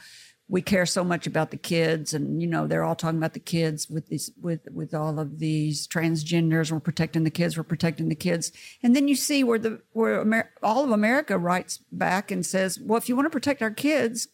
we 0.51 0.61
care 0.61 0.85
so 0.85 1.01
much 1.01 1.25
about 1.25 1.49
the 1.49 1.57
kids, 1.57 2.13
and 2.13 2.41
you 2.41 2.47
know 2.47 2.67
they're 2.67 2.83
all 2.83 2.93
talking 2.93 3.17
about 3.17 3.31
the 3.33 3.39
kids 3.39 3.89
with 3.89 4.09
these 4.09 4.31
with 4.41 4.67
with 4.69 4.93
all 4.93 5.17
of 5.17 5.39
these 5.39 5.87
transgenders. 5.87 6.73
We're 6.73 6.81
protecting 6.81 7.23
the 7.23 7.31
kids. 7.31 7.55
We're 7.55 7.63
protecting 7.63 8.09
the 8.09 8.15
kids, 8.15 8.51
and 8.83 8.93
then 8.93 9.07
you 9.07 9.15
see 9.15 9.45
where 9.45 9.57
the 9.57 9.81
where 9.93 10.19
Amer- 10.21 10.51
all 10.61 10.83
of 10.83 10.91
America 10.91 11.37
writes 11.37 11.79
back 11.93 12.31
and 12.31 12.45
says, 12.45 12.77
"Well, 12.81 12.97
if 12.97 13.07
you 13.07 13.15
want 13.15 13.27
to 13.27 13.29
protect 13.29 13.61
our 13.61 13.71
kids, 13.71 14.27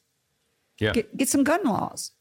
yeah. 0.80 0.92
get 0.92 1.16
get 1.16 1.30
some 1.30 1.44
gun 1.44 1.64
laws." 1.64 2.14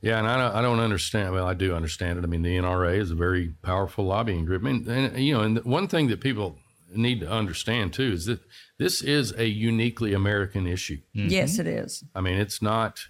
Yeah, 0.00 0.18
and 0.18 0.26
I 0.26 0.38
don't, 0.38 0.56
I 0.56 0.62
don't 0.62 0.80
understand. 0.80 1.34
Well, 1.34 1.46
I 1.46 1.54
do 1.54 1.74
understand 1.74 2.18
it. 2.18 2.24
I 2.24 2.28
mean, 2.28 2.42
the 2.42 2.56
NRA 2.56 2.98
is 2.98 3.10
a 3.10 3.14
very 3.16 3.52
powerful 3.60 4.06
lobbying 4.06 4.46
group. 4.46 4.62
I 4.62 4.72
mean, 4.72 4.88
and, 4.88 5.18
you 5.18 5.34
know, 5.34 5.42
and 5.42 5.62
one 5.64 5.86
thing 5.86 6.08
that 6.08 6.20
people 6.22 6.56
need 6.94 7.20
to 7.20 7.30
understand 7.30 7.92
too 7.92 8.12
is 8.12 8.26
that 8.26 8.40
this 8.78 9.02
is 9.02 9.32
a 9.36 9.46
uniquely 9.46 10.12
American 10.14 10.66
issue. 10.66 10.98
Yes, 11.12 11.58
it 11.58 11.66
is. 11.66 12.04
I 12.14 12.20
mean, 12.20 12.38
it's 12.38 12.62
not. 12.62 13.00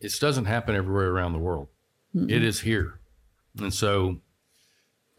It 0.00 0.12
doesn't 0.20 0.44
happen 0.46 0.74
everywhere 0.74 1.10
around 1.10 1.32
the 1.32 1.38
world. 1.38 1.68
It 2.14 2.42
is 2.42 2.60
here, 2.60 2.98
and 3.60 3.72
so 3.72 4.20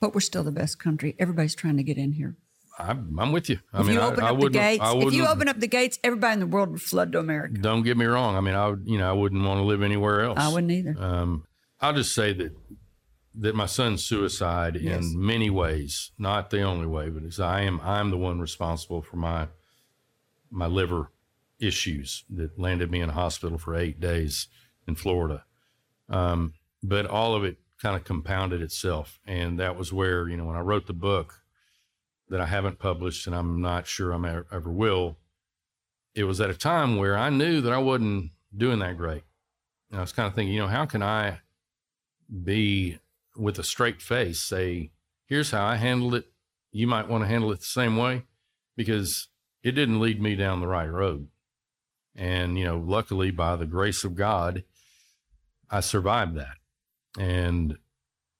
But 0.01 0.13
we're 0.13 0.19
still 0.21 0.43
the 0.43 0.51
best 0.51 0.79
country. 0.79 1.15
Everybody's 1.17 1.55
trying 1.55 1.77
to 1.77 1.83
get 1.83 1.97
in 1.97 2.13
here. 2.13 2.35
I'm, 2.77 3.17
I'm 3.19 3.31
with 3.31 3.49
you. 3.49 3.59
I 3.73 3.81
If 3.81 3.87
mean, 3.87 3.95
you 3.95 4.01
open 4.01 4.23
I, 4.23 4.29
up 4.31 4.39
the 4.39 4.49
gates, 4.49 4.83
I 4.83 4.95
if 4.97 5.13
you 5.13 5.25
open 5.27 5.47
up 5.49 5.59
the 5.59 5.67
gates, 5.67 5.99
everybody 6.03 6.33
in 6.33 6.39
the 6.39 6.47
world 6.47 6.69
would 6.71 6.81
flood 6.81 7.11
to 7.11 7.19
America. 7.19 7.55
Don't 7.59 7.83
get 7.83 7.97
me 7.97 8.05
wrong. 8.05 8.35
I 8.35 8.41
mean, 8.41 8.55
I 8.55 8.67
would. 8.69 8.83
You 8.85 8.97
know, 8.97 9.09
I 9.09 9.13
wouldn't 9.13 9.43
want 9.43 9.59
to 9.59 9.63
live 9.63 9.81
anywhere 9.81 10.21
else. 10.21 10.39
I 10.39 10.47
wouldn't 10.47 10.71
either. 10.71 10.95
Um, 10.97 11.45
I'll 11.81 11.93
just 11.93 12.13
say 12.15 12.33
that 12.33 12.51
that 13.35 13.55
my 13.55 13.65
son's 13.65 14.03
suicide 14.03 14.75
Yes. 14.79 15.03
in 15.03 15.23
many 15.25 15.49
ways, 15.49 16.11
not 16.17 16.49
the 16.49 16.61
only 16.61 16.87
way, 16.87 17.09
but 17.09 17.23
it's, 17.23 17.39
I 17.39 17.61
am 17.61 17.79
I'm 17.81 18.09
the 18.09 18.17
one 18.17 18.39
responsible 18.39 19.01
for 19.01 19.17
my 19.17 19.47
my 20.51 20.65
liver 20.67 21.11
issues 21.59 22.23
that 22.29 22.57
landed 22.57 22.89
me 22.89 23.01
in 23.01 23.09
a 23.09 23.13
hospital 23.13 23.57
for 23.57 23.75
eight 23.75 23.99
days 23.99 24.47
in 24.87 24.95
Florida. 24.95 25.43
Um, 26.09 26.53
but 26.81 27.05
all 27.05 27.35
of 27.35 27.43
it 27.43 27.57
kind 27.81 27.95
of 27.95 28.03
compounded 28.03 28.61
itself, 28.61 29.19
and 29.25 29.59
that 29.59 29.77
was 29.77 29.93
where 29.93 30.27
you 30.27 30.37
know 30.37 30.45
when 30.45 30.55
I 30.57 30.61
wrote 30.61 30.87
the 30.87 30.93
book 30.93 31.41
that 32.29 32.39
I 32.41 32.45
haven't 32.45 32.77
published 32.79 33.25
and 33.25 33.35
I'm 33.35 33.59
not 33.61 33.87
sure 33.87 34.11
I'm 34.11 34.23
ever, 34.25 34.45
ever 34.51 34.71
will. 34.71 35.17
It 36.13 36.25
was 36.25 36.39
at 36.39 36.49
a 36.51 36.55
time 36.55 36.97
where 36.97 37.17
I 37.17 37.29
knew 37.31 37.59
that 37.61 37.73
I 37.73 37.79
wasn't 37.79 38.31
doing 38.55 38.79
that 38.79 38.97
great. 38.97 39.23
And 39.89 39.97
I 39.97 40.01
was 40.01 40.11
kind 40.11 40.27
of 40.27 40.35
thinking, 40.35 40.53
you 40.53 40.59
know, 40.59 40.67
how 40.67 40.85
can 40.85 41.01
I 41.01 41.39
be 42.43 42.99
with 43.35 43.59
a 43.59 43.63
straight 43.63 44.01
face 44.01 44.41
say, 44.41 44.91
here's 45.25 45.51
how 45.51 45.65
I 45.65 45.75
handled 45.75 46.15
it. 46.15 46.25
You 46.71 46.87
might 46.87 47.07
want 47.07 47.23
to 47.23 47.27
handle 47.27 47.51
it 47.51 47.59
the 47.59 47.65
same 47.65 47.97
way 47.97 48.23
because 48.75 49.27
it 49.63 49.71
didn't 49.71 49.99
lead 49.99 50.21
me 50.21 50.35
down 50.35 50.59
the 50.61 50.67
right 50.67 50.89
road. 50.89 51.27
And, 52.15 52.57
you 52.57 52.65
know, 52.65 52.77
luckily 52.77 53.31
by 53.31 53.55
the 53.55 53.65
grace 53.65 54.03
of 54.03 54.15
God, 54.15 54.63
I 55.69 55.79
survived 55.79 56.35
that. 56.35 56.57
And, 57.17 57.77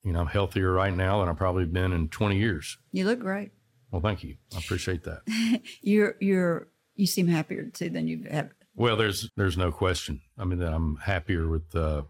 you 0.04 0.12
know, 0.12 0.22
I'm 0.22 0.28
healthier 0.28 0.72
right 0.72 0.96
now 0.96 1.20
than 1.20 1.30
I've 1.30 1.38
probably 1.38 1.66
been 1.66 1.92
in 1.94 2.10
20 2.10 2.38
years. 2.38 2.78
You 2.92 3.06
look 3.06 3.20
great. 3.20 3.52
Well, 3.92 4.02
thank 4.02 4.24
you. 4.24 4.36
I 4.56 4.60
appreciate 4.60 5.04
that. 5.06 5.22
You're 5.82 6.16
you're 6.20 6.68
you 6.96 7.08
seem 7.08 7.28
happier 7.28 7.66
too 7.74 7.90
than 7.90 8.08
you 8.08 8.24
have. 8.24 8.32
ever. 8.32 8.56
Well, 8.76 8.96
there's 8.98 9.32
there's 9.36 9.58
no 9.58 9.72
question. 9.72 10.22
I 10.38 10.46
mean 10.46 10.60
that 10.60 10.74
I'm 10.74 10.98
happier 10.98 11.48
with. 11.48 11.74
Uh, 11.76 12.04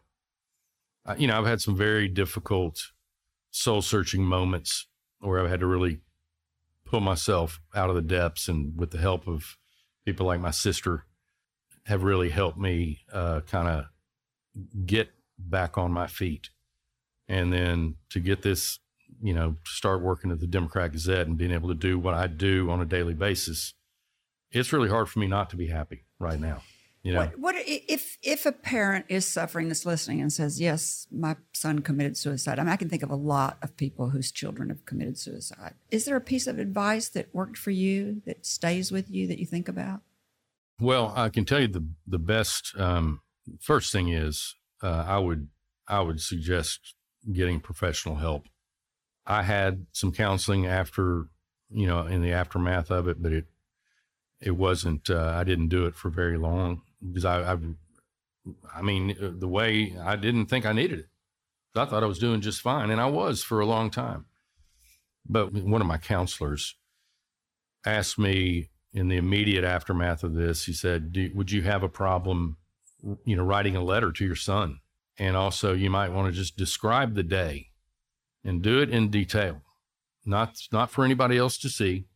I- 1.05 1.15
you 1.15 1.27
know, 1.27 1.37
I've 1.37 1.45
had 1.45 1.61
some 1.61 1.75
very 1.75 2.07
difficult 2.07 2.91
soul 3.51 3.81
searching 3.81 4.23
moments 4.23 4.87
where 5.19 5.41
I've 5.41 5.49
had 5.49 5.59
to 5.61 5.67
really 5.67 6.01
pull 6.85 6.99
myself 6.99 7.59
out 7.75 7.89
of 7.89 7.95
the 7.95 8.01
depths, 8.01 8.47
and 8.47 8.77
with 8.77 8.91
the 8.91 8.97
help 8.97 9.27
of 9.27 9.57
people 10.05 10.25
like 10.25 10.39
my 10.39 10.51
sister, 10.51 11.05
have 11.85 12.03
really 12.03 12.29
helped 12.29 12.57
me 12.57 13.01
uh, 13.11 13.41
kind 13.41 13.67
of 13.67 13.85
get 14.85 15.11
back 15.37 15.77
on 15.77 15.91
my 15.91 16.07
feet, 16.07 16.49
and 17.27 17.53
then 17.53 17.95
to 18.09 18.19
get 18.19 18.41
this, 18.41 18.79
you 19.21 19.33
know, 19.33 19.57
start 19.65 20.01
working 20.01 20.31
at 20.31 20.39
the 20.39 20.47
Democrat 20.47 20.91
Gazette 20.91 21.27
and 21.27 21.37
being 21.37 21.51
able 21.51 21.69
to 21.69 21.75
do 21.75 21.97
what 21.97 22.13
I 22.13 22.27
do 22.27 22.69
on 22.69 22.81
a 22.81 22.85
daily 22.85 23.13
basis. 23.13 23.73
It's 24.51 24.73
really 24.73 24.89
hard 24.89 25.09
for 25.09 25.19
me 25.19 25.27
not 25.27 25.49
to 25.51 25.55
be 25.55 25.67
happy 25.67 26.05
right 26.19 26.39
now. 26.39 26.63
You 27.01 27.13
know, 27.13 27.19
What 27.19 27.39
what 27.39 27.55
if 27.65 28.17
if 28.21 28.45
a 28.45 28.51
parent 28.51 29.05
is 29.07 29.25
suffering 29.25 29.69
that's 29.69 29.85
listening 29.85 30.19
and 30.19 30.33
says, 30.33 30.59
"Yes, 30.59 31.07
my 31.09 31.37
son 31.53 31.79
committed 31.79 32.17
suicide." 32.17 32.59
I 32.59 32.63
mean, 32.63 32.71
I 32.71 32.75
can 32.75 32.89
think 32.89 33.03
of 33.03 33.09
a 33.09 33.15
lot 33.15 33.57
of 33.61 33.77
people 33.77 34.09
whose 34.09 34.33
children 34.33 34.67
have 34.67 34.85
committed 34.85 35.17
suicide. 35.17 35.75
Is 35.91 36.03
there 36.03 36.17
a 36.17 36.21
piece 36.21 36.45
of 36.45 36.59
advice 36.59 37.07
that 37.09 37.33
worked 37.33 37.57
for 37.57 37.71
you 37.71 38.21
that 38.25 38.45
stays 38.45 38.91
with 38.91 39.09
you 39.09 39.27
that 39.27 39.39
you 39.39 39.45
think 39.45 39.69
about? 39.69 40.01
Well, 40.81 41.13
I 41.15 41.29
can 41.29 41.45
tell 41.45 41.61
you 41.61 41.69
the 41.69 41.87
the 42.05 42.19
best. 42.19 42.77
Um, 42.77 43.21
first 43.61 43.93
thing 43.93 44.09
is, 44.09 44.55
uh, 44.83 45.05
I 45.07 45.19
would 45.19 45.47
I 45.87 46.01
would 46.01 46.19
suggest 46.19 46.95
getting 47.31 47.61
professional 47.61 48.15
help. 48.15 48.47
I 49.25 49.43
had 49.43 49.85
some 49.93 50.11
counseling 50.11 50.65
after, 50.65 51.27
you 51.69 51.87
know, 51.87 52.05
in 52.07 52.21
the 52.21 52.33
aftermath 52.33 52.91
of 52.91 53.07
it, 53.07 53.23
but 53.23 53.31
it 53.31 53.45
it 54.41 54.57
wasn't. 54.57 55.09
Uh, 55.09 55.33
I 55.33 55.45
didn't 55.45 55.69
do 55.69 55.85
it 55.85 55.95
for 55.95 56.09
very 56.09 56.37
long 56.37 56.81
because 57.05 57.25
I, 57.25 57.53
I, 57.53 57.57
I 58.75 58.81
mean, 58.81 59.15
uh, 59.21 59.31
the 59.37 59.47
way 59.47 59.95
I 60.01 60.15
didn't 60.15 60.47
think 60.47 60.65
I 60.65 60.73
needed 60.73 60.99
it. 60.99 61.09
I 61.75 61.85
thought 61.85 62.03
I 62.03 62.07
was 62.07 62.19
doing 62.19 62.41
just 62.41 62.61
fine, 62.61 62.89
and 62.89 62.99
I 62.99 63.05
was 63.05 63.43
for 63.43 63.59
a 63.59 63.65
long 63.65 63.89
time. 63.89 64.25
But 65.25 65.53
one 65.53 65.81
of 65.81 65.87
my 65.87 65.97
counselors 65.97 66.75
asked 67.85 68.17
me 68.17 68.69
in 68.91 69.07
the 69.07 69.17
immediate 69.17 69.63
aftermath 69.63 70.23
of 70.23 70.33
this, 70.33 70.65
he 70.65 70.73
said, 70.73 71.15
"Would 71.35 71.51
you 71.51 71.61
have 71.61 71.83
a 71.83 71.89
problem, 71.89 72.57
you 73.23 73.35
know, 73.35 73.43
writing 73.43 73.75
a 73.75 73.83
letter 73.83 74.11
to 74.11 74.25
your 74.25 74.35
son? 74.35 74.79
And 75.17 75.37
also, 75.37 75.73
you 75.73 75.89
might 75.89 76.09
want 76.11 76.27
to 76.27 76.37
just 76.37 76.57
describe 76.57 77.13
the 77.13 77.23
day, 77.23 77.67
and 78.43 78.61
do 78.61 78.81
it 78.81 78.89
in 78.89 79.09
detail, 79.09 79.61
not 80.25 80.57
not 80.71 80.89
for 80.89 81.05
anybody 81.05 81.37
else 81.37 81.57
to 81.59 81.69
see, 81.69 82.07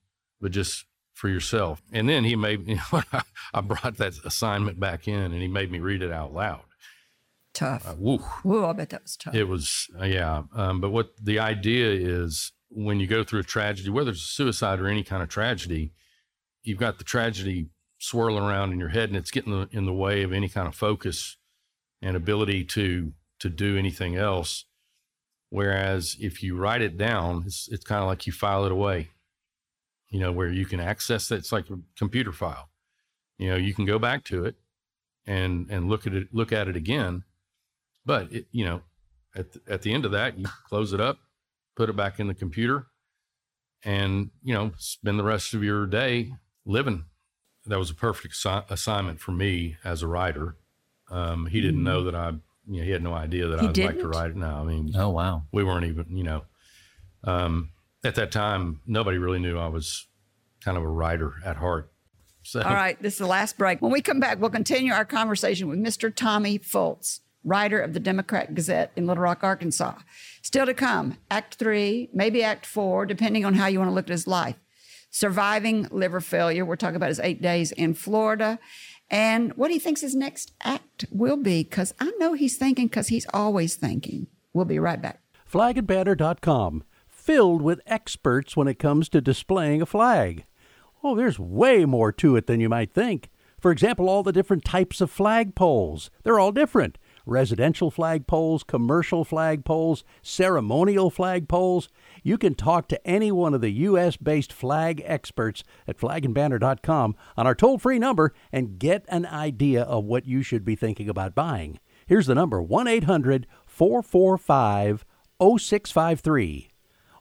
but 0.42 0.52
just 0.52 0.86
for 1.14 1.30
yourself." 1.30 1.82
And 1.92 2.10
then 2.10 2.24
he 2.24 2.36
made, 2.36 2.68
you 2.68 2.76
know, 2.94 3.02
I 3.54 3.62
brought 3.62 3.98
that 3.98 4.14
assignment 4.26 4.80
back 4.80 5.08
in, 5.08 5.32
and 5.32 5.42
he 5.42 5.48
made 5.48 5.72
me 5.72 5.80
read 5.80 6.02
it 6.02 6.12
out 6.12 6.34
loud. 6.34 6.62
Tough. 7.54 7.88
Uh, 7.88 7.96
woo. 7.98 8.18
Whoa, 8.18 8.70
I 8.70 8.74
bet 8.74 8.90
that 8.90 9.04
was 9.04 9.16
tough. 9.16 9.36
It 9.36 9.44
was, 9.44 9.88
uh, 10.00 10.06
yeah. 10.06 10.44
Um, 10.56 10.82
but 10.82 10.90
what 10.90 11.12
the 11.22 11.40
idea 11.40 11.92
is 11.92 12.52
when 12.70 13.00
you 13.00 13.06
go 13.06 13.24
through 13.24 13.42
a 13.42 13.44
tragedy, 13.44 13.90
whether 13.90 14.10
it's 14.10 14.24
a 14.24 14.28
suicide 14.28 14.80
or 14.80 14.88
any 14.88 15.04
kind 15.04 15.22
of 15.22 15.30
tragedy, 15.30 15.94
you've 16.64 16.80
got 16.80 16.98
the 16.98 17.04
tragedy 17.04 17.68
swirling 18.00 18.44
around 18.44 18.74
in 18.74 18.80
your 18.80 18.90
head 18.90 19.10
and 19.10 19.18
it's 19.18 19.32
getting 19.32 19.52
the, 19.52 19.70
in 19.72 19.86
the 19.86 19.94
way 19.94 20.24
of 20.24 20.34
any 20.34 20.50
kind 20.50 20.68
of 20.68 20.76
focus 20.76 21.38
and 22.02 22.18
ability 22.18 22.66
to 22.66 23.14
to 23.40 23.50
do 23.50 23.78
anything 23.78 24.16
else. 24.16 24.66
Whereas 25.50 26.16
if 26.20 26.42
you 26.42 26.56
write 26.58 26.82
it 26.82 26.98
down, 26.98 27.44
it's, 27.46 27.68
it's 27.70 27.84
kind 27.84 28.02
of 28.02 28.08
like 28.08 28.26
you 28.26 28.32
file 28.32 28.66
it 28.66 28.72
away, 28.72 29.10
you 30.14 30.20
know, 30.20 30.32
where 30.32 30.48
you 30.48 30.66
can 30.66 30.80
access 30.80 31.28
that. 31.28 31.38
It's 31.38 31.52
like 31.52 31.70
a 31.72 31.80
computer 31.98 32.32
file. 32.32 32.70
You 33.40 33.50
know, 33.50 33.56
you 33.56 33.74
can 33.74 33.86
go 33.86 33.98
back 33.98 34.24
to 34.26 34.46
it 34.46 34.56
and 35.26 35.70
and 35.72 35.90
look 35.90 36.06
at 36.06 36.14
it, 36.14 36.28
look 36.32 36.54
at 36.54 36.68
it 36.68 36.76
again. 36.76 37.24
But 38.06 38.32
it, 38.32 38.46
you 38.52 38.64
know, 38.64 38.82
at 39.36 39.54
the, 39.54 39.62
at 39.68 39.82
the 39.82 39.92
end 39.92 40.06
of 40.06 40.12
that, 40.12 40.38
you 40.38 40.46
close 40.70 40.94
it 40.94 41.02
up, 41.02 41.18
put 41.76 41.90
it 41.90 41.96
back 41.96 42.20
in 42.20 42.28
the 42.28 42.36
computer, 42.36 42.86
and 43.84 44.30
you 44.44 44.54
know, 44.54 44.72
spend 44.78 45.18
the 45.18 45.24
rest 45.24 45.56
of 45.56 45.64
your 45.64 45.88
day 45.88 46.34
living. 46.64 47.06
That 47.66 47.80
was 47.80 47.90
a 47.90 47.96
perfect 47.96 48.36
assi- 48.36 48.70
assignment 48.70 49.20
for 49.20 49.32
me 49.32 49.78
as 49.84 50.04
a 50.04 50.08
writer. 50.08 50.58
Um, 51.10 51.48
he 51.48 51.60
didn't 51.60 51.84
know 51.84 52.04
that 52.04 52.14
I, 52.14 52.30
you 52.68 52.78
know, 52.80 52.84
he 52.84 52.92
had 52.92 53.02
no 53.02 53.14
idea 53.14 53.48
that 53.48 53.60
He 53.60 53.66
I 53.66 53.70
would 53.70 53.78
like 53.78 54.00
to 54.00 54.08
write 54.08 54.30
it. 54.32 54.36
No, 54.36 54.48
I 54.48 54.64
mean, 54.64 54.94
Oh 54.96 55.10
wow. 55.10 55.44
we 55.52 55.64
weren't 55.64 55.86
even, 55.86 56.06
you 56.16 56.24
know, 56.24 56.44
um, 57.24 57.70
at 58.04 58.16
that 58.16 58.32
time, 58.32 58.82
nobody 58.86 59.18
really 59.18 59.40
knew 59.40 59.58
I 59.58 59.68
was 59.68 60.08
kind 60.64 60.78
of 60.78 60.84
a 60.84 60.88
writer 60.88 61.34
at 61.46 61.58
heart. 61.58 61.92
So, 62.44 62.62
All 62.62 62.74
right, 62.74 63.02
this 63.02 63.14
is 63.14 63.20
the 63.20 63.26
last 63.26 63.58
break. 63.58 63.82
When 63.82 63.92
we 63.92 64.02
come 64.02 64.20
back, 64.20 64.40
we'll 64.40 64.50
continue 64.50 64.92
our 64.92 65.06
conversation 65.06 65.70
with 65.70 65.80
Mr. 65.80 66.14
Tommy 66.14 66.60
Foltz, 66.60 67.22
writer 67.44 67.80
of 67.80 67.94
the 67.94 68.02
Democrat 68.02 68.54
Gazette 68.54 68.92
in 68.98 69.08
Little 69.08 69.24
Rock, 69.24 69.44
Arkansas. 69.44 69.96
Still 70.42 70.66
to 70.66 70.74
come, 70.74 71.18
Act 71.32 71.56
Three, 71.56 72.10
maybe 72.14 72.44
Act 72.44 72.66
Four, 72.66 73.06
depending 73.06 73.46
on 73.46 73.54
how 73.54 73.68
you 73.68 73.80
want 73.80 73.90
to 73.90 73.96
look 73.96 74.06
at 74.06 74.12
his 74.12 74.28
life. 74.28 74.58
Surviving 75.10 75.88
liver 75.92 76.20
failure. 76.20 76.66
We're 76.66 76.76
talking 76.76 76.96
about 76.98 77.10
his 77.10 77.20
eight 77.20 77.42
days 77.42 77.72
in 77.72 77.94
Florida. 77.94 78.60
And 79.10 79.54
what 79.54 79.70
he 79.70 79.78
thinks 79.80 80.02
his 80.02 80.16
next 80.16 80.54
act 80.64 81.06
will 81.12 81.38
be, 81.38 81.64
because 81.64 81.94
I 82.00 82.12
know 82.18 82.34
he's 82.34 82.58
thinking, 82.58 82.88
because 82.88 83.10
he's 83.10 83.28
always 83.34 83.76
thinking. 83.76 84.28
We'll 84.54 84.66
be 84.66 84.80
right 84.80 85.02
back. 85.02 85.22
flagandbanner.com, 85.52 86.84
filled 87.24 87.62
with 87.62 87.80
experts 87.86 88.58
when 88.58 88.68
it 88.68 88.80
comes 88.80 89.08
to 89.08 89.22
displaying 89.22 89.82
a 89.82 89.86
flag. 89.86 90.46
Oh, 91.02 91.16
there's 91.16 91.40
way 91.40 91.86
more 91.86 92.12
to 92.12 92.36
it 92.36 92.48
than 92.48 92.60
you 92.60 92.68
might 92.68 92.94
think. 92.94 93.30
For 93.62 93.72
example, 93.72 94.10
all 94.10 94.24
the 94.24 94.34
different 94.34 94.66
types 94.66 95.00
of 95.00 95.10
flagpoles. 95.10 96.10
They're 96.24 96.40
all 96.40 96.52
different. 96.52 96.98
residential 97.26 97.90
flagpoles, 97.90 98.68
commercial 98.68 99.24
flagpoles, 99.24 100.04
ceremonial 100.22 101.10
flagpoles. 101.10 101.88
You 102.22 102.38
can 102.38 102.56
talk 102.56 102.90
to 102.90 103.08
any 103.08 103.32
one 103.32 103.54
of 103.54 103.62
the 103.62 103.72
U.S. 103.88 104.18
based 104.18 104.52
flag 104.52 105.02
experts 105.06 105.64
at 105.88 105.98
flagandbanner.com 105.98 107.16
on 107.38 107.48
our 107.48 107.56
toll 107.56 107.78
free 107.78 108.00
number 108.00 108.34
and 108.52 108.78
get 108.78 109.06
an 109.08 109.26
idea 109.26 109.84
of 109.84 110.04
what 110.04 110.26
you 110.28 110.44
should 110.44 110.66
be 110.66 110.76
thinking 110.76 111.08
about 111.08 111.34
buying. 111.34 111.80
Here's 112.06 112.28
the 112.28 112.36
number 112.36 112.62
1 112.62 112.86
800 112.90 113.48
445 113.66 115.06
0653. 115.40 116.73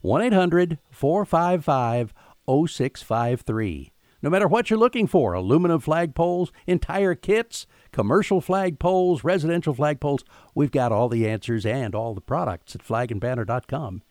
1 0.03 0.23
800 0.23 0.79
455 0.91 2.13
0653. 2.47 3.93
No 4.23 4.31
matter 4.31 4.47
what 4.47 4.71
you're 4.71 4.79
looking 4.79 5.09
for 5.09 5.33
aluminum 5.33 5.81
flagpoles, 5.81 6.51
entire 6.67 7.17
kits, 7.17 7.67
commercial 7.91 8.41
flagpoles, 8.41 9.25
residential 9.25 9.75
flagpoles 9.75 10.23
we've 10.55 10.71
got 10.71 10.93
all 10.93 11.09
the 11.09 11.29
answers 11.29 11.67
and 11.67 11.95
all 11.95 12.15
the 12.15 12.21
products 12.21 12.75
at 12.77 12.87
flagandbanner.com. 12.87 14.03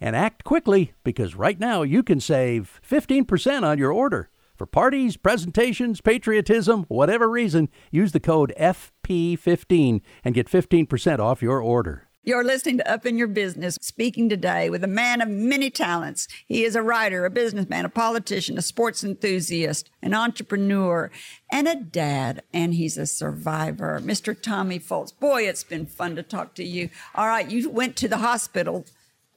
And 0.00 0.16
act 0.16 0.44
quickly 0.44 0.92
because 1.04 1.36
right 1.36 1.60
now 1.60 1.82
you 1.82 2.02
can 2.02 2.20
save 2.20 2.80
15% 2.88 3.62
on 3.62 3.78
your 3.78 3.92
order. 3.92 4.30
For 4.56 4.66
parties, 4.66 5.16
presentations, 5.16 6.00
patriotism, 6.00 6.84
whatever 6.88 7.30
reason, 7.30 7.68
use 7.90 8.12
the 8.12 8.20
code 8.20 8.52
FP15 8.58 10.02
and 10.24 10.34
get 10.34 10.50
15% 10.50 11.18
off 11.18 11.42
your 11.42 11.60
order. 11.60 12.09
You're 12.22 12.44
listening 12.44 12.76
to 12.76 12.92
Up 12.92 13.06
in 13.06 13.16
Your 13.16 13.28
Business, 13.28 13.78
speaking 13.80 14.28
today 14.28 14.68
with 14.68 14.84
a 14.84 14.86
man 14.86 15.22
of 15.22 15.28
many 15.30 15.70
talents. 15.70 16.28
He 16.46 16.64
is 16.64 16.76
a 16.76 16.82
writer, 16.82 17.24
a 17.24 17.30
businessman, 17.30 17.86
a 17.86 17.88
politician, 17.88 18.58
a 18.58 18.62
sports 18.62 19.02
enthusiast, 19.02 19.88
an 20.02 20.12
entrepreneur, 20.12 21.10
and 21.50 21.66
a 21.66 21.74
dad, 21.74 22.42
and 22.52 22.74
he's 22.74 22.98
a 22.98 23.06
survivor. 23.06 24.00
Mr. 24.04 24.38
Tommy 24.38 24.78
Foltz. 24.78 25.18
Boy, 25.18 25.48
it's 25.48 25.64
been 25.64 25.86
fun 25.86 26.14
to 26.16 26.22
talk 26.22 26.54
to 26.56 26.64
you. 26.64 26.90
All 27.14 27.26
right, 27.26 27.50
you 27.50 27.70
went 27.70 27.96
to 27.96 28.08
the 28.08 28.18
hospital, 28.18 28.84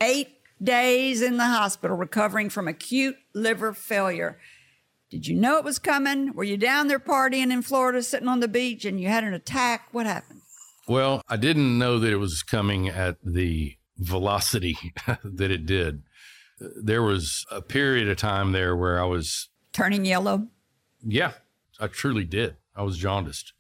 eight 0.02 0.40
days 0.62 1.22
in 1.22 1.38
the 1.38 1.46
hospital, 1.46 1.96
recovering 1.96 2.50
from 2.50 2.68
acute 2.68 3.16
liver 3.34 3.74
failure. 3.74 4.40
Did 5.10 5.26
you 5.26 5.36
know 5.36 5.58
it 5.58 5.64
was 5.64 5.80
coming? 5.80 6.34
Were 6.34 6.44
you 6.44 6.58
down 6.58 6.90
there 6.90 7.00
partying 7.00 7.54
in 7.54 7.62
Florida, 7.62 8.04
sitting 8.04 8.28
on 8.28 8.42
the 8.42 8.50
beach, 8.50 8.84
and 8.84 9.00
you 9.00 9.08
had 9.08 9.24
an 9.24 9.34
attack? 9.34 9.88
What 9.94 10.06
happened? 10.06 10.42
Well, 10.88 11.22
I 11.30 11.38
didn't 11.38 11.78
know 11.78 12.00
that 12.00 12.12
it 12.12 12.18
was 12.18 12.44
coming 12.44 12.90
at 12.90 13.18
the 13.24 13.78
velocity 13.98 14.78
that 15.24 15.52
it 15.52 15.66
did. 15.66 16.04
There 16.60 17.02
was 17.02 17.46
a 17.52 17.62
period 17.62 18.10
of 18.10 18.18
time 18.18 18.52
there 18.52 18.76
where 18.76 19.02
I 19.02 19.06
was, 19.06 19.50
Turning 19.72 20.06
yellow? 20.06 20.48
yeah, 21.06 21.34
I 21.80 21.88
truly 21.88 22.26
did. 22.26 22.58
I 22.76 22.84
was 22.84 22.98
jaundiced. 22.98 23.54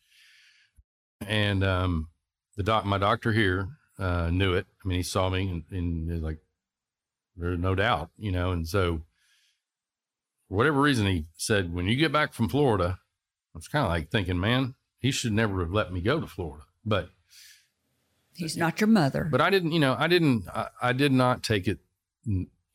And 1.26 1.63
um, 1.63 2.09
the 2.55 2.63
doc, 2.63 2.86
my 2.86 2.97
doctor 2.97 3.32
here 3.32 3.69
uh, 3.97 4.30
knew 4.30 4.53
it. 4.53 4.65
I 4.84 4.88
mean, 4.88 4.97
he 4.97 5.03
saw 5.03 5.30
me 5.30 5.49
and, 5.49 5.63
and 5.71 6.21
like, 6.24 6.39
there's 7.36 7.59
no 7.59 7.74
doubt, 7.74 8.09
you 8.17 8.32
know. 8.32 8.51
And 8.51 8.67
so, 8.67 9.01
for 10.47 10.55
whatever 10.55 10.82
reason, 10.82 11.07
he 11.07 11.26
said, 11.36 11.74
when 11.74 11.88
you 11.88 11.95
get 11.95 12.11
back 12.11 12.34
from 12.34 12.49
Florida, 12.49 12.99
I 13.55 13.57
was 13.57 13.67
kind 13.67 13.86
of 13.86 13.91
like 13.91 14.09
thinking, 14.11 14.39
man, 14.39 14.76
he 14.99 15.11
should 15.11 15.34
never 15.34 15.61
have 15.61 15.71
let 15.71 15.91
me 15.91 16.01
go 16.01 16.19
to 16.19 16.28
Florida. 16.28 16.65
But 16.86 17.09
He's 18.36 18.57
not 18.57 18.81
your 18.81 18.88
mother. 18.88 19.27
but 19.29 19.41
I 19.41 19.49
didn't, 19.49 19.71
you 19.71 19.79
know, 19.79 19.95
I 19.97 20.07
didn't, 20.07 20.47
I, 20.49 20.67
I 20.81 20.93
did 20.93 21.11
not 21.11 21.43
take 21.43 21.67
it 21.67 21.79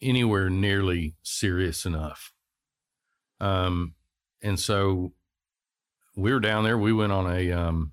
anywhere 0.01 0.49
nearly 0.51 1.15
serious 1.23 1.85
enough. 1.85 2.33
Um, 3.41 3.95
and 4.43 4.59
so 4.59 5.13
we 6.17 6.33
were 6.33 6.41
down 6.41 6.65
there. 6.65 6.79
We 6.79 6.93
went 6.93 7.13
on 7.13 7.31
a 7.31 7.53
um, 7.53 7.93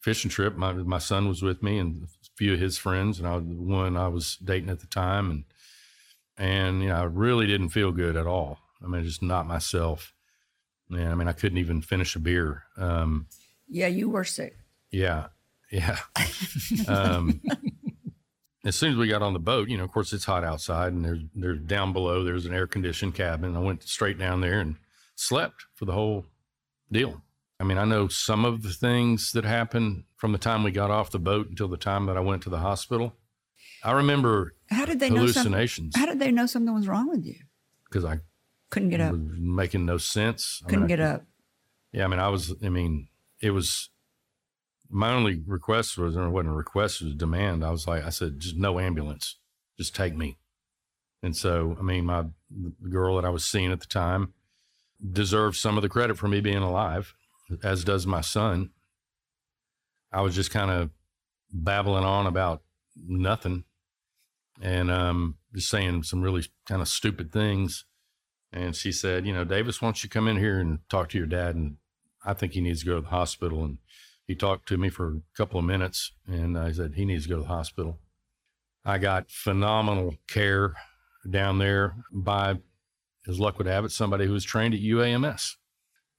fishing 0.00 0.30
trip. 0.30 0.56
My 0.56 0.72
my 0.72 0.98
son 0.98 1.28
was 1.28 1.42
with 1.42 1.62
me 1.62 1.78
and 1.78 2.04
a 2.04 2.06
few 2.36 2.54
of 2.54 2.60
his 2.60 2.78
friends, 2.78 3.18
and 3.18 3.26
I 3.26 3.36
was 3.36 3.44
the 3.46 3.54
one 3.54 3.96
I 3.96 4.08
was 4.08 4.36
dating 4.36 4.70
at 4.70 4.80
the 4.80 4.86
time, 4.86 5.30
and 5.30 5.44
and 6.36 6.82
you 6.82 6.88
know, 6.88 6.96
I 6.96 7.04
really 7.04 7.46
didn't 7.46 7.70
feel 7.70 7.92
good 7.92 8.16
at 8.16 8.26
all. 8.26 8.58
I 8.82 8.86
mean, 8.86 9.04
just 9.04 9.22
not 9.22 9.46
myself. 9.46 10.12
Yeah, 10.90 11.10
I 11.10 11.14
mean, 11.14 11.28
I 11.28 11.32
couldn't 11.32 11.58
even 11.58 11.82
finish 11.82 12.14
a 12.14 12.18
beer. 12.20 12.64
Um, 12.76 13.26
yeah, 13.68 13.86
you 13.86 14.08
were 14.10 14.24
sick. 14.24 14.56
yeah, 14.90 15.28
yeah. 15.74 15.98
um, 16.88 17.40
as 18.64 18.76
soon 18.76 18.92
as 18.92 18.96
we 18.96 19.08
got 19.08 19.22
on 19.22 19.32
the 19.32 19.38
boat, 19.38 19.68
you 19.68 19.76
know, 19.76 19.84
of 19.84 19.92
course 19.92 20.12
it's 20.12 20.24
hot 20.24 20.44
outside, 20.44 20.92
and 20.92 21.04
there's 21.04 21.20
there's 21.34 21.60
down 21.60 21.92
below 21.92 22.24
there's 22.24 22.46
an 22.46 22.54
air 22.54 22.66
conditioned 22.66 23.14
cabin. 23.14 23.56
I 23.56 23.60
went 23.60 23.82
straight 23.82 24.18
down 24.18 24.40
there 24.40 24.60
and 24.60 24.76
slept 25.16 25.66
for 25.74 25.84
the 25.84 25.92
whole 25.92 26.26
deal. 26.90 27.20
I 27.60 27.64
mean, 27.64 27.78
I 27.78 27.84
know 27.84 28.08
some 28.08 28.44
of 28.44 28.62
the 28.62 28.70
things 28.72 29.32
that 29.32 29.44
happened 29.44 30.04
from 30.16 30.32
the 30.32 30.38
time 30.38 30.62
we 30.64 30.70
got 30.70 30.90
off 30.90 31.10
the 31.10 31.18
boat 31.18 31.48
until 31.48 31.68
the 31.68 31.76
time 31.76 32.06
that 32.06 32.16
I 32.16 32.20
went 32.20 32.42
to 32.44 32.50
the 32.50 32.58
hospital. 32.58 33.14
I 33.84 33.92
remember 33.92 34.54
How 34.70 34.86
did 34.86 34.98
they 34.98 35.10
know 35.10 35.20
hallucinations 35.20 35.94
How 35.96 36.06
did 36.06 36.18
they 36.18 36.32
know 36.32 36.46
something 36.46 36.72
was 36.74 36.88
wrong 36.88 37.08
with 37.10 37.24
you? 37.24 37.36
because 37.84 38.04
I 38.04 38.18
Couldn't 38.70 38.88
get 38.88 39.00
up. 39.00 39.14
making 39.14 39.84
no 39.86 39.98
sense. 39.98 40.62
I 40.64 40.70
Couldn't 40.70 40.84
I 40.84 40.88
get 40.88 40.98
could- 40.98 41.04
up. 41.06 41.24
Yeah, 41.92 42.04
I 42.04 42.08
mean, 42.08 42.18
I 42.18 42.28
was. 42.28 42.52
I 42.64 42.70
mean, 42.70 43.06
it 43.40 43.50
was. 43.50 43.88
My 44.90 45.12
only 45.12 45.42
request 45.46 45.98
was, 45.98 46.16
or 46.16 46.28
wasn't 46.30 46.52
a 46.52 46.56
request, 46.56 47.00
it 47.00 47.06
was 47.06 47.14
a 47.14 47.16
demand. 47.16 47.64
I 47.64 47.70
was 47.70 47.86
like, 47.86 48.04
I 48.04 48.10
said, 48.10 48.38
just 48.40 48.56
no 48.56 48.78
ambulance, 48.78 49.36
just 49.78 49.94
take 49.94 50.16
me. 50.16 50.38
And 51.22 51.34
so, 51.36 51.76
I 51.78 51.82
mean, 51.82 52.04
my 52.04 52.26
the 52.50 52.90
girl 52.90 53.16
that 53.16 53.24
I 53.24 53.30
was 53.30 53.44
seeing 53.44 53.72
at 53.72 53.80
the 53.80 53.86
time 53.86 54.34
deserves 55.12 55.58
some 55.58 55.76
of 55.76 55.82
the 55.82 55.88
credit 55.88 56.18
for 56.18 56.28
me 56.28 56.40
being 56.40 56.58
alive, 56.58 57.14
as 57.62 57.82
does 57.82 58.06
my 58.06 58.20
son. 58.20 58.70
I 60.12 60.20
was 60.20 60.34
just 60.34 60.50
kind 60.50 60.70
of 60.70 60.90
babbling 61.52 62.04
on 62.04 62.26
about 62.26 62.62
nothing, 62.96 63.64
and 64.60 64.90
um, 64.90 65.36
just 65.54 65.70
saying 65.70 66.02
some 66.04 66.20
really 66.20 66.44
kind 66.66 66.82
of 66.82 66.88
stupid 66.88 67.32
things. 67.32 67.84
And 68.52 68.76
she 68.76 68.92
said, 68.92 69.26
you 69.26 69.32
know, 69.32 69.44
Davis, 69.44 69.82
why 69.82 69.86
don't 69.86 70.04
you 70.04 70.08
come 70.08 70.28
in 70.28 70.36
here 70.36 70.60
and 70.60 70.78
talk 70.88 71.08
to 71.08 71.18
your 71.18 71.26
dad? 71.26 71.56
And 71.56 71.78
I 72.24 72.34
think 72.34 72.52
he 72.52 72.60
needs 72.60 72.80
to 72.80 72.86
go 72.86 72.94
to 72.96 73.00
the 73.00 73.08
hospital. 73.08 73.64
And 73.64 73.78
he 74.26 74.34
talked 74.34 74.66
to 74.68 74.78
me 74.78 74.88
for 74.88 75.08
a 75.08 75.20
couple 75.36 75.58
of 75.58 75.66
minutes 75.66 76.12
and 76.26 76.58
I 76.58 76.72
said, 76.72 76.94
he 76.94 77.04
needs 77.04 77.24
to 77.24 77.28
go 77.28 77.36
to 77.36 77.42
the 77.42 77.48
hospital. 77.48 77.98
I 78.84 78.98
got 78.98 79.30
phenomenal 79.30 80.16
care 80.28 80.74
down 81.28 81.58
there 81.58 81.96
by, 82.12 82.58
as 83.26 83.40
luck 83.40 83.58
would 83.58 83.66
have 83.66 83.84
it, 83.84 83.92
somebody 83.92 84.26
who 84.26 84.32
was 84.32 84.44
trained 84.44 84.74
at 84.74 84.80
UAMS. 84.80 85.56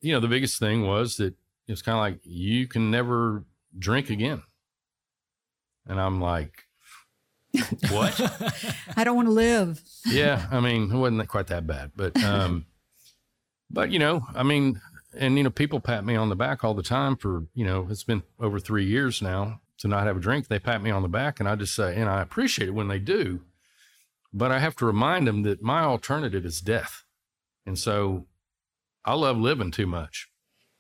You 0.02 0.14
know, 0.14 0.20
the 0.20 0.28
biggest 0.28 0.60
thing 0.60 0.86
was 0.86 1.18
that 1.18 1.36
it's 1.68 1.82
kind 1.82 1.98
of 1.98 2.02
like, 2.02 2.20
you 2.24 2.68
can 2.68 2.92
never 2.92 3.46
drink 3.78 4.10
again. 4.10 4.44
And 5.88 6.00
I'm 6.00 6.20
like, 6.20 6.66
what? 7.90 8.20
I 8.98 9.04
don't 9.04 9.16
want 9.16 9.28
to 9.28 9.34
live. 9.34 9.82
yeah, 10.06 10.48
I 10.52 10.60
mean, 10.60 10.92
it 10.92 10.96
wasn't 10.96 11.28
quite 11.28 11.48
that 11.48 11.68
bad, 11.68 11.92
but 11.96 12.22
um, 12.24 12.66
but 13.70 13.92
you 13.92 14.00
know, 14.00 14.26
I 14.34 14.44
mean, 14.44 14.82
and 15.18 15.38
you 15.38 15.44
know, 15.44 15.50
people 15.50 15.80
pat 15.80 16.06
me 16.06 16.16
on 16.16 16.30
the 16.30 16.36
back 16.36 16.64
all 16.64 16.74
the 16.74 16.84
time 16.84 17.16
for 17.16 17.46
you 17.54 17.66
know, 17.66 17.88
it's 17.90 18.04
been 18.04 18.24
over 18.40 18.60
three 18.60 18.86
years 18.86 19.22
now 19.22 19.62
to 19.80 19.88
not 19.88 20.06
have 20.08 20.18
a 20.18 20.20
drink. 20.20 20.48
They 20.48 20.60
pat 20.60 20.82
me 20.82 20.92
on 20.92 21.02
the 21.02 21.08
back, 21.08 21.40
and 21.40 21.50
I 21.50 21.56
just 21.56 21.76
say, 21.76 21.96
and 21.96 22.10
I 22.10 22.22
appreciate 22.22 22.68
it 22.70 22.74
when 22.74 22.88
they 22.88 23.00
do, 23.00 23.42
but 24.34 24.52
I 24.52 24.60
have 24.60 24.76
to 24.78 24.86
remind 24.86 25.28
them 25.28 25.44
that 25.44 25.62
my 25.62 25.82
alternative 25.82 26.46
is 26.46 26.62
death, 26.62 27.04
and 27.66 27.78
so 27.78 28.26
I 29.04 29.14
love 29.14 29.38
living 29.38 29.72
too 29.72 29.88
much. 29.88 30.30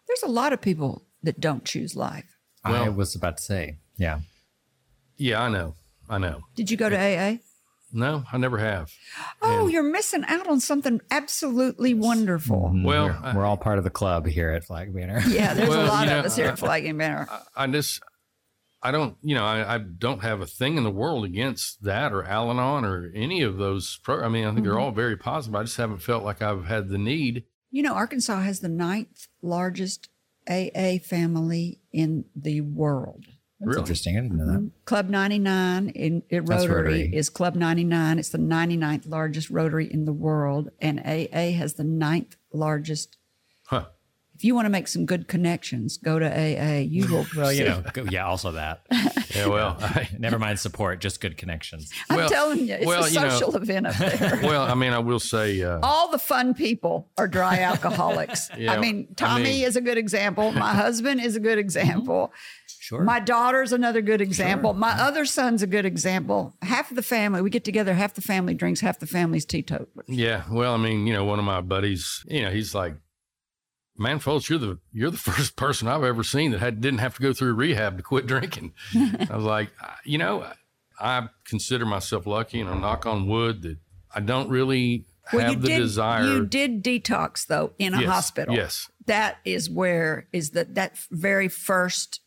There's 0.08 0.24
a 0.24 0.28
lot 0.28 0.54
of 0.54 0.62
people 0.62 1.04
that 1.24 1.40
don't 1.40 1.66
choose 1.66 1.96
life. 1.96 2.38
I 2.64 2.90
was 2.90 3.16
about 3.16 3.38
to 3.38 3.44
say, 3.44 3.78
yeah. 3.98 4.20
Yeah, 5.18 5.42
I 5.44 5.50
know, 5.50 5.76
I 6.10 6.18
know. 6.18 6.42
Did 6.56 6.72
you 6.72 6.78
go 6.78 6.90
to 6.90 6.98
AA? 6.98 7.38
No, 7.94 8.24
I 8.32 8.38
never 8.38 8.58
have. 8.58 8.92
Oh, 9.42 9.64
And- 9.64 9.72
you're 9.72 9.84
missing 9.84 10.24
out 10.28 10.48
on 10.48 10.60
something 10.60 11.00
absolutely 11.12 11.94
wonderful. 11.94 12.72
Well, 12.84 13.06
we're, 13.08 13.12
I- 13.24 13.36
we're 13.36 13.46
all 13.46 13.58
part 13.58 13.78
of 13.78 13.84
the 13.84 13.90
club 13.90 14.26
here 14.28 14.50
at 14.52 14.66
Flag 14.66 14.94
Banner. 14.94 15.22
Yeah, 15.28 15.54
there's 15.54 15.70
Well, 15.70 15.86
a 15.86 15.88
lot 15.88 16.04
of 16.08 16.10
know, 16.10 16.20
us 16.22 16.36
here 16.36 16.48
I- 16.48 16.50
at 16.50 16.60
Flag 16.60 16.86
and 16.86 16.98
Banner. 17.00 17.28
I- 17.30 17.64
I 17.64 17.68
just, 17.68 18.02
I 18.84 18.92
don't, 18.92 19.18
you 19.22 19.34
know, 19.36 19.46
I, 19.46 19.76
I 19.76 19.78
don't 19.78 20.22
have 20.22 20.42
a 20.42 20.46
thing 20.46 20.78
in 20.78 20.84
the 20.84 20.92
world 20.92 21.26
against 21.26 21.84
that 21.84 22.12
or 22.12 22.24
Al 22.24 22.50
Anon 22.52 22.86
or 22.86 23.12
any 23.16 23.42
of 23.42 23.58
those. 23.58 24.00
Pro- 24.04 24.22
I 24.24 24.28
mean, 24.30 24.44
I 24.44 24.48
think 24.48 24.58
Mm-hmm. 24.60 24.66
they're 24.66 24.80
all 24.80 24.92
very 24.92 25.16
positive. 25.18 25.56
I 25.56 25.64
just 25.64 25.78
haven't 25.78 26.02
felt 26.02 26.24
like 26.24 26.42
I've 26.42 26.66
had 26.66 26.90
the 26.90 26.98
need. 26.98 27.46
You 27.72 27.82
know, 27.84 27.94
Arkansas 27.94 28.42
has 28.42 28.60
the 28.60 28.70
ninth 28.70 29.28
largest 29.42 30.10
AA 30.50 30.98
family 31.04 31.80
in 31.92 32.26
the 32.36 32.62
world. 32.62 33.26
That's 33.60 33.68
Really? 33.70 33.80
interesting. 33.80 34.18
I 34.18 34.22
didn't 34.22 34.38
know 34.38 34.46
that. 34.52 34.72
Club 34.86 35.10
99 35.10 35.90
in, 35.90 36.24
in 36.30 36.46
Rotary, 36.46 36.68
Rotary. 36.76 37.16
is 37.16 37.30
Club 37.30 37.56
99. 37.56 38.20
It's 38.20 38.30
the 38.30 38.38
99th 38.38 39.08
largest 39.10 39.50
Rotary 39.50 39.92
in 39.92 40.04
the 40.06 40.14
world, 40.14 40.70
and 40.82 41.00
AA 41.00 41.52
has 41.58 41.76
the 41.76 41.86
ninth 41.86 42.36
largest. 42.52 43.18
Huh. 43.68 43.86
If 44.36 44.44
you 44.44 44.54
want 44.54 44.66
to 44.66 44.70
make 44.70 44.90
some 44.90 45.06
good 45.06 45.30
connections, 45.30 45.96
go 45.98 46.20
to 46.20 46.26
AA. 46.30 46.80
You 46.80 47.08
will. 47.08 47.26
Well, 47.38 47.54
you 47.54 47.64
know, 47.64 47.82
go- 47.94 48.04
yeah, 48.10 48.26
also 48.28 48.52
that. 48.52 48.86
Yeah, 49.36 49.48
well, 49.48 49.76
I, 49.82 50.08
Never 50.18 50.40
mind 50.40 50.60
support, 50.62 51.02
just 51.02 51.20
good 51.20 51.36
connections. 51.36 51.92
I'm 52.10 52.16
well- 52.18 52.30
telling 52.30 52.68
you, 52.68 52.76
it's 52.76 52.86
well, 52.86 53.04
a 53.04 53.10
you 53.10 53.20
know- 53.20 53.30
social 53.30 53.56
event 53.58 53.88
up 53.88 53.96
there. 53.96 54.40
well, 54.44 54.62
I 54.64 54.76
mean, 54.76 54.94
I 54.94 55.00
will 55.00 55.20
say, 55.20 55.62
uh, 55.62 55.80
All 55.84 56.10
the 56.10 56.18
fun 56.20 56.54
people 56.54 57.10
are 57.18 57.28
dry 57.28 57.60
alcoholics. 57.60 58.50
Yeah, 58.58 58.72
I 58.74 58.80
mean, 58.80 59.08
I 59.12 59.14
Tommy 59.16 59.44
mean- 59.46 59.66
is 59.66 59.76
a 59.76 59.82
good 59.82 59.98
example. 59.98 60.52
My 60.54 60.74
husband 60.74 61.20
is 61.22 61.36
a 61.36 61.42
good 61.42 61.58
example. 61.58 62.32
Sure. 62.86 63.02
My 63.02 63.20
daughter's 63.20 63.74
another 63.74 64.00
good 64.04 64.22
example. 64.22 64.76
My 64.76 64.92
mm-hmm. 64.92 65.00
other 65.00 65.26
son's 65.26 65.64
a 65.64 65.68
good 65.68 65.86
example. 65.86 66.56
Half 66.62 66.92
of 66.92 66.96
the 66.96 67.02
family, 67.02 67.42
we 67.42 67.50
get 67.50 67.64
together, 67.64 67.96
half 67.96 68.14
the 68.14 68.22
family 68.22 68.54
drinks, 68.54 68.80
half 68.80 69.00
the 69.00 69.08
family's 69.08 69.44
teetotalers. 69.44 70.06
yeah, 70.08 70.44
well, 70.52 70.76
I 70.76 70.78
mean, 70.78 71.08
you 71.08 71.14
know, 71.14 71.26
one 71.26 71.40
of 71.40 71.46
my 71.46 71.62
buddies, 71.62 72.24
you 72.28 72.44
know, 72.44 72.52
he's 72.52 72.76
like, 72.76 72.94
man, 73.98 74.20
folks, 74.20 74.52
you're 74.52 74.60
the 74.60 74.78
you're 74.94 75.10
the 75.10 75.18
first 75.32 75.56
person 75.56 75.88
I've 75.88 76.04
ever 76.04 76.24
seen 76.24 76.52
that 76.52 76.60
had 76.60 76.80
didn't 76.80 77.00
have 77.00 77.16
to 77.16 77.24
go 77.24 77.34
through 77.34 77.56
rehab 77.56 77.98
to 77.98 78.04
quit 78.04 78.28
drinking. 78.28 78.74
I 78.96 79.36
was 79.36 79.46
like, 79.46 79.72
you 80.04 80.20
know, 80.20 80.46
I 81.00 81.28
consider 81.44 81.88
myself 81.88 82.28
lucky, 82.28 82.62
and 82.62 82.70
I 82.70 82.78
knock 82.78 83.08
on 83.08 83.28
wood 83.28 83.64
that 83.64 83.80
I 84.14 84.20
don't 84.20 84.50
really 84.50 85.08
have 85.24 85.60
the 85.60 85.70
did, 85.70 85.78
desire. 85.78 86.24
You 86.24 86.46
did 86.46 86.84
detox 86.84 87.48
though 87.48 87.74
in 87.80 87.96
a 87.96 88.02
Yes, 88.02 88.10
hospital. 88.10 88.54
yes. 88.54 88.92
That 89.08 89.38
is 89.44 89.72
where 89.72 90.28
is 90.32 90.52
the 90.52 90.66
that 90.66 91.00
very 91.10 91.48
first 91.48 92.20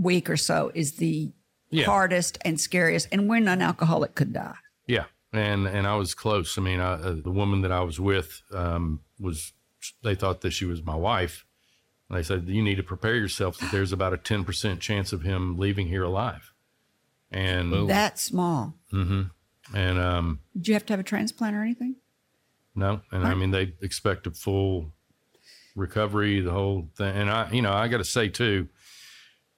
week 0.00 0.30
or 0.30 0.36
so 0.36 0.70
is 0.74 0.92
the 0.96 1.32
Yeah. 1.70 1.84
hardest 1.86 2.38
and 2.44 2.58
scariest, 2.60 3.08
and 3.12 3.28
when 3.28 3.46
an 3.48 3.60
alcoholic 3.62 4.14
could 4.14 4.32
die. 4.32 4.56
Yeah, 4.86 5.04
and 5.32 5.66
and 5.66 5.86
I 5.86 5.96
was 5.96 6.14
close. 6.14 6.56
I 6.56 6.62
mean, 6.62 6.80
I, 6.80 6.92
uh, 6.94 7.16
the 7.22 7.30
woman 7.30 7.60
that 7.62 7.72
I 7.72 7.80
was 7.80 7.98
with 8.00 8.42
um, 8.52 9.00
was. 9.20 9.52
They 10.02 10.14
thought 10.16 10.40
that 10.40 10.50
she 10.50 10.64
was 10.64 10.82
my 10.82 10.96
wife. 10.96 11.44
And 12.08 12.18
they 12.18 12.22
said 12.24 12.48
you 12.48 12.62
need 12.62 12.76
to 12.78 12.82
prepare 12.82 13.14
yourself 13.14 13.58
that 13.58 13.70
there's 13.70 13.92
about 13.92 14.12
a 14.12 14.16
ten 14.16 14.42
percent 14.44 14.80
chance 14.80 15.12
of 15.12 15.22
him 15.22 15.56
leaving 15.56 15.86
here 15.88 16.02
alive. 16.02 16.52
And 17.30 17.88
That 17.88 18.18
small. 18.18 18.74
Mm-hmm. 18.92 19.22
and 19.76 19.98
um, 19.98 20.40
Did 20.56 20.68
you 20.68 20.74
have 20.74 20.86
to 20.86 20.92
have 20.94 21.00
a 21.00 21.04
transplant 21.04 21.54
or 21.54 21.62
anything? 21.62 21.96
no, 22.74 23.02
and 23.12 23.24
I 23.26 23.34
mean 23.34 23.50
they 23.52 23.74
expect 23.82 24.26
a 24.26 24.30
full 24.30 24.92
recovery, 25.76 26.40
the 26.40 26.50
whole 26.52 26.88
thing. 26.96 27.14
And 27.16 27.30
I, 27.30 27.50
you 27.50 27.62
know, 27.62 27.72
I 27.72 27.88
got 27.88 27.98
to 27.98 28.04
say 28.04 28.28
too 28.28 28.68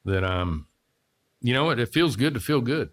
that 0.04 0.24
um, 0.24 0.66
you 1.40 1.52
know 1.54 1.64
what, 1.64 1.78
it 1.78 1.92
feels 1.92 2.16
good 2.16 2.34
to 2.34 2.40
feel 2.40 2.60
good. 2.60 2.90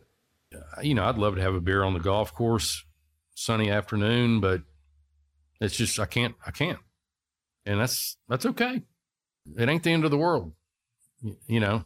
Uh, 0.54 0.82
You 0.82 0.94
know, 0.96 1.06
I'd 1.06 1.18
love 1.18 1.36
to 1.36 1.42
have 1.42 1.56
a 1.56 1.62
beer 1.62 1.84
on 1.84 1.94
the 1.94 2.00
golf 2.00 2.34
course, 2.34 2.84
sunny 3.36 3.70
afternoon, 3.70 4.40
but 4.40 4.62
it's 5.60 5.76
just 5.76 6.00
I 6.00 6.06
can't, 6.06 6.36
I 6.46 6.52
can't, 6.52 6.80
and 7.66 7.80
that's 7.80 8.18
that's 8.30 8.46
okay. 8.46 8.84
It 9.58 9.70
ain't 9.70 9.84
the 9.84 9.92
end 9.92 10.06
of 10.06 10.12
the 10.12 10.18
world, 10.18 10.54
Y- 11.22 11.34
you 11.48 11.60
know. 11.60 11.86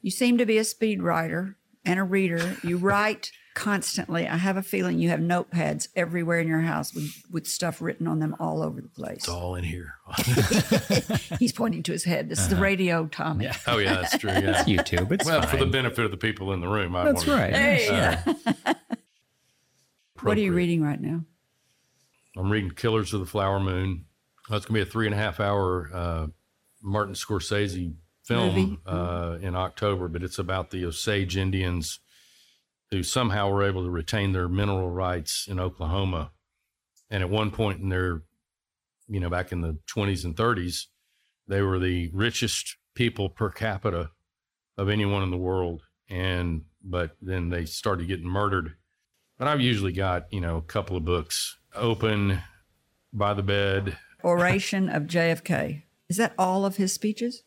You 0.00 0.10
seem 0.10 0.38
to 0.38 0.46
be 0.46 0.58
a 0.58 0.64
speed 0.64 1.02
writer 1.02 1.56
and 1.84 1.98
a 1.98 2.04
reader. 2.04 2.56
You 2.62 2.76
write 2.76 3.30
constantly. 3.54 4.26
I 4.26 4.36
have 4.36 4.56
a 4.56 4.62
feeling 4.62 4.98
you 4.98 5.08
have 5.10 5.20
notepads 5.20 5.88
everywhere 5.96 6.40
in 6.40 6.48
your 6.48 6.60
house 6.60 6.94
with, 6.94 7.10
with 7.30 7.46
stuff 7.46 7.80
written 7.82 8.06
on 8.06 8.18
them 8.18 8.34
all 8.40 8.62
over 8.62 8.80
the 8.80 8.88
place. 8.88 9.18
It's 9.18 9.28
all 9.28 9.54
in 9.54 9.64
here. 9.64 9.94
He's 11.38 11.52
pointing 11.52 11.82
to 11.84 11.92
his 11.92 12.04
head. 12.04 12.28
This 12.28 12.38
is 12.38 12.48
the 12.48 12.56
radio, 12.56 13.06
Tommy. 13.06 13.48
oh 13.66 13.78
yeah, 13.78 13.94
that's 13.94 14.18
true. 14.18 14.30
Yeah. 14.30 14.64
YouTube, 14.64 15.12
it's 15.12 15.24
Well, 15.26 15.40
fine. 15.42 15.50
for 15.50 15.56
the 15.56 15.66
benefit 15.66 16.04
of 16.04 16.10
the 16.10 16.16
people 16.16 16.52
in 16.52 16.60
the 16.60 16.68
room, 16.68 16.94
I 16.96 17.04
That's 17.04 17.26
wanted- 17.26 17.40
right. 17.42 17.54
Hey. 17.54 18.18
what 20.22 20.36
are 20.36 20.40
you 20.40 20.52
reading 20.52 20.82
right 20.82 21.00
now? 21.00 21.22
I'm 22.36 22.50
reading 22.50 22.70
Killers 22.70 23.12
of 23.12 23.20
the 23.20 23.26
Flower 23.26 23.60
Moon. 23.60 24.06
That's 24.48 24.64
going 24.66 24.80
to 24.80 24.84
be 24.84 24.88
a 24.88 24.90
three 24.90 25.06
and 25.06 25.14
a 25.14 25.18
half 25.18 25.40
hour 25.40 25.90
uh, 25.92 26.26
Martin 26.82 27.14
Scorsese 27.14 27.94
film 28.24 28.54
Movie. 28.54 28.78
uh, 28.86 29.38
in 29.40 29.54
October, 29.56 30.08
but 30.08 30.22
it's 30.22 30.38
about 30.38 30.70
the 30.70 30.84
Osage 30.86 31.36
Indians 31.36 31.98
who 32.92 33.02
somehow 33.02 33.48
were 33.48 33.64
able 33.64 33.82
to 33.82 33.90
retain 33.90 34.32
their 34.32 34.48
mineral 34.48 34.90
rights 34.90 35.46
in 35.48 35.58
Oklahoma. 35.58 36.30
And 37.10 37.22
at 37.22 37.30
one 37.30 37.50
point 37.50 37.80
in 37.80 37.88
their, 37.88 38.22
you 39.08 39.18
know, 39.18 39.30
back 39.30 39.50
in 39.50 39.62
the 39.62 39.78
20s 39.86 40.26
and 40.26 40.36
30s, 40.36 40.88
they 41.48 41.62
were 41.62 41.78
the 41.78 42.10
richest 42.12 42.76
people 42.94 43.30
per 43.30 43.48
capita 43.48 44.10
of 44.76 44.90
anyone 44.90 45.22
in 45.22 45.30
the 45.30 45.38
world. 45.38 45.80
And, 46.10 46.64
but 46.84 47.16
then 47.22 47.48
they 47.48 47.64
started 47.64 48.08
getting 48.08 48.26
murdered. 48.26 48.74
But 49.38 49.48
I've 49.48 49.62
usually 49.62 49.92
got, 49.92 50.30
you 50.30 50.42
know, 50.42 50.58
a 50.58 50.62
couple 50.62 50.94
of 50.94 51.04
books 51.06 51.56
open 51.74 52.42
by 53.10 53.32
the 53.32 53.42
bed. 53.42 53.96
Oration 54.22 54.90
of 54.90 55.04
JFK. 55.04 55.84
Is 56.10 56.18
that 56.18 56.34
all 56.38 56.66
of 56.66 56.76
his 56.76 56.92
speeches? 56.92 57.42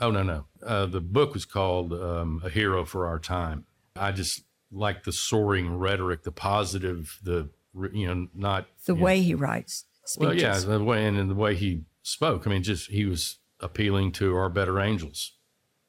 Oh, 0.00 0.10
no, 0.10 0.24
no. 0.24 0.46
Uh, 0.66 0.86
the 0.86 1.00
book 1.00 1.32
was 1.32 1.44
called 1.44 1.92
um, 1.92 2.42
A 2.44 2.50
Hero 2.50 2.84
for 2.84 3.06
Our 3.06 3.20
Time. 3.20 3.66
I 3.94 4.10
just 4.10 4.42
like 4.72 5.04
the 5.04 5.12
soaring 5.12 5.76
rhetoric, 5.76 6.22
the 6.22 6.32
positive, 6.32 7.18
the, 7.22 7.50
you 7.92 8.06
know, 8.06 8.28
not 8.34 8.66
The 8.86 8.92
you 8.92 8.98
know, 8.98 9.04
way 9.04 9.22
he 9.22 9.34
writes 9.34 9.84
speeches. 10.04 10.26
Well, 10.26 10.34
yeah, 10.34 10.78
the 10.78 10.84
way 10.84 11.06
and, 11.06 11.18
and 11.18 11.30
the 11.30 11.34
way 11.34 11.54
he 11.54 11.82
spoke. 12.02 12.46
I 12.46 12.50
mean, 12.50 12.62
just 12.62 12.90
he 12.90 13.04
was 13.04 13.38
appealing 13.60 14.12
to 14.12 14.36
our 14.36 14.48
better 14.48 14.80
angels, 14.80 15.32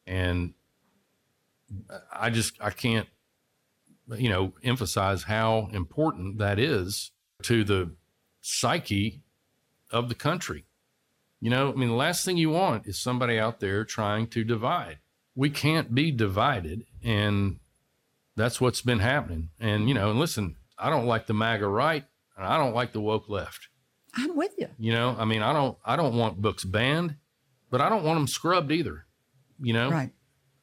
and 0.06 0.54
I 2.12 2.30
just 2.30 2.54
I 2.62 2.70
can't, 2.70 3.08
you 4.16 4.30
know, 4.30 4.54
emphasize 4.64 5.24
how 5.24 5.70
important 5.74 6.38
that 6.40 6.60
is 6.60 7.12
to 7.44 7.64
the 7.64 7.92
psyche 8.42 9.24
of 9.92 10.10
the 10.10 10.16
country. 10.16 10.66
You 11.42 11.50
know, 11.50 11.72
I 11.72 11.76
mean, 11.76 11.90
the 11.90 11.96
last 11.96 12.26
thing 12.26 12.38
you 12.38 12.50
want 12.50 12.88
is 12.88 12.98
somebody 12.98 13.38
out 13.38 13.60
there 13.60 13.84
trying 13.84 14.28
to 14.28 14.44
divide. 14.44 15.00
We 15.36 15.50
can't 15.50 15.94
be 15.94 16.12
divided, 16.12 16.86
and 17.04 17.60
that's 18.36 18.60
what's 18.62 18.82
been 18.82 19.00
happening. 19.00 19.50
And 19.60 19.88
you 19.88 19.94
know, 19.96 20.10
and 20.12 20.20
listen, 20.20 20.56
I 20.78 20.90
don't 20.90 21.06
like 21.06 21.28
the 21.28 21.34
MAGA 21.34 21.68
right, 21.68 22.04
and 22.38 22.46
I 22.46 22.58
don't 22.58 22.74
like 22.76 22.94
the 22.94 23.02
woke 23.02 23.30
left. 23.30 23.68
I'm 24.16 24.36
with 24.36 24.54
you. 24.58 24.68
You 24.80 24.94
know, 24.94 25.16
I 25.20 25.26
mean, 25.26 25.42
I 25.42 25.52
don't, 25.54 25.78
I 25.86 25.96
don't 25.98 26.16
want 26.16 26.42
books 26.42 26.64
banned, 26.64 27.16
but 27.70 27.82
I 27.82 27.90
don't 27.90 28.04
want 28.04 28.18
them 28.18 28.28
scrubbed 28.28 28.72
either. 28.72 29.06
You 29.62 29.74
know, 29.74 29.90
Right. 29.90 30.12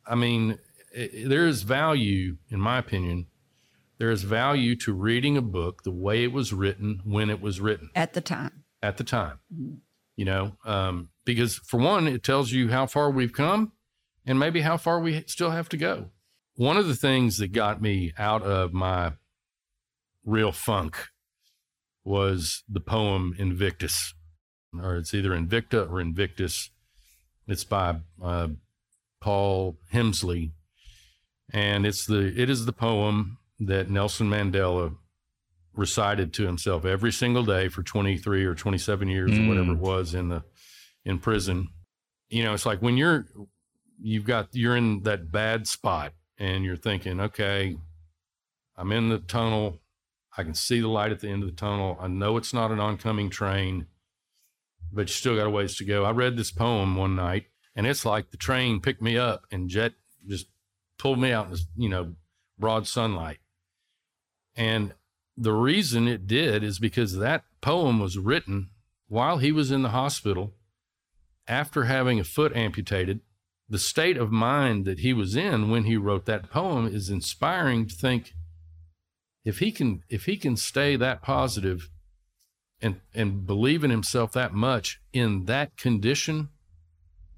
I 0.06 0.14
mean, 0.14 0.58
i 0.96 1.02
i- 1.02 1.24
there 1.26 1.46
is 1.46 1.62
value, 1.62 2.36
in 2.50 2.60
my 2.60 2.78
opinion, 2.78 3.26
there 3.98 4.10
is 4.10 4.22
value 4.22 4.74
to 4.76 4.92
reading 4.92 5.36
a 5.36 5.42
book 5.42 5.82
the 5.82 5.90
way 5.92 6.24
it 6.24 6.32
was 6.32 6.52
written 6.52 7.00
when 7.04 7.30
it 7.30 7.40
was 7.40 7.60
written 7.60 7.90
At 7.94 8.14
the 8.14 8.20
time. 8.20 8.64
at 8.82 8.96
the 8.96 9.04
time. 9.04 9.38
You 10.16 10.24
know, 10.24 10.56
um, 10.64 11.10
because 11.24 11.56
for 11.56 11.78
one, 11.78 12.06
it 12.08 12.22
tells 12.22 12.52
you 12.52 12.70
how 12.70 12.86
far 12.86 13.10
we've 13.10 13.32
come 13.32 13.72
and 14.26 14.38
maybe 14.38 14.60
how 14.62 14.76
far 14.76 14.98
we 15.00 15.24
still 15.26 15.50
have 15.50 15.68
to 15.70 15.76
go. 15.76 16.10
One 16.56 16.76
of 16.76 16.86
the 16.86 16.94
things 16.94 17.38
that 17.38 17.52
got 17.52 17.80
me 17.80 18.12
out 18.18 18.42
of 18.42 18.72
my 18.74 19.12
real 20.24 20.52
funk 20.52 21.08
was 22.04 22.62
the 22.68 22.80
poem 22.80 23.34
Invictus, 23.38 24.14
or 24.78 24.96
it's 24.96 25.14
either 25.14 25.30
Invicta 25.30 25.90
or 25.90 26.00
Invictus. 26.00 26.70
It's 27.48 27.64
by 27.64 28.00
uh, 28.22 28.48
Paul 29.20 29.78
Hemsley, 29.92 30.52
and 31.52 31.86
it's 31.86 32.04
the 32.04 32.32
it 32.36 32.50
is 32.50 32.66
the 32.66 32.72
poem 32.72 33.38
that 33.60 33.88
Nelson 33.88 34.28
Mandela 34.28 34.96
recited 35.74 36.34
to 36.34 36.46
himself 36.46 36.84
every 36.84 37.12
single 37.12 37.44
day 37.44 37.68
for 37.68 37.82
23 37.82 38.44
or 38.44 38.54
27 38.54 39.08
years 39.08 39.38
or 39.38 39.48
whatever 39.48 39.72
it 39.72 39.78
was 39.78 40.14
in 40.14 40.28
the 40.28 40.42
in 41.04 41.18
prison. 41.18 41.68
You 42.28 42.44
know 42.44 42.52
it's 42.52 42.66
like 42.66 42.82
when 42.82 42.96
you're 42.96 43.26
you've 44.00 44.26
got 44.26 44.48
you're 44.52 44.76
in 44.76 45.02
that 45.04 45.32
bad 45.32 45.66
spot 45.66 46.12
and 46.38 46.64
you're 46.64 46.76
thinking 46.76 47.20
okay 47.20 47.76
i'm 48.76 48.92
in 48.92 49.08
the 49.08 49.18
tunnel. 49.18 49.78
I 50.36 50.44
can 50.44 50.54
see 50.54 50.80
the 50.80 50.88
light 50.88 51.12
at 51.12 51.20
the 51.20 51.28
end 51.28 51.42
of 51.42 51.50
the 51.50 51.54
tunnel. 51.54 51.98
I 52.00 52.08
know 52.08 52.38
it's 52.38 52.54
not 52.54 52.70
an 52.70 52.80
oncoming 52.80 53.28
train 53.28 53.86
but 54.92 55.08
you 55.08 55.14
still 55.14 55.36
got 55.36 55.46
a 55.46 55.50
ways 55.50 55.76
to 55.76 55.84
go. 55.84 56.04
I 56.04 56.10
read 56.10 56.36
this 56.36 56.50
poem 56.50 56.96
one 56.96 57.16
night 57.16 57.46
and 57.74 57.86
it's 57.86 58.04
like 58.04 58.30
the 58.30 58.36
train 58.36 58.80
picked 58.80 59.02
me 59.02 59.16
up 59.16 59.46
and 59.50 59.68
jet 59.68 59.92
just 60.28 60.46
pulled 60.98 61.18
me 61.18 61.32
out 61.32 61.46
in 61.46 61.50
this 61.52 61.66
you 61.76 61.88
know 61.88 62.14
broad 62.58 62.86
sunlight. 62.86 63.38
And 64.54 64.94
the 65.36 65.52
reason 65.52 66.06
it 66.06 66.26
did 66.26 66.62
is 66.62 66.78
because 66.78 67.16
that 67.16 67.44
poem 67.60 67.98
was 67.98 68.18
written 68.18 68.68
while 69.08 69.38
he 69.38 69.50
was 69.50 69.70
in 69.70 69.82
the 69.82 69.90
hospital 69.90 70.52
after 71.48 71.84
having 71.84 72.20
a 72.20 72.24
foot 72.24 72.54
amputated. 72.54 73.20
The 73.72 73.78
state 73.78 74.18
of 74.18 74.30
mind 74.30 74.84
that 74.84 74.98
he 74.98 75.14
was 75.14 75.34
in 75.34 75.70
when 75.70 75.84
he 75.84 75.96
wrote 75.96 76.26
that 76.26 76.50
poem 76.50 76.86
is 76.86 77.08
inspiring 77.08 77.86
to 77.86 77.94
think 77.94 78.34
if 79.46 79.60
he 79.60 79.72
can 79.72 80.02
if 80.10 80.26
he 80.26 80.36
can 80.36 80.58
stay 80.58 80.94
that 80.96 81.22
positive 81.22 81.88
and 82.82 83.00
and 83.14 83.46
believe 83.46 83.82
in 83.82 83.90
himself 83.90 84.32
that 84.32 84.52
much 84.52 85.00
in 85.14 85.46
that 85.46 85.78
condition 85.78 86.50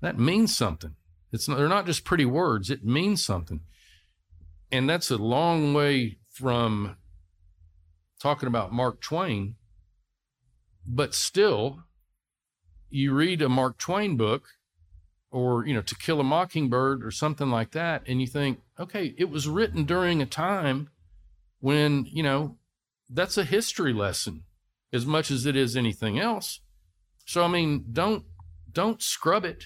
that 0.01 0.18
means 0.18 0.57
something. 0.57 0.97
It's 1.32 1.49
not, 1.49 1.57
they're 1.57 1.68
not 1.68 1.87
just 1.87 2.05
pretty 2.05 2.24
words 2.24 2.68
it 2.68 2.85
means 2.85 3.24
something. 3.24 3.61
And 4.72 4.91
that's 4.91 5.12
a 5.12 5.16
long 5.16 5.72
way 5.72 6.18
from 6.32 6.97
talking 8.20 8.49
about 8.49 8.72
Mark 8.72 9.01
Twain, 9.01 9.55
but 10.85 11.14
still, 11.14 11.85
you 12.91 13.14
read 13.14 13.41
a 13.41 13.49
Mark 13.49 13.78
Twain 13.78 14.16
book 14.16 14.49
or, 15.35 15.66
you 15.66 15.74
know, 15.74 15.82
To 15.82 15.95
Kill 15.97 16.20
a 16.20 16.24
Mockingbird 16.24 17.05
or 17.05 17.11
something 17.11 17.51
like 17.51 17.72
that, 17.72 18.03
and 18.07 18.20
you 18.20 18.26
think, 18.26 18.61
okay, 18.78 19.14
it 19.18 19.28
was 19.30 19.49
written 19.49 19.85
during 19.85 20.22
a 20.22 20.26
time 20.26 20.89
when, 21.61 22.07
you 22.07 22.22
know, 22.22 22.57
that's 23.11 23.37
a 23.37 23.45
history 23.45 23.93
lesson 23.93 24.45
as 24.93 25.05
much 25.05 25.30
as 25.30 25.45
it 25.45 25.57
is 25.57 25.76
anything 25.76 26.18
else. 26.18 26.61
So 27.26 27.43
I 27.45 27.49
mean, 27.49 27.87
don't 27.93 28.24
don't 28.72 29.03
scrub 29.03 29.45
it. 29.45 29.64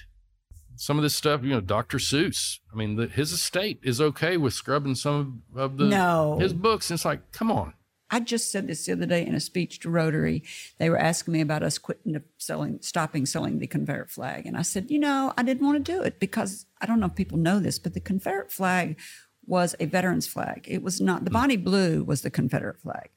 Some 0.75 0.97
of 0.97 1.03
this 1.03 1.15
stuff, 1.15 1.43
you 1.43 1.49
know, 1.49 1.61
Dr. 1.61 1.97
Seuss. 1.97 2.59
I 2.71 2.75
mean, 2.75 2.95
the, 2.95 3.07
his 3.07 3.31
estate 3.33 3.79
is 3.83 3.99
okay 3.99 4.37
with 4.37 4.53
scrubbing 4.53 4.95
some 4.95 5.43
of 5.55 5.77
the 5.77 5.85
No. 5.85 6.37
his 6.39 6.53
books. 6.53 6.89
And 6.89 6.97
it's 6.97 7.03
like, 7.05 7.31
come 7.33 7.51
on. 7.51 7.73
I 8.11 8.19
just 8.19 8.51
said 8.51 8.67
this 8.67 8.85
the 8.85 8.93
other 8.93 9.05
day 9.05 9.25
in 9.25 9.35
a 9.35 9.39
speech 9.39 9.79
to 9.81 9.89
Rotary. 9.89 10.43
They 10.77 10.89
were 10.89 10.97
asking 10.97 11.33
me 11.33 11.41
about 11.41 11.63
us 11.63 11.77
quitting 11.77 12.21
selling, 12.37 12.79
stopping 12.81 13.25
selling 13.25 13.59
the 13.59 13.67
Confederate 13.67 14.09
flag, 14.09 14.45
and 14.45 14.57
I 14.57 14.63
said, 14.63 14.89
you 14.89 14.99
know, 14.99 15.33
I 15.37 15.43
didn't 15.43 15.65
want 15.65 15.83
to 15.83 15.91
do 15.91 16.01
it 16.01 16.19
because 16.19 16.65
I 16.81 16.85
don't 16.85 16.99
know 16.99 17.07
if 17.07 17.15
people 17.15 17.37
know 17.37 17.59
this, 17.59 17.79
but 17.79 17.93
the 17.93 17.99
Confederate 17.99 18.51
flag 18.51 18.97
was 19.45 19.75
a 19.79 19.85
veterans 19.85 20.27
flag. 20.27 20.65
It 20.67 20.83
was 20.83 21.01
not 21.01 21.25
the 21.25 21.31
hmm. 21.31 21.37
Bonnie 21.37 21.57
Blue 21.57 22.03
was 22.03 22.21
the 22.21 22.29
Confederate 22.29 22.79
flag. 22.79 23.09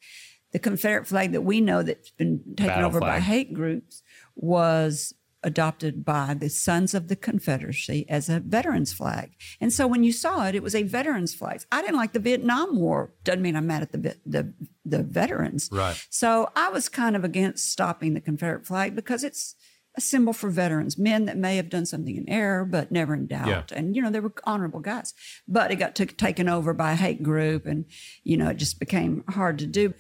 The 0.52 0.58
Confederate 0.58 1.06
flag 1.06 1.32
that 1.32 1.42
we 1.42 1.60
know 1.60 1.82
that's 1.82 2.10
been 2.10 2.42
taken 2.56 2.66
Battle 2.66 2.86
over 2.86 3.00
by 3.00 3.20
hate 3.20 3.54
groups 3.54 4.02
was 4.34 5.14
adopted 5.42 6.04
by 6.04 6.34
the 6.34 6.48
Sons 6.48 6.94
of 6.94 7.08
the 7.08 7.16
Confederacy 7.16 8.06
as 8.08 8.28
a 8.28 8.40
veterans 8.40 8.92
flag. 8.92 9.32
And 9.60 9.72
so 9.72 9.86
when 9.86 10.04
you 10.04 10.12
saw 10.12 10.46
it, 10.46 10.54
it 10.54 10.62
was 10.62 10.74
a 10.74 10.82
veterans 10.82 11.34
flag. 11.34 11.62
I 11.72 11.80
didn't 11.80 11.96
like 11.96 12.12
the 12.12 12.20
Vietnam 12.20 12.78
War. 12.78 13.12
Doesn't 13.24 13.42
mean 13.42 13.56
I'm 13.56 13.66
mad 13.66 13.82
at 13.82 13.92
the 13.92 14.16
the 14.24 14.52
the 14.84 15.02
veterans. 15.02 15.68
Right. 15.72 15.96
So 16.10 16.50
I 16.56 16.68
was 16.70 16.88
kind 16.88 17.16
of 17.16 17.24
against 17.24 17.70
stopping 17.70 18.14
the 18.14 18.20
Confederate 18.20 18.66
flag 18.66 18.94
because 18.96 19.24
it's 19.24 19.54
a 19.96 20.00
symbol 20.00 20.32
for 20.32 20.48
veterans, 20.48 20.96
men 20.96 21.26
that 21.26 21.36
may 21.36 21.56
have 21.56 21.68
done 21.68 21.84
something 21.84 22.16
in 22.16 22.28
error, 22.28 22.64
but 22.64 22.90
never 22.90 23.12
in 23.14 23.26
doubt. 23.26 23.48
Yeah. 23.48 23.62
And, 23.76 23.94
you 23.94 24.00
know, 24.00 24.10
they 24.10 24.20
were 24.20 24.32
honorable 24.44 24.80
guys. 24.80 25.12
But 25.46 25.70
it 25.70 25.76
got 25.76 25.94
took, 25.94 26.16
taken 26.16 26.48
over 26.48 26.72
by 26.72 26.92
a 26.92 26.96
hate 26.96 27.22
group 27.22 27.66
and, 27.66 27.84
you 28.24 28.36
know, 28.36 28.48
it 28.48 28.56
just 28.56 28.80
became 28.80 29.22
hard 29.28 29.58
to 29.58 29.66
do. 29.66 29.92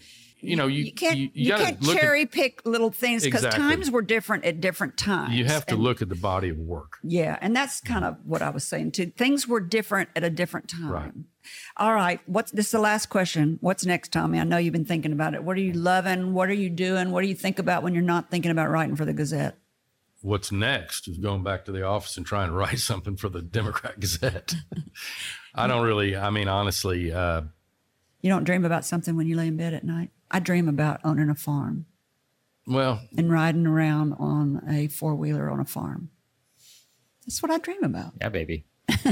You 0.42 0.56
know, 0.56 0.66
you, 0.66 0.84
You 0.84 0.92
can't 0.92 1.16
you, 1.18 1.30
you, 1.34 1.48
gotta 1.50 1.64
can't 1.64 1.82
look 1.82 1.96
at- 1.96 2.02
cherry 2.02 2.26
pick 2.26 2.66
little 2.66 2.90
things 2.90 3.22
because 3.24 3.44
Exactly. 3.44 3.62
times 3.70 3.90
were 3.90 4.02
different 4.02 4.44
at 4.44 4.60
different 4.60 4.96
times. 4.96 5.34
you 5.34 5.44
have 5.44 5.64
to 5.66 5.74
And- 5.74 5.82
look 5.82 6.02
at 6.02 6.08
the 6.08 6.16
body 6.16 6.48
of 6.48 6.58
work. 6.58 6.98
yeah, 7.04 7.38
and 7.40 7.54
that's 7.54 7.80
kind 7.80 8.04
of 8.04 8.16
what 8.24 8.42
I 8.42 8.50
was 8.50 8.64
saying 8.64 8.90
too. 8.92 9.06
Things 9.06 9.46
were 9.46 9.60
different 9.60 10.08
at 10.16 10.24
a 10.24 10.30
different 10.30 10.68
time. 10.68 10.88
Right. 10.90 11.12
All 11.76 11.94
right. 11.94 12.20
What's 12.26 12.50
this 12.52 12.66
is 12.66 12.72
the 12.72 12.78
last 12.80 13.06
question. 13.06 13.58
What's 13.60 13.86
next, 13.86 14.12
Tommy? 14.12 14.38
I 14.38 14.44
know 14.44 14.56
you've 14.58 14.72
been 14.72 14.84
thinking 14.84 15.12
about 15.12 15.34
it. 15.34 15.42
What 15.44 15.56
are 15.56 15.60
you 15.60 15.72
loving? 15.72 16.34
What 16.34 16.48
are 16.48 16.54
you 16.54 16.70
doing? 16.70 17.10
What 17.12 17.22
do 17.22 17.28
you 17.28 17.34
think 17.34 17.58
about 17.58 17.82
when 17.82 17.94
you're 17.94 18.02
not 18.02 18.30
thinking 18.30 18.50
about 18.50 18.68
writing 18.70 18.96
for 18.96 19.04
the 19.04 19.12
Gazette? 19.12 19.56
What's 20.22 20.52
next 20.52 21.08
is 21.08 21.18
going 21.18 21.42
back 21.42 21.64
to 21.64 21.72
the 21.72 21.82
office 21.84 22.16
and 22.16 22.24
trying 22.24 22.48
to 22.50 22.54
write 22.56 22.78
something 22.78 23.16
for 23.16 23.28
the 23.28 23.42
Democrat 23.42 23.98
Gazette. 23.98 24.54
I 25.54 25.66
don't 25.66 25.84
really, 25.84 26.16
I 26.16 26.30
mean, 26.30 26.46
honestly, 26.48 27.12
uh, 27.12 27.42
You 28.20 28.30
don't 28.30 28.44
dream 28.44 28.64
about 28.64 28.84
something 28.84 29.16
when 29.16 29.26
you 29.26 29.34
lay 29.36 29.48
in 29.48 29.56
bed 29.56 29.74
at 29.74 29.82
night. 29.84 30.10
I 30.32 30.40
dream 30.40 30.68
about 30.68 31.00
owning 31.04 31.28
a 31.28 31.34
farm 31.34 31.86
well, 32.66 33.00
and 33.16 33.30
riding 33.30 33.66
around 33.66 34.14
on 34.14 34.62
a 34.68 34.88
four 34.88 35.14
wheeler 35.14 35.50
on 35.50 35.60
a 35.60 35.64
farm. 35.64 36.10
That's 37.26 37.42
what 37.42 37.52
I 37.52 37.58
dream 37.58 37.84
about. 37.84 38.14
Yeah, 38.20 38.30
baby. 38.30 38.64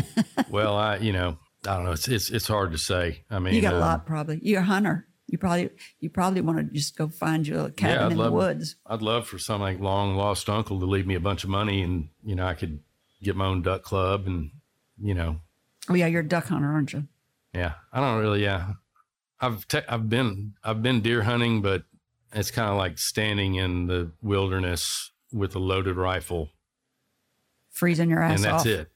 well, 0.51 0.77
I, 0.77 0.97
you 0.97 1.13
know, 1.13 1.39
I 1.67 1.77
don't 1.77 1.85
know. 1.85 1.93
It's, 1.93 2.09
it's, 2.09 2.31
it's 2.31 2.49
hard 2.49 2.73
to 2.73 2.79
say. 2.79 3.23
I 3.31 3.39
mean, 3.39 3.55
You 3.55 3.61
got 3.61 3.75
a 3.75 3.77
um, 3.77 3.83
lot, 3.83 4.07
probably. 4.07 4.41
You're 4.43 4.61
a 4.61 4.65
hunter. 4.65 5.07
You 5.29 5.39
probably 5.39 5.71
you 6.01 6.11
probably 6.11 6.41
want 6.41 6.59
to 6.59 6.65
just 6.75 6.97
go 6.97 7.09
find 7.09 7.47
you 7.47 7.61
a 7.61 7.71
cabin 7.71 8.07
I'd 8.07 8.13
in 8.13 8.19
love, 8.19 8.33
the 8.33 8.37
woods. 8.37 8.75
I'd 8.85 9.01
love 9.01 9.29
for 9.29 9.39
some 9.39 9.61
like 9.61 9.79
long 9.79 10.17
lost 10.17 10.49
uncle 10.49 10.81
to 10.81 10.87
leave 10.87 11.07
me 11.07 11.15
a 11.15 11.21
bunch 11.21 11.45
of 11.45 11.51
money 11.51 11.83
and, 11.83 12.09
you 12.25 12.35
know, 12.35 12.45
I 12.45 12.55
could 12.55 12.81
get 13.23 13.37
my 13.37 13.47
own 13.47 13.63
duck 13.63 13.85
club 13.85 14.27
and, 14.27 14.51
you 15.01 15.15
know, 15.15 15.41
Oh 15.89 15.95
yeah, 15.95 16.07
you're 16.07 16.23
a 16.23 16.29
duck 16.29 16.47
hunter, 16.47 16.69
aren't 16.73 16.93
you? 16.93 17.07
yeah, 17.55 17.75
I 17.93 18.01
don't 18.01 18.19
really, 18.21 18.43
yeah. 18.43 18.73
I've, 19.41 19.67
te- 19.69 19.87
I've 19.89 20.09
been, 20.09 20.55
I've 20.63 20.83
been 20.83 21.01
deer 21.01 21.23
hunting, 21.23 21.63
but 21.63 21.85
it's 22.33 22.51
kind 22.51 22.69
of 22.71 22.77
like 22.77 22.99
standing 22.99 23.55
in 23.57 23.87
the 23.87 24.13
wilderness 24.23 25.11
with 25.33 25.55
a 25.57 25.59
loaded 25.59 25.97
rifle 25.97 26.51
Freezing 27.71 28.11
your 28.11 28.23
ass 28.23 28.37
and 28.37 28.45
that's 28.45 28.63
off. 28.63 28.67
it. 28.67 28.91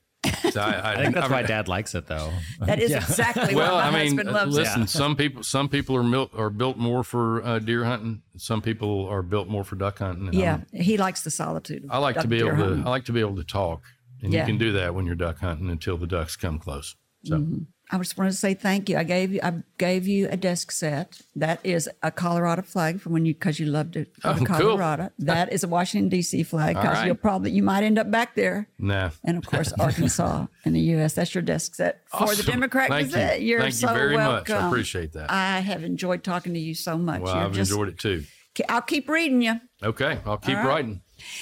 So 0.53 0.61
I, 0.61 0.93
I 0.93 0.97
think 0.97 1.15
that's 1.15 1.27
I've- 1.27 1.33
why 1.35 1.43
dad 1.47 1.69
likes 1.69 1.95
it 1.95 2.07
though. 2.07 2.33
That 2.61 2.81
is 2.81 2.91
exactly 2.95 3.55
Well, 3.55 3.75
what 3.77 3.85
I 3.85 3.91
my 3.91 3.99
mean, 3.99 4.07
husband 4.17 4.29
uh, 4.29 4.33
loves. 4.33 4.57
listen. 4.57 4.83
it. 4.83 4.89
Some 4.91 5.17
people, 5.17 5.43
some 5.43 5.69
people 5.69 5.97
are 5.97 6.03
mil- 6.03 6.31
are 6.37 6.51
built 6.51 6.77
more 6.77 7.05
for 7.05 7.43
uh, 7.45 7.59
deer 7.61 7.85
hunting. 7.85 8.23
Some 8.37 8.61
people 8.63 9.07
are 9.09 9.23
built 9.23 9.49
more 9.49 9.65
for 9.65 9.77
duck 9.77 9.99
hunting. 9.99 10.27
and 10.29 10.35
Yeah, 10.35 10.53
I'm- 10.53 10.67
he 10.83 10.97
likes 10.97 11.23
the 11.23 11.31
solitude. 11.31 11.87
I 11.91 11.99
like 11.99 12.19
to 12.21 12.27
be 12.29 12.39
able 12.39 12.49
deer 12.51 12.57
to. 12.57 12.65
hunting. 12.65 12.87
I 12.87 12.91
like 12.91 13.05
to 13.07 13.13
be 13.13 13.21
able 13.21 13.37
to 13.37 13.45
talk, 13.45 13.83
and 14.23 14.33
Yeah. 14.33 14.41
you 14.41 14.47
can 14.47 14.59
do 14.59 14.73
that 14.73 14.95
when 14.95 15.07
you're 15.07 15.15
duck 15.15 15.39
hunting 15.39 15.71
until 15.71 15.97
the 15.99 16.07
ducks 16.07 16.37
come 16.37 16.59
close. 16.59 16.97
So 17.25 17.47
I 17.91 17.99
just 17.99 18.17
wanted 18.17 18.31
to 18.31 18.37
say 18.37 18.55
thank 18.55 18.89
you. 18.89 18.97
I 18.97 19.05
gave 19.05 19.33
you 19.33 19.41
I 19.43 19.53
gave 19.79 20.09
you 20.09 20.27
a 20.31 20.37
desk 20.37 20.73
set. 20.73 21.21
That 21.37 21.61
is 21.63 21.89
a 22.03 22.11
Colorado 22.11 22.63
flag 22.63 23.01
for 23.01 23.11
when 23.11 23.27
you 23.27 23.35
because 23.35 23.61
you 23.61 23.67
loved 23.67 23.97
it. 23.97 24.11
Oh, 24.25 24.35
cool. 24.37 24.47
Colorado. 24.47 25.11
That 25.19 25.53
is 25.53 25.65
a 25.65 25.69
Washington 25.69 26.09
D.C. 26.09 26.43
flag 26.45 26.77
because 26.77 26.97
right. 26.99 27.07
you'll 27.07 27.17
probably 27.17 27.51
you 27.51 27.63
might 27.63 27.85
end 27.85 27.99
up 27.99 28.11
back 28.11 28.35
there. 28.35 28.69
nah. 28.79 29.11
And 29.23 29.37
of 29.37 29.47
course, 29.47 29.73
Arkansas 29.79 30.47
in 30.65 30.73
the 30.73 30.81
U.S. 30.81 31.13
That's 31.15 31.35
your 31.35 31.43
desk 31.43 31.75
set 31.75 32.03
for 32.09 32.27
the 32.27 32.33
Awesome. 32.33 32.47
Democrat 32.47 32.89
Thank 32.89 33.09
Gazette. 33.09 33.43
you. 33.43 33.59
are 33.59 33.61
Thank 33.63 33.75
so 33.75 33.89
you 33.91 33.95
very 33.95 34.17
much. 34.17 34.49
welcome. 34.49 34.65
I 34.65 34.69
appreciate 34.69 35.13
that. 35.13 35.31
I 35.31 35.61
have 35.61 35.85
enjoyed 35.85 36.25
talking 36.25 36.55
to 36.55 36.61
you 36.61 36.75
so 36.75 36.97
much. 36.99 37.21
well, 37.21 37.35
You're 37.35 37.45
I've 37.45 37.53
just- 37.53 37.71
enjoyed 37.71 37.89
it 37.89 37.99
too. 37.99 38.25
I'll 38.69 38.83
keep 38.83 39.09
reading 39.09 39.43
you. 39.43 39.61
Okay, 39.83 40.19
I'll 40.25 40.37
keep 40.39 40.57
right. 40.57 40.67
writing. 40.67 41.01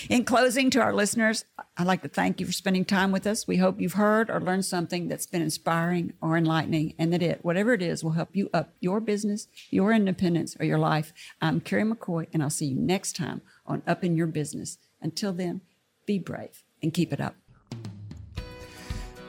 In 0.08 0.24
closing, 0.24 0.70
to 0.70 0.80
our 0.80 0.92
listeners, 0.92 1.44
I'd 1.76 1.86
like 1.86 2.02
to 2.02 2.08
thank 2.08 2.40
you 2.40 2.46
for 2.46 2.52
spending 2.52 2.84
time 2.84 3.12
with 3.12 3.26
us. 3.26 3.46
We 3.46 3.56
hope 3.56 3.80
you've 3.80 3.94
heard 3.94 4.30
or 4.30 4.40
learned 4.40 4.64
something 4.64 5.08
that's 5.08 5.26
been 5.26 5.42
inspiring 5.42 6.12
or 6.20 6.36
enlightening, 6.36 6.94
and 6.98 7.12
that 7.12 7.22
it, 7.22 7.44
whatever 7.44 7.72
it 7.72 7.82
is, 7.82 8.02
will 8.02 8.12
help 8.12 8.34
you 8.34 8.50
up 8.52 8.74
your 8.80 9.00
business, 9.00 9.48
your 9.70 9.92
independence, 9.92 10.56
or 10.58 10.66
your 10.66 10.78
life. 10.78 11.12
I'm 11.40 11.60
Kerry 11.60 11.84
McCoy, 11.84 12.26
and 12.32 12.42
I'll 12.42 12.50
see 12.50 12.66
you 12.66 12.76
next 12.76 13.16
time 13.16 13.42
on 13.66 13.82
Up 13.86 14.04
in 14.04 14.16
Your 14.16 14.26
Business. 14.26 14.78
Until 15.00 15.32
then, 15.32 15.62
be 16.06 16.18
brave 16.18 16.62
and 16.82 16.92
keep 16.92 17.12
it 17.12 17.20
up. 17.20 17.36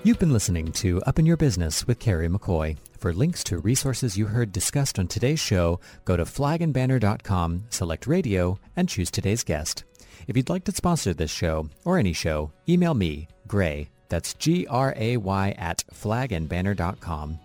You've 0.06 0.20
been 0.20 0.34
listening 0.34 0.74
to 0.74 1.02
Up 1.04 1.18
in 1.18 1.26
Your 1.26 1.38
Business 1.38 1.88
with 1.88 1.98
Kerry 1.98 2.28
McCoy. 2.28 2.76
For 2.98 3.14
links 3.14 3.42
to 3.46 3.60
resources 3.60 4.18
you 4.18 4.26
heard 4.26 4.52
discussed 4.52 5.00
on 5.00 5.08
today's 5.08 5.40
show, 5.40 5.80
go 6.04 6.18
to 6.18 6.26
flagandbanner.com, 6.26 7.64
select 7.70 8.06
radio, 8.06 8.60
and 8.76 8.90
choose 8.90 9.10
today's 9.10 9.44
guest. 9.44 9.86
If 10.28 10.38
you'd 10.38 10.50
like 10.50 10.64
to 10.66 10.72
sponsor 10.72 11.14
this 11.14 11.32
show, 11.32 11.70
or 11.84 11.98
any 11.98 12.14
show, 12.14 12.52
email 12.68 12.94
me, 12.94 13.28
Gray, 13.48 13.90
that's 14.10 14.34
G-R-A-Y 14.34 15.56
at 15.58 15.84
flagandbanner.com. 15.94 17.40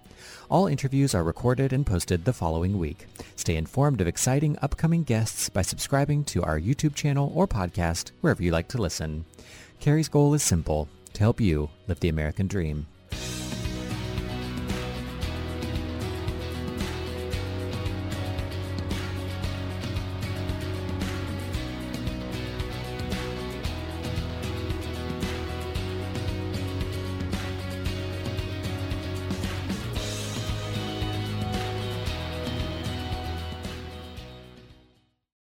All 0.51 0.67
interviews 0.67 1.15
are 1.15 1.25
recorded 1.25 1.73
and 1.73 1.85
posted 1.85 2.25
the 2.25 2.33
following 2.33 2.79
week. 2.79 3.07
Stay 3.37 3.57
informed 3.57 4.01
of 4.01 4.07
exciting 4.07 4.57
upcoming 4.63 5.03
guests 5.03 5.49
by 5.49 5.63
subscribing 5.63 6.25
to 6.25 6.43
our 6.43 6.59
YouTube 6.59 6.95
channel 6.95 7.33
or 7.35 7.47
podcast 7.47 8.13
wherever 8.21 8.43
you 8.43 8.51
like 8.51 8.69
to 8.69 8.79
listen. 8.81 9.25
Kerry's 9.81 10.09
goal 10.09 10.35
is 10.35 10.43
simple, 10.43 10.89
to 11.13 11.21
help 11.21 11.41
you 11.41 11.69
live 11.87 12.01
the 12.01 12.09
American 12.09 12.47
dream. 12.47 12.87